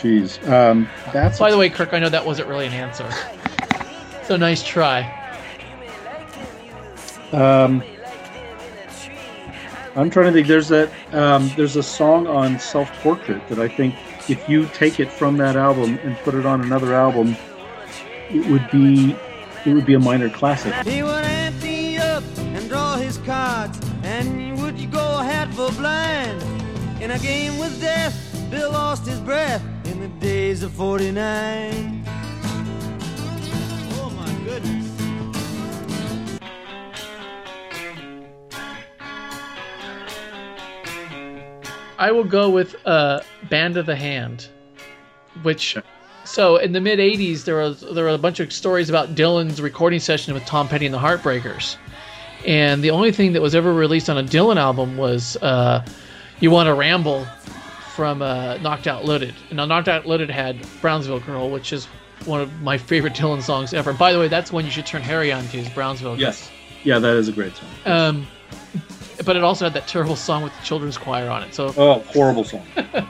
geez, 0.01 0.39
um, 0.49 0.89
that's 1.13 1.39
By 1.39 1.51
the 1.51 1.59
way, 1.59 1.69
Kirk, 1.69 1.93
I 1.93 1.99
know 1.99 2.09
that 2.09 2.25
wasn't 2.25 2.49
really 2.49 2.67
an 2.67 2.73
answer. 2.73 3.09
So 4.25 4.37
nice 4.37 4.63
try. 4.63 5.19
Um, 7.33 7.83
I'm 9.97 10.11
trying 10.11 10.27
to 10.27 10.33
think. 10.33 10.47
There's 10.47 10.69
that. 10.69 10.91
Um, 11.13 11.51
there's 11.57 11.77
a 11.77 11.83
song 11.83 12.27
on 12.27 12.59
Self 12.59 12.91
Portrait 13.03 13.47
that 13.49 13.59
I 13.59 13.69
think 13.69 13.95
if 14.31 14.49
you 14.49 14.67
take 14.75 15.01
it 15.01 15.11
from 15.11 15.37
that 15.39 15.57
album 15.57 15.99
and 16.03 16.17
put 16.19 16.35
it 16.35 16.47
on 16.47 16.63
another 16.63 16.95
album, 16.95 17.37
it 18.31 18.47
would 18.47 18.71
be 18.71 19.17
it 19.67 19.75
would 19.75 19.87
be 19.87 19.95
a 19.95 20.01
minor 20.01 20.31
classic. 20.31 20.73
He 20.87 21.03
would 21.03 21.25
empty 21.25 21.99
up 21.99 22.23
and 22.39 22.69
draw 22.69 22.97
his 22.97 23.19
cards, 23.19 23.79
and 24.03 24.61
would 24.63 24.79
you 24.79 24.87
go 24.87 25.19
hat 25.19 25.53
for 25.53 25.71
blind? 25.73 26.62
In 27.03 27.11
a 27.11 27.19
game 27.19 27.59
with 27.59 27.81
death, 27.81 28.15
Bill 28.49 28.71
lost 28.71 29.05
his 29.09 29.19
breath 29.19 29.61
in 29.87 29.99
the 29.99 30.07
days 30.25 30.63
of 30.63 30.71
49. 30.71 32.05
Oh 33.95 34.11
my 34.11 34.33
goodness. 34.45 34.89
I 41.99 42.13
will 42.13 42.23
go 42.23 42.49
with 42.49 42.77
uh, 42.87 43.23
Band 43.51 43.77
of 43.77 43.87
the 43.87 43.97
Hand, 43.97 44.47
which. 45.43 45.77
So 46.23 46.59
in 46.59 46.71
the 46.71 46.81
mid 46.81 47.01
'80s, 47.01 47.43
there 47.43 47.57
was 47.57 47.81
there 47.81 48.05
were 48.05 48.11
a 48.11 48.19
bunch 48.19 48.39
of 48.39 48.53
stories 48.53 48.89
about 48.89 49.17
Dylan's 49.17 49.61
recording 49.61 49.99
session 49.99 50.35
with 50.35 50.47
Tom 50.47 50.69
Petty 50.69 50.87
and 50.87 50.95
the 50.95 51.01
Heartbreakers, 51.01 51.75
and 52.47 52.85
the 52.85 52.91
only 52.91 53.11
thing 53.11 53.33
that 53.33 53.43
was 53.43 53.57
ever 53.57 53.75
released 53.75 54.09
on 54.09 54.19
a 54.19 54.23
Dylan 54.23 54.57
album 54.57 54.97
was 54.97 55.37
uh, 55.39 55.85
"You 56.43 56.51
Want 56.51 56.67
to 56.67 56.75
Ramble" 56.75 57.27
from 57.95 58.21
uh, 58.21 58.59
Knocked 58.59 58.87
Out 58.87 59.05
Loaded. 59.05 59.35
And 59.49 59.57
now 59.57 59.65
Knocked 59.65 59.89
Out 59.89 60.07
Loaded 60.07 60.31
had 60.31 60.67
Brownsville 60.81 61.21
Girl, 61.21 61.51
which 61.51 61.73
is 61.73 61.87
one 62.25 62.41
of 62.41 62.61
my 62.61 62.77
favorite 62.77 63.13
Dylan 63.15 63.43
songs 63.43 63.73
ever. 63.73 63.93
By 63.93 64.13
the 64.13 64.19
way, 64.19 64.29
that's 64.29 64.53
one 64.53 64.65
you 64.65 64.71
should 64.71 64.87
turn 64.87 65.03
Harry 65.03 65.33
on 65.33 65.47
to 65.49 65.59
is 65.59 65.69
Brownsville 65.71 66.17
Girl. 66.17 66.21
Yes. 66.21 66.51
Yeah, 66.85 66.99
that 66.99 67.17
is 67.17 67.29
a 67.29 67.33
great 67.33 67.53
song. 67.55 67.69
Um, 67.87 68.27
but 69.25 69.37
it 69.37 69.45
also 69.45 69.67
had 69.67 69.75
that 69.75 69.87
terrible 69.87 70.17
song 70.17 70.43
with 70.43 70.53
the 70.59 70.65
children's 70.65 70.99
choir 70.99 71.31
on 71.31 71.43
it. 71.43 71.55
So 71.55 71.73
oh, 71.77 72.01
horrible 72.01 72.45
song. 72.45 72.67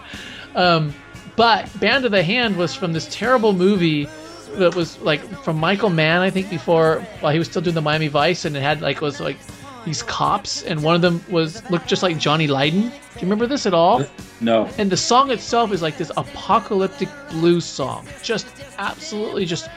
Um, 0.55 0.95
but 1.37 1.69
Band 1.81 2.05
of 2.05 2.11
the 2.11 2.23
Hand 2.23 2.57
was 2.57 2.75
from 2.75 2.93
this 2.93 3.09
terrible 3.11 3.55
movie 3.55 4.07
that 4.57 4.75
was 4.75 4.99
like 5.01 5.23
from 5.43 5.57
Michael 5.57 5.89
Mann, 5.89 6.21
I 6.21 6.31
think, 6.31 6.51
before 6.51 7.01
while 7.21 7.33
he 7.33 7.39
was 7.39 7.49
still 7.49 7.63
doing 7.63 7.75
the 7.75 7.81
Miami 7.81 8.09
Vice, 8.09 8.45
and 8.45 8.57
it 8.57 8.61
had 8.61 8.83
like 8.83 9.01
was 9.01 9.19
like 9.19 9.39
these 9.85 10.03
cops, 10.03 10.63
and 10.63 10.83
one 10.83 10.95
of 10.95 11.03
them 11.03 11.25
was 11.29 11.69
looked 11.71 11.87
just 11.87 12.03
like 12.03 12.19
Johnny 12.19 12.47
Lydon. 12.47 12.83
Do 12.83 12.89
you 12.89 13.23
remember 13.23 13.47
this 13.47 13.67
at 13.67 13.75
all? 13.75 14.05
No. 14.41 14.69
And 14.79 14.91
the 14.91 14.97
song 14.97 15.31
itself 15.31 15.73
is 15.73 15.83
like 15.83 15.99
this 15.99 16.11
apocalyptic 16.17 17.09
blues 17.31 17.65
song, 17.65 18.07
just 18.23 18.47
absolutely 18.79 19.45
just 19.45 19.69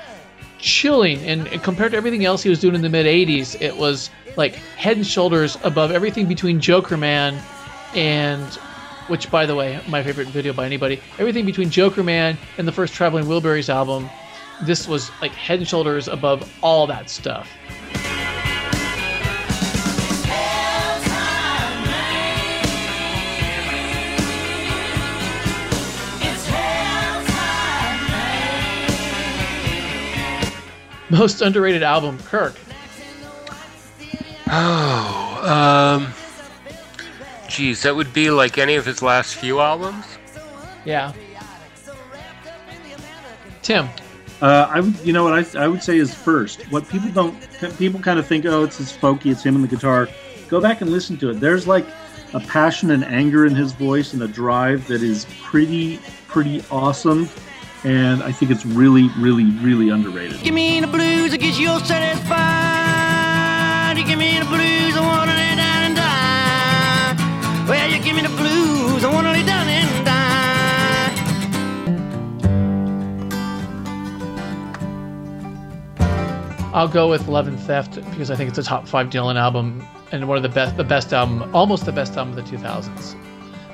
chilling. 0.60 1.20
And, 1.20 1.48
and 1.48 1.62
compared 1.64 1.92
to 1.92 1.98
everything 1.98 2.26
else 2.26 2.44
he 2.44 2.50
was 2.50 2.60
doing 2.60 2.76
in 2.76 2.82
the 2.82 2.90
mid 2.90 3.06
'80s, 3.06 3.60
it 3.62 3.76
was 3.76 4.10
like 4.38 4.56
head 4.56 4.98
and 4.98 5.06
shoulders 5.06 5.58
above 5.64 5.92
everything 5.92 6.28
between 6.28 6.60
Jokerman 6.60 7.40
and 7.96 8.60
which 9.08 9.30
by 9.30 9.46
the 9.46 9.56
way 9.56 9.80
my 9.88 10.04
favorite 10.04 10.28
video 10.28 10.52
by 10.52 10.66
anybody 10.66 11.00
everything 11.20 11.46
between 11.46 11.70
jokerman 11.70 12.36
and 12.58 12.68
the 12.68 12.72
first 12.72 12.94
traveling 12.94 13.26
wilburys 13.26 13.70
album 13.70 14.10
this 14.64 14.88
was 14.88 15.12
like 15.22 15.32
head 15.32 15.60
and 15.60 15.68
shoulders 15.68 16.08
above 16.08 16.52
all 16.62 16.88
that 16.88 17.10
stuff 17.10 17.50
most 31.10 31.42
underrated 31.42 31.84
album 31.84 32.18
kirk 32.20 32.56
Oh, 34.48 35.42
um, 35.44 36.14
geez, 37.50 37.82
that 37.82 37.96
would 37.96 38.14
be 38.14 38.30
like 38.30 38.58
any 38.60 38.76
of 38.76 38.86
his 38.86 39.02
last 39.02 39.36
few 39.36 39.60
albums. 39.60 40.06
yeah 40.86 41.14
tim 43.64 43.90
Uh, 44.42 44.70
I 44.70 44.82
would, 44.82 44.96
you 45.00 45.14
know 45.14 45.24
what 45.24 45.34
I, 45.56 45.64
I 45.64 45.68
would 45.68 45.82
say 45.82 45.98
is 45.98 46.14
first. 46.14 46.70
What 46.72 46.88
people 46.90 47.10
don't, 47.10 47.36
people 47.78 48.00
kind 48.02 48.20
of 48.20 48.28
think, 48.28 48.46
oh, 48.46 48.64
it's 48.64 48.78
his 48.78 48.92
folky, 48.92 49.32
it's 49.32 49.42
him 49.44 49.56
and 49.56 49.64
the 49.64 49.68
guitar. 49.68 50.10
Go 50.50 50.60
back 50.62 50.82
and 50.82 50.92
listen 50.92 51.16
to 51.18 51.30
it. 51.30 51.40
There's 51.40 51.66
like 51.66 51.86
a 52.34 52.40
passion 52.42 52.92
and 52.92 53.04
anger 53.06 53.46
in 53.46 53.56
his 53.56 53.72
voice 53.72 54.14
and 54.14 54.22
a 54.22 54.28
drive 54.28 54.86
that 54.88 55.02
is 55.02 55.26
pretty, 55.42 56.00
pretty 56.28 56.62
awesome. 56.70 57.30
And 57.86 58.24
I 58.24 58.32
think 58.32 58.50
it's 58.50 58.66
really, 58.66 59.10
really, 59.20 59.46
really 59.62 59.90
underrated. 59.90 60.42
Give 60.42 60.56
me 60.56 60.80
the 60.80 60.88
blues, 60.88 61.36
I 61.36 61.38
get 61.38 61.60
you 61.60 61.70
all 61.70 61.80
satisfied. 61.80 62.36
You 63.96 64.04
give 64.04 64.18
me 64.18 64.40
the 64.40 64.46
blues, 64.46 64.98
I 64.98 65.02
wanna 65.02 65.34
lay 65.34 65.56
down 65.56 65.84
and 65.84 65.96
die. 65.96 67.16
Well, 67.70 67.88
you 67.88 68.00
give 68.02 68.16
me 68.16 68.24
the 68.24 68.30
blues, 68.30 69.04
I 69.04 69.14
wanna 69.14 69.34
lay 69.34 69.44
down 69.46 69.68
and 69.68 70.04
die. 70.04 70.16
I'll 76.74 76.88
go 76.88 77.08
with 77.08 77.28
Love 77.28 77.48
and 77.48 77.60
Theft 77.60 78.04
because 78.10 78.32
I 78.32 78.36
think 78.36 78.50
it's 78.50 78.58
a 78.58 78.64
top 78.64 78.88
five 78.88 79.12
Dylan 79.12 79.36
album 79.36 79.86
and 80.12 80.28
one 80.28 80.38
of 80.38 80.44
the 80.44 80.50
best, 80.50 80.76
the 80.76 80.84
best 80.84 81.14
album, 81.14 81.48
almost 81.54 81.86
the 81.86 81.92
best 81.92 82.18
album 82.18 82.36
of 82.36 82.44
the 82.44 82.58
2000s. 82.58 83.16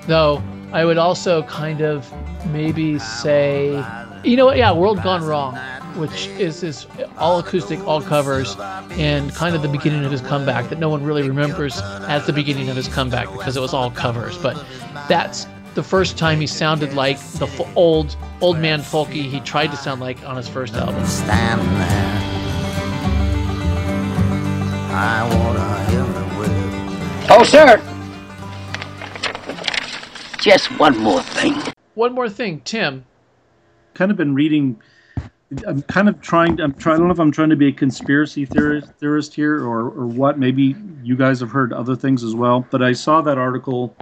Though 0.05 0.43
I 0.73 0.85
would 0.85 0.97
also 0.97 1.43
kind 1.43 1.81
of 1.81 2.11
maybe 2.47 2.97
say, 2.97 3.83
you 4.23 4.37
know 4.37 4.45
what? 4.45 4.57
Yeah, 4.57 4.71
World 4.71 5.03
Gone 5.03 5.23
Wrong, 5.23 5.55
which 5.97 6.27
is 6.27 6.61
his 6.61 6.87
all 7.17 7.39
acoustic, 7.39 7.79
all 7.85 8.01
covers, 8.01 8.55
and 8.91 9.33
kind 9.35 9.53
of 9.53 9.61
the 9.61 9.67
beginning 9.67 10.05
of 10.05 10.11
his 10.11 10.21
comeback 10.21 10.69
that 10.69 10.79
no 10.79 10.87
one 10.87 11.03
really 11.03 11.27
remembers 11.27 11.81
as 12.07 12.25
the 12.25 12.31
beginning 12.33 12.69
of 12.69 12.77
his 12.77 12.87
comeback 12.87 13.29
because 13.31 13.57
it 13.57 13.59
was 13.59 13.73
all 13.73 13.91
covers. 13.91 14.37
But 14.37 14.63
that's 15.09 15.45
the 15.73 15.83
first 15.83 16.17
time 16.17 16.39
he 16.39 16.47
sounded 16.47 16.93
like 16.93 17.19
the 17.33 17.47
f- 17.47 17.77
old 17.77 18.15
old 18.39 18.57
man 18.57 18.79
folky 18.79 19.29
he 19.29 19.39
tried 19.41 19.67
to 19.71 19.77
sound 19.77 19.99
like 19.99 20.23
on 20.25 20.37
his 20.37 20.47
first 20.47 20.73
album. 20.75 21.05
Stand 21.05 21.61
there. 21.61 22.17
I 24.93 25.27
wanna 25.33 25.89
hear 25.89 26.03
the 26.03 26.37
word. 26.37 27.27
Oh, 27.29 27.43
sir. 27.43 27.81
Just 30.41 30.77
one 30.79 30.97
more 30.97 31.21
thing. 31.21 31.55
One 31.93 32.13
more 32.13 32.27
thing, 32.27 32.61
Tim. 32.61 33.05
kind 33.93 34.09
of 34.09 34.17
been 34.17 34.33
reading. 34.33 34.81
I'm 35.67 35.83
kind 35.83 36.09
of 36.09 36.19
trying. 36.19 36.59
I'm 36.59 36.73
trying. 36.73 36.95
I 36.95 36.97
don't 36.97 37.07
know 37.09 37.13
if 37.13 37.19
I'm 37.19 37.31
trying 37.31 37.51
to 37.51 37.55
be 37.55 37.67
a 37.67 37.71
conspiracy 37.71 38.45
theorist, 38.45 38.91
theorist 38.99 39.35
here 39.35 39.57
or 39.63 39.81
or 39.91 40.07
what. 40.07 40.39
Maybe 40.39 40.75
you 41.03 41.15
guys 41.15 41.39
have 41.41 41.51
heard 41.51 41.71
other 41.73 41.95
things 41.95 42.23
as 42.23 42.33
well. 42.33 42.65
But 42.71 42.81
I 42.81 42.93
saw 42.93 43.21
that 43.21 43.37
article 43.37 43.95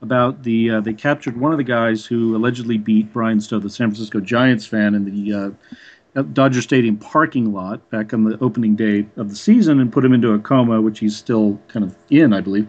about 0.00 0.44
the 0.44 0.70
uh, 0.70 0.80
they 0.80 0.92
captured 0.92 1.36
one 1.36 1.50
of 1.50 1.58
the 1.58 1.64
guys 1.64 2.06
who 2.06 2.36
allegedly 2.36 2.78
beat 2.78 3.12
Bryan 3.12 3.40
Stow, 3.40 3.58
the 3.58 3.68
San 3.68 3.88
Francisco 3.88 4.20
Giants 4.20 4.66
fan, 4.66 4.94
in 4.94 5.04
the 5.04 5.56
uh, 6.16 6.22
Dodger 6.22 6.62
Stadium 6.62 6.98
parking 6.98 7.52
lot 7.52 7.88
back 7.90 8.14
on 8.14 8.22
the 8.22 8.38
opening 8.40 8.76
day 8.76 9.06
of 9.16 9.28
the 9.30 9.36
season, 9.36 9.80
and 9.80 9.92
put 9.92 10.04
him 10.04 10.12
into 10.12 10.34
a 10.34 10.38
coma, 10.38 10.80
which 10.80 11.00
he's 11.00 11.16
still 11.16 11.60
kind 11.66 11.84
of 11.84 11.96
in, 12.10 12.32
I 12.32 12.40
believe. 12.42 12.68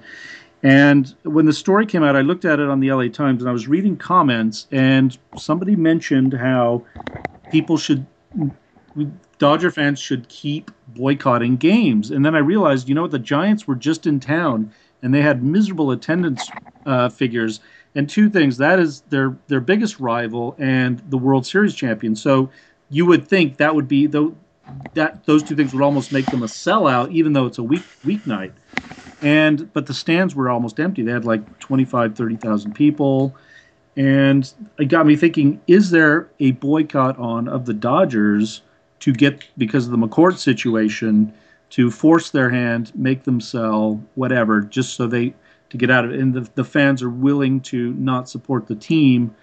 And 0.64 1.14
when 1.24 1.46
the 1.46 1.54
story 1.54 1.86
came 1.86 2.04
out, 2.04 2.16
I 2.16 2.22
looked 2.22 2.46
at 2.46 2.60
it 2.60 2.70
on 2.70 2.80
the 2.80 2.92
LA 2.92 3.08
Times 3.08 3.42
and 3.42 3.50
I 3.50 3.52
was 3.52 3.68
reading 3.68 3.98
comments, 3.98 4.68
and 4.72 5.18
somebody 5.38 5.76
mentioned 5.76 6.34
how 6.34 6.86
people 7.52 7.78
should, 7.78 8.06
Dodger 9.40 9.72
fans 9.72 10.00
should 10.00 10.28
keep 10.30 10.70
boycotting 10.90 11.58
games. 11.58 12.12
And 12.12 12.24
then 12.24 12.36
I 12.36 12.40
realized, 12.40 12.88
you 12.88 12.96
know 12.96 13.02
what, 13.02 13.12
the 13.12 13.20
Giants 13.20 13.68
were 13.68 13.76
just 13.76 14.06
in 14.06 14.20
town 14.20 14.72
and 15.02 15.12
they 15.14 15.22
had 15.22 15.42
miserable 15.44 15.90
attendance 15.90 16.48
uh, 16.86 17.10
figures. 17.10 17.60
And 17.96 18.08
two 18.08 18.30
things 18.30 18.58
that 18.58 18.80
is 18.80 19.02
their, 19.10 19.36
their 19.48 19.60
biggest 19.60 20.00
rival 20.00 20.56
and 20.60 21.02
the 21.10 21.18
World 21.18 21.48
Series 21.48 21.74
champion. 21.74 22.16
So 22.16 22.52
you 22.92 23.08
would 23.08 23.28
think 23.28 23.58
that 23.58 23.74
would 23.74 23.88
be, 23.88 24.06
though, 24.06 24.36
that 24.94 25.26
those 25.26 25.42
two 25.42 25.56
things 25.56 25.74
would 25.74 25.82
almost 25.82 26.12
make 26.14 26.28
them 26.28 26.44
a 26.44 26.48
sellout, 26.48 27.12
even 27.12 27.34
though 27.34 27.48
it's 27.48 27.58
a 27.58 27.64
week 27.64 27.84
weeknight 28.06 28.52
and 29.22 29.72
but 29.74 29.86
the 29.86 29.94
stands 29.94 30.36
were 30.36 30.50
almost 30.50 30.80
empty. 30.80 31.04
They 31.04 31.12
had 31.12 31.26
like 31.26 31.60
25 31.60 32.16
30,000 32.16 32.74
people. 32.74 33.36
And 33.98 34.52
it 34.80 34.86
got 34.86 35.06
me 35.06 35.16
thinking 35.16 35.62
is 35.68 35.92
there 35.92 36.30
a 36.40 36.52
boycott 36.52 37.18
on 37.20 37.48
of 37.48 37.66
the 37.66 37.74
Dodgers 37.74 38.62
to 39.02 39.12
get 39.12 39.44
because 39.58 39.86
of 39.86 39.92
the 39.92 39.98
McCourt 39.98 40.38
situation 40.38 41.34
to 41.72 41.90
force 41.92 42.32
their 42.32 42.50
hand 42.50 42.92
make 42.96 43.24
them 43.24 43.40
sell 43.42 44.02
whatever 44.16 44.62
just 44.62 44.96
so 44.96 45.08
they 45.08 45.34
to 45.70 45.78
get 45.78 45.92
out 45.92 46.06
of 46.06 46.12
it? 46.12 46.20
And 46.20 46.34
the, 46.34 46.50
the 46.56 46.64
fans 46.64 47.04
are 47.04 47.10
willing 47.10 47.60
to 47.62 47.94
not 47.94 48.30
support 48.30 48.68
the 48.68 48.76
team 48.76 49.36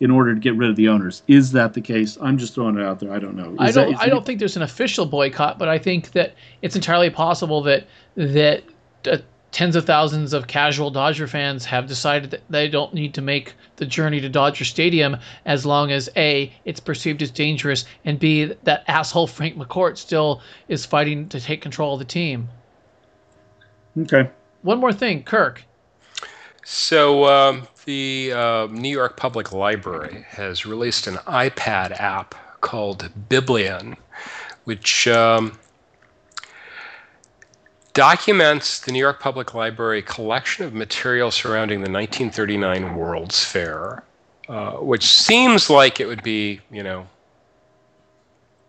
in 0.00 0.10
order 0.10 0.34
to 0.34 0.40
get 0.40 0.54
rid 0.56 0.68
of 0.68 0.76
the 0.76 0.88
owners. 0.88 1.22
Is 1.28 1.52
that 1.52 1.72
the 1.72 1.80
case? 1.80 2.18
I'm 2.20 2.36
just 2.36 2.54
throwing 2.54 2.76
it 2.76 2.82
out 2.84 2.98
there. 3.00 3.12
I 3.12 3.18
don't 3.18 3.36
know. 3.36 3.54
I 3.58 3.68
Is 3.68 3.74
that- 3.74 3.84
don't. 3.84 3.94
is 3.94 4.00
I 4.00 4.06
don't 4.08 4.26
think 4.26 4.38
there's 4.38 4.56
an 4.56 4.62
official 4.62 5.06
boycott, 5.06 5.58
but 5.58 5.68
I 5.68 5.78
think 5.78 6.10
that 6.12 6.34
it's 6.62 6.76
entirely 6.76 7.10
possible 7.10 7.62
that 7.62 7.86
that 8.16 8.64
uh, 9.06 9.18
tens 9.54 9.76
of 9.76 9.86
thousands 9.86 10.32
of 10.32 10.48
casual 10.48 10.90
Dodger 10.90 11.28
fans 11.28 11.64
have 11.64 11.86
decided 11.86 12.32
that 12.32 12.42
they 12.50 12.68
don't 12.68 12.92
need 12.92 13.14
to 13.14 13.22
make 13.22 13.54
the 13.76 13.86
journey 13.86 14.20
to 14.20 14.28
Dodger 14.28 14.64
Stadium 14.64 15.16
as 15.46 15.64
long 15.64 15.92
as 15.92 16.10
a 16.16 16.52
it's 16.64 16.80
perceived 16.80 17.22
as 17.22 17.30
dangerous, 17.30 17.84
and 18.04 18.18
b 18.18 18.52
that 18.64 18.84
asshole 18.88 19.28
Frank 19.28 19.56
McCourt 19.56 19.96
still 19.96 20.42
is 20.68 20.84
fighting 20.84 21.28
to 21.28 21.40
take 21.40 21.62
control 21.62 21.94
of 21.94 22.00
the 22.00 22.04
team. 22.04 22.48
okay 23.98 24.28
One 24.62 24.80
more 24.80 24.92
thing, 24.92 25.22
Kirk. 25.22 25.62
So 26.64 27.26
um, 27.26 27.68
the 27.84 28.32
uh, 28.32 28.66
New 28.70 28.88
York 28.88 29.16
Public 29.16 29.52
Library 29.52 30.24
has 30.28 30.64
released 30.64 31.06
an 31.06 31.16
iPad 31.26 31.92
app 32.00 32.34
called 32.60 33.10
Biblion, 33.28 33.96
which 34.64 35.06
um, 35.06 35.58
documents 37.94 38.80
the 38.80 38.92
New 38.92 38.98
York 38.98 39.20
Public 39.20 39.54
Library 39.54 40.02
collection 40.02 40.64
of 40.64 40.74
material 40.74 41.30
surrounding 41.30 41.78
the 41.78 41.90
1939 41.90 42.96
World's 42.96 43.44
Fair, 43.44 44.02
uh, 44.48 44.72
which 44.72 45.06
seems 45.06 45.70
like 45.70 46.00
it 46.00 46.06
would 46.06 46.22
be, 46.22 46.60
you 46.70 46.82
know, 46.82 47.06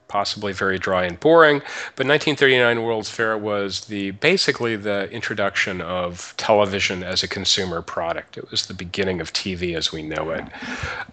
possibly 0.08 0.54
very 0.54 0.78
dry 0.78 1.04
and 1.04 1.20
boring. 1.20 1.58
But 1.96 2.06
1939 2.06 2.84
World's 2.84 3.10
Fair 3.10 3.38
was 3.38 3.82
the 3.86 4.12
basically 4.12 4.76
the 4.76 5.10
introduction 5.10 5.82
of 5.82 6.34
television 6.38 7.04
as 7.04 7.24
a 7.24 7.28
consumer 7.28 7.82
product. 7.82 8.38
It 8.38 8.50
was 8.52 8.68
the 8.68 8.76
beginning 8.76 9.20
of 9.20 9.34
TV 9.34 9.76
as 9.76 9.92
we 9.92 10.04
know 10.04 10.30
it. 10.30 10.46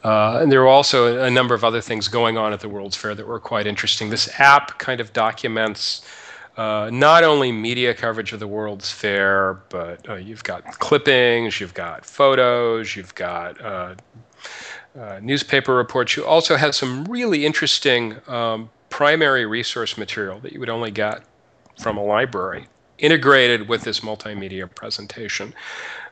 Uh, 0.04 0.38
and 0.42 0.52
there 0.52 0.60
were 0.60 0.68
also 0.68 1.22
a 1.22 1.30
number 1.30 1.54
of 1.54 1.64
other 1.64 1.80
things 1.80 2.08
going 2.08 2.36
on 2.36 2.52
at 2.52 2.60
the 2.60 2.68
World's 2.68 2.96
Fair 2.96 3.14
that 3.14 3.26
were 3.26 3.40
quite 3.40 3.66
interesting. 3.66 4.10
This 4.10 4.28
app 4.38 4.78
kind 4.78 5.00
of 5.00 5.14
documents 5.14 6.02
uh, 6.56 6.90
not 6.92 7.24
only 7.24 7.50
media 7.50 7.94
coverage 7.94 8.32
of 8.32 8.40
the 8.40 8.46
World's 8.46 8.90
Fair, 8.90 9.54
but 9.70 10.06
uh, 10.08 10.14
you've 10.16 10.44
got 10.44 10.64
clippings, 10.78 11.60
you've 11.60 11.74
got 11.74 12.04
photos, 12.04 12.94
you've 12.94 13.14
got 13.14 13.60
uh, 13.60 13.94
uh, 14.98 15.18
newspaper 15.22 15.74
reports. 15.74 16.16
You 16.16 16.26
also 16.26 16.56
have 16.56 16.74
some 16.74 17.04
really 17.04 17.46
interesting 17.46 18.16
um, 18.28 18.70
primary 18.90 19.46
resource 19.46 19.96
material 19.96 20.40
that 20.40 20.52
you 20.52 20.60
would 20.60 20.68
only 20.68 20.90
get 20.90 21.22
from 21.80 21.96
a 21.96 22.04
library, 22.04 22.66
integrated 22.98 23.68
with 23.68 23.82
this 23.82 24.00
multimedia 24.00 24.72
presentation. 24.74 25.54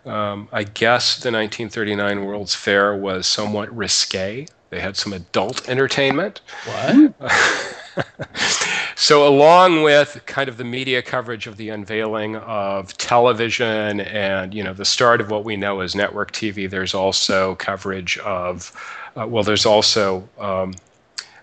Um, 0.06 0.48
I 0.52 0.64
guess 0.64 1.16
the 1.16 1.30
1939 1.30 2.24
World's 2.24 2.54
Fair 2.54 2.96
was 2.96 3.26
somewhat 3.26 3.74
risque. 3.76 4.46
They 4.70 4.80
had 4.80 4.96
some 4.96 5.12
adult 5.12 5.68
entertainment. 5.68 6.40
What? 6.64 7.12
so 9.00 9.26
along 9.26 9.82
with 9.82 10.20
kind 10.26 10.46
of 10.46 10.58
the 10.58 10.64
media 10.64 11.00
coverage 11.00 11.46
of 11.46 11.56
the 11.56 11.70
unveiling 11.70 12.36
of 12.36 12.94
television 12.98 14.00
and 14.00 14.52
you 14.52 14.62
know 14.62 14.74
the 14.74 14.84
start 14.84 15.22
of 15.22 15.30
what 15.30 15.42
we 15.42 15.56
know 15.56 15.80
as 15.80 15.94
network 15.94 16.32
tv 16.32 16.68
there's 16.68 16.92
also 16.92 17.54
coverage 17.54 18.18
of 18.18 18.70
uh, 19.16 19.26
well 19.26 19.42
there's 19.42 19.64
also 19.64 20.28
um, 20.38 20.74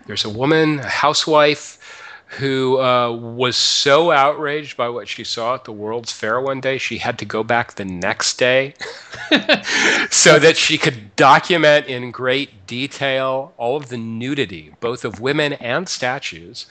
there's 0.05 0.23
a 0.23 0.29
woman 0.29 0.77
a 0.79 0.87
housewife 0.87 1.79
who 2.27 2.79
uh, 2.79 3.09
was 3.11 3.55
so 3.55 4.11
outraged 4.11 4.77
by 4.77 4.89
what 4.89 5.07
she 5.07 5.23
saw 5.23 5.55
at 5.55 5.63
the 5.63 5.71
World's 5.71 6.11
Fair 6.11 6.41
one 6.41 6.59
day, 6.59 6.77
she 6.77 6.97
had 6.97 7.17
to 7.19 7.25
go 7.25 7.41
back 7.41 7.75
the 7.75 7.85
next 7.85 8.37
day 8.37 8.73
so 10.11 10.37
that 10.37 10.55
she 10.57 10.77
could 10.77 11.15
document 11.15 11.85
in 11.87 12.11
great 12.11 12.67
detail 12.67 13.53
all 13.55 13.77
of 13.77 13.87
the 13.87 13.97
nudity, 13.97 14.73
both 14.81 15.05
of 15.05 15.21
women 15.21 15.53
and 15.53 15.87
statues. 15.87 16.65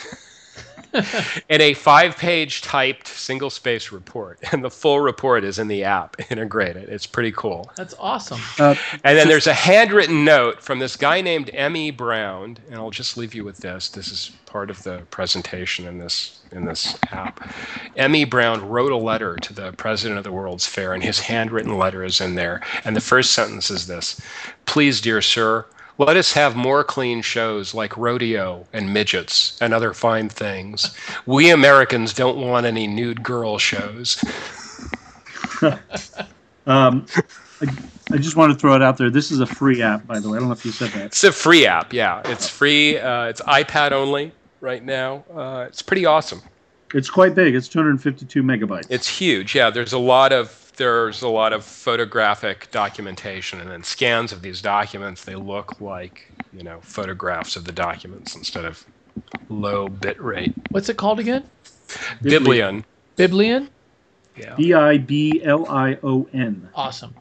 in 1.48 1.60
a 1.60 1.74
five 1.74 2.16
page 2.16 2.62
typed 2.62 3.06
single 3.08 3.50
space 3.50 3.92
report. 3.92 4.38
And 4.52 4.64
the 4.64 4.70
full 4.70 5.00
report 5.00 5.44
is 5.44 5.58
in 5.58 5.68
the 5.68 5.84
app 5.84 6.16
integrated. 6.30 6.88
It's 6.88 7.06
pretty 7.06 7.32
cool. 7.32 7.70
That's 7.76 7.94
awesome. 7.98 8.40
Uh, 8.58 8.74
And 9.04 9.16
then 9.18 9.28
there's 9.28 9.46
a 9.46 9.54
handwritten 9.54 10.24
note 10.24 10.62
from 10.62 10.78
this 10.78 10.96
guy 10.96 11.20
named 11.20 11.50
M.E. 11.52 11.90
Brown, 11.90 12.58
and 12.68 12.76
I'll 12.76 12.90
just 12.90 13.16
leave 13.16 13.34
you 13.34 13.44
with 13.44 13.58
this. 13.58 13.88
This 13.88 14.08
is 14.10 14.30
part 14.46 14.70
of 14.70 14.82
the 14.84 15.00
presentation 15.10 15.86
in 15.86 15.98
this 15.98 16.40
in 16.52 16.64
this 16.64 16.96
app. 17.12 17.52
M.E. 17.96 18.24
Brown 18.24 18.66
wrote 18.68 18.92
a 18.92 18.96
letter 18.96 19.36
to 19.36 19.52
the 19.52 19.72
president 19.72 20.18
of 20.18 20.24
the 20.24 20.32
World's 20.32 20.66
Fair, 20.66 20.94
and 20.94 21.02
his 21.02 21.18
handwritten 21.20 21.76
letter 21.76 22.04
is 22.04 22.20
in 22.20 22.34
there. 22.36 22.62
And 22.84 22.96
the 22.96 23.00
first 23.00 23.32
sentence 23.32 23.70
is 23.70 23.86
this: 23.86 24.20
"Please, 24.66 25.00
dear 25.00 25.20
sir." 25.22 25.66
Let 25.98 26.16
us 26.16 26.32
have 26.32 26.56
more 26.56 26.84
clean 26.84 27.22
shows 27.22 27.72
like 27.74 27.96
rodeo 27.96 28.66
and 28.72 28.92
midgets 28.92 29.56
and 29.62 29.72
other 29.72 29.94
fine 29.94 30.28
things. 30.28 30.94
We 31.24 31.50
Americans 31.50 32.12
don't 32.12 32.36
want 32.38 32.66
any 32.66 32.86
nude 32.86 33.22
girl 33.22 33.56
shows. 33.56 34.22
um, 36.66 37.06
I, 37.62 37.66
I 38.12 38.18
just 38.18 38.36
want 38.36 38.52
to 38.52 38.58
throw 38.58 38.74
it 38.74 38.82
out 38.82 38.98
there. 38.98 39.08
This 39.08 39.30
is 39.30 39.40
a 39.40 39.46
free 39.46 39.80
app, 39.80 40.06
by 40.06 40.18
the 40.18 40.28
way. 40.28 40.36
I 40.36 40.40
don't 40.40 40.48
know 40.48 40.54
if 40.54 40.66
you 40.66 40.72
said 40.72 40.90
that. 40.90 41.06
It's 41.06 41.24
a 41.24 41.32
free 41.32 41.66
app, 41.66 41.94
yeah. 41.94 42.20
It's 42.26 42.48
free. 42.48 42.98
Uh, 42.98 43.24
it's 43.24 43.40
iPad 43.42 43.92
only 43.92 44.32
right 44.60 44.84
now. 44.84 45.24
Uh, 45.34 45.64
it's 45.66 45.80
pretty 45.80 46.04
awesome. 46.04 46.42
It's 46.94 47.08
quite 47.08 47.34
big. 47.34 47.54
It's 47.54 47.68
252 47.68 48.42
megabytes. 48.42 48.86
It's 48.90 49.08
huge. 49.08 49.54
Yeah, 49.54 49.70
there's 49.70 49.92
a 49.92 49.98
lot 49.98 50.32
of 50.32 50.65
there's 50.76 51.22
a 51.22 51.28
lot 51.28 51.52
of 51.52 51.64
photographic 51.64 52.70
documentation 52.70 53.60
and 53.60 53.70
then 53.70 53.82
scans 53.82 54.32
of 54.32 54.42
these 54.42 54.60
documents. 54.60 55.24
They 55.24 55.34
look 55.34 55.80
like 55.80 56.30
you 56.52 56.62
know 56.62 56.80
photographs 56.80 57.56
of 57.56 57.64
the 57.64 57.72
documents 57.72 58.36
instead 58.36 58.64
of 58.64 58.84
low 59.48 59.88
bit 59.88 60.20
rate. 60.20 60.54
What's 60.70 60.88
it 60.88 60.96
called 60.96 61.20
again? 61.20 61.48
Biblion. 62.22 62.84
Biblion? 63.16 63.68
Yeah. 64.36 64.54
B 64.56 64.74
I 64.74 64.98
B 64.98 65.42
L 65.44 65.66
I 65.68 65.98
O 66.02 66.28
N. 66.32 66.68
Awesome. 66.74 67.14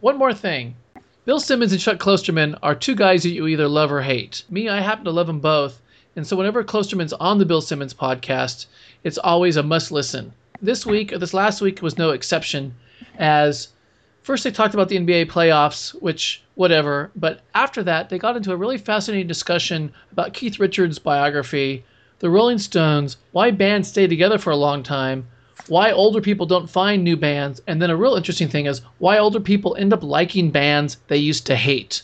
One 0.00 0.18
more 0.18 0.34
thing. 0.34 0.74
Bill 1.24 1.38
Simmons 1.38 1.70
and 1.70 1.80
Chuck 1.80 1.98
Klosterman 1.98 2.58
are 2.64 2.74
two 2.74 2.96
guys 2.96 3.22
that 3.22 3.30
you 3.30 3.46
either 3.46 3.68
love 3.68 3.92
or 3.92 4.02
hate. 4.02 4.42
Me, 4.50 4.68
I 4.68 4.80
happen 4.80 5.04
to 5.04 5.12
love 5.12 5.28
them 5.28 5.38
both. 5.38 5.80
And 6.16 6.26
so 6.26 6.36
whenever 6.36 6.64
Klosterman's 6.64 7.12
on 7.12 7.38
the 7.38 7.46
Bill 7.46 7.60
Simmons 7.60 7.94
podcast, 7.94 8.66
it's 9.04 9.18
always 9.18 9.56
a 9.56 9.62
must 9.62 9.92
listen. 9.92 10.32
This 10.62 10.86
week, 10.86 11.12
or 11.12 11.18
this 11.18 11.34
last 11.34 11.60
week, 11.60 11.82
was 11.82 11.98
no 11.98 12.10
exception, 12.10 12.74
as 13.18 13.68
first 14.22 14.44
they 14.44 14.52
talked 14.52 14.74
about 14.74 14.88
the 14.88 14.96
NBA 14.96 15.26
playoffs, 15.26 15.90
which, 16.00 16.40
whatever, 16.54 17.10
but 17.16 17.40
after 17.52 17.82
that, 17.82 18.08
they 18.08 18.18
got 18.18 18.36
into 18.36 18.52
a 18.52 18.56
really 18.56 18.78
fascinating 18.78 19.26
discussion 19.26 19.92
about 20.12 20.34
Keith 20.34 20.60
Richards' 20.60 21.00
biography, 21.00 21.84
the 22.20 22.30
Rolling 22.30 22.58
Stones, 22.58 23.16
why 23.32 23.50
bands 23.50 23.88
stay 23.88 24.06
together 24.06 24.38
for 24.38 24.50
a 24.50 24.56
long 24.56 24.84
time, 24.84 25.26
why 25.66 25.90
older 25.90 26.20
people 26.20 26.46
don't 26.46 26.70
find 26.70 27.02
new 27.02 27.16
bands, 27.16 27.60
and 27.66 27.82
then 27.82 27.90
a 27.90 27.96
real 27.96 28.14
interesting 28.14 28.48
thing 28.48 28.66
is 28.66 28.82
why 28.98 29.18
older 29.18 29.40
people 29.40 29.74
end 29.74 29.92
up 29.92 30.04
liking 30.04 30.52
bands 30.52 30.98
they 31.08 31.16
used 31.16 31.44
to 31.46 31.56
hate. 31.56 32.02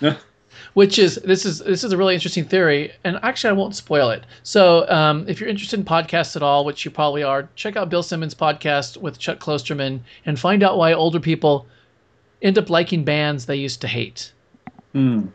Which 0.74 0.98
is 0.98 1.16
this 1.16 1.44
is 1.44 1.58
this 1.58 1.84
is 1.84 1.92
a 1.92 1.96
really 1.96 2.14
interesting 2.14 2.44
theory, 2.44 2.92
and 3.04 3.18
actually 3.22 3.50
I 3.50 3.52
won't 3.52 3.76
spoil 3.76 4.08
it. 4.10 4.24
So 4.42 4.88
um, 4.88 5.26
if 5.28 5.38
you're 5.38 5.48
interested 5.50 5.78
in 5.78 5.84
podcasts 5.84 6.34
at 6.34 6.42
all, 6.42 6.64
which 6.64 6.84
you 6.84 6.90
probably 6.90 7.22
are, 7.22 7.48
check 7.56 7.76
out 7.76 7.90
Bill 7.90 8.02
Simmons' 8.02 8.34
podcast 8.34 8.96
with 8.96 9.18
Chuck 9.18 9.38
Klosterman 9.38 10.00
and 10.24 10.40
find 10.40 10.62
out 10.62 10.78
why 10.78 10.94
older 10.94 11.20
people 11.20 11.66
end 12.40 12.56
up 12.56 12.70
liking 12.70 13.04
bands 13.04 13.44
they 13.44 13.56
used 13.56 13.82
to 13.82 13.88
hate. 13.88 14.32
Hmm. 14.92 15.26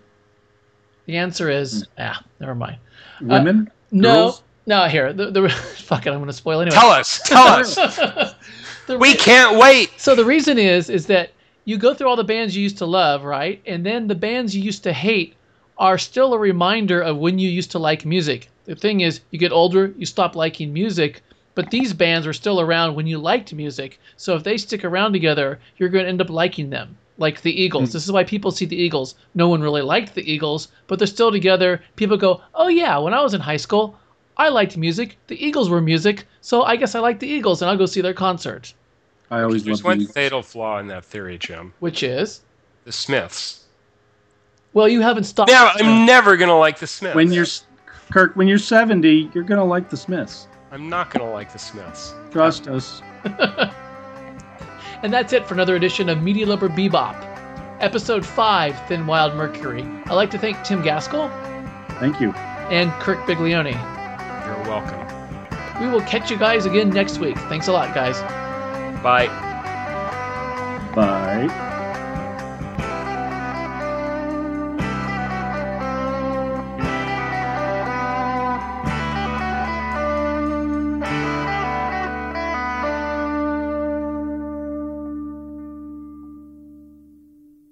The 1.05 1.17
answer 1.17 1.49
is 1.49 1.87
ah, 1.99 2.23
never 2.39 2.55
mind. 2.55 2.77
Women? 3.21 3.71
No, 3.91 4.13
Girls? 4.13 4.43
no. 4.65 4.87
Here, 4.87 5.13
the, 5.13 5.31
the 5.31 5.49
fuck 5.49 6.05
it, 6.05 6.09
I'm 6.09 6.17
going 6.17 6.27
to 6.27 6.33
spoil 6.33 6.61
anyway. 6.61 6.75
Tell 6.75 6.89
us. 6.89 7.21
Tell 7.25 7.47
us. 7.47 7.77
The 8.87 8.97
we 8.97 9.11
re- 9.11 9.17
can't 9.17 9.59
wait. 9.59 9.91
So 9.97 10.15
the 10.15 10.23
reason 10.23 10.57
is 10.57 10.89
is 10.89 11.07
that 11.07 11.31
you 11.67 11.77
go 11.77 11.93
through 11.93 12.07
all 12.07 12.15
the 12.15 12.23
bands 12.23 12.55
you 12.55 12.63
used 12.63 12.77
to 12.77 12.85
love, 12.85 13.25
right? 13.25 13.61
And 13.65 13.85
then 13.85 14.07
the 14.07 14.15
bands 14.15 14.55
you 14.55 14.63
used 14.63 14.83
to 14.83 14.93
hate 14.93 15.35
are 15.77 15.97
still 15.97 16.33
a 16.33 16.39
reminder 16.39 17.01
of 17.01 17.17
when 17.17 17.39
you 17.39 17.49
used 17.49 17.71
to 17.71 17.77
like 17.77 18.05
music. 18.05 18.49
The 18.63 18.75
thing 18.75 19.01
is, 19.01 19.19
you 19.31 19.37
get 19.37 19.51
older, 19.51 19.93
you 19.97 20.05
stop 20.05 20.33
liking 20.33 20.71
music, 20.71 21.23
but 21.55 21.69
these 21.69 21.91
bands 21.91 22.25
are 22.25 22.31
still 22.31 22.61
around 22.61 22.95
when 22.95 23.05
you 23.05 23.17
liked 23.17 23.53
music. 23.53 23.99
So 24.15 24.33
if 24.37 24.45
they 24.45 24.57
stick 24.57 24.85
around 24.85 25.11
together, 25.11 25.59
you're 25.75 25.89
going 25.89 26.05
to 26.05 26.09
end 26.09 26.21
up 26.21 26.29
liking 26.29 26.69
them. 26.69 26.95
Like 27.17 27.41
the 27.41 27.61
Eagles. 27.61 27.89
Hmm. 27.89 27.93
This 27.93 28.05
is 28.05 28.13
why 28.13 28.23
people 28.23 28.51
see 28.51 28.65
the 28.65 28.81
Eagles. 28.81 29.15
No 29.35 29.49
one 29.49 29.61
really 29.61 29.81
liked 29.81 30.15
the 30.15 30.31
Eagles, 30.31 30.69
but 30.87 30.99
they're 30.99 31.05
still 31.05 31.33
together. 31.33 31.81
People 31.97 32.15
go, 32.15 32.39
"Oh 32.55 32.69
yeah, 32.69 32.97
when 32.99 33.13
I 33.13 33.21
was 33.21 33.33
in 33.33 33.41
high 33.41 33.57
school, 33.57 33.99
I 34.37 34.47
liked 34.47 34.77
music. 34.77 35.17
The 35.27 35.45
Eagles 35.45 35.69
were 35.69 35.81
music, 35.81 36.27
so 36.39 36.63
I 36.63 36.77
guess 36.77 36.95
I 36.95 36.99
like 36.99 37.19
the 37.19 37.27
Eagles 37.27 37.61
and 37.61 37.69
I'll 37.69 37.75
go 37.75 37.87
see 37.87 37.99
their 37.99 38.13
concert." 38.13 38.73
I 39.29 39.41
always 39.41 39.63
There's 39.63 39.83
one 39.83 39.99
the 39.99 40.05
fatal 40.05 40.41
flaw 40.41 40.79
in 40.79 40.87
that 40.87 41.03
theory, 41.05 41.37
Jim. 41.37 41.73
Which 41.79 42.01
is, 42.03 42.41
The 42.85 42.91
Smiths. 42.91 43.65
well, 44.73 44.87
you 44.87 45.01
haven't 45.01 45.25
stopped. 45.25 45.51
Now, 45.51 45.71
I'm 45.75 46.05
never 46.05 46.37
going 46.37 46.49
to 46.49 46.55
like 46.55 46.79
the 46.79 46.87
Smiths. 46.87 47.15
When 47.15 47.31
you're 47.31 47.45
Kirk, 48.11 48.35
when 48.35 48.47
you're 48.47 48.57
70, 48.57 49.31
you're 49.33 49.43
gonna 49.43 49.65
like 49.65 49.89
the 49.89 49.97
Smiths. 49.97 50.47
I'm 50.71 50.87
not 50.89 51.09
going 51.11 51.25
to 51.25 51.31
like 51.31 51.51
the 51.51 51.59
Smiths. 51.59 52.13
Trust 52.31 52.67
us. 52.67 53.01
And 55.03 55.13
that's 55.13 55.31
it 55.31 55.45
for 55.45 55.53
another 55.53 55.75
edition 55.75 56.09
of 56.09 56.17
Medialoper 56.19 56.69
Bebop, 56.75 57.15
episode 57.79 58.25
five, 58.25 58.75
Thin 58.87 59.05
Wild 59.05 59.35
Mercury. 59.35 59.83
I'd 60.05 60.13
like 60.13 60.31
to 60.31 60.39
thank 60.39 60.63
Tim 60.63 60.81
Gaskell 60.81 61.29
Thank 61.99 62.19
you. 62.19 62.31
and 62.71 62.91
Kirk 62.93 63.19
Biglione. 63.27 63.73
You're 63.73 64.63
welcome. 64.67 65.05
We 65.79 65.87
will 65.87 66.01
catch 66.01 66.31
you 66.31 66.37
guys 66.37 66.65
again 66.65 66.89
next 66.89 67.19
week. 67.19 67.37
Thanks 67.41 67.67
a 67.67 67.73
lot, 67.73 67.93
guys. 67.93 68.19
Bye. 69.01 69.31
Bye. 70.93 71.49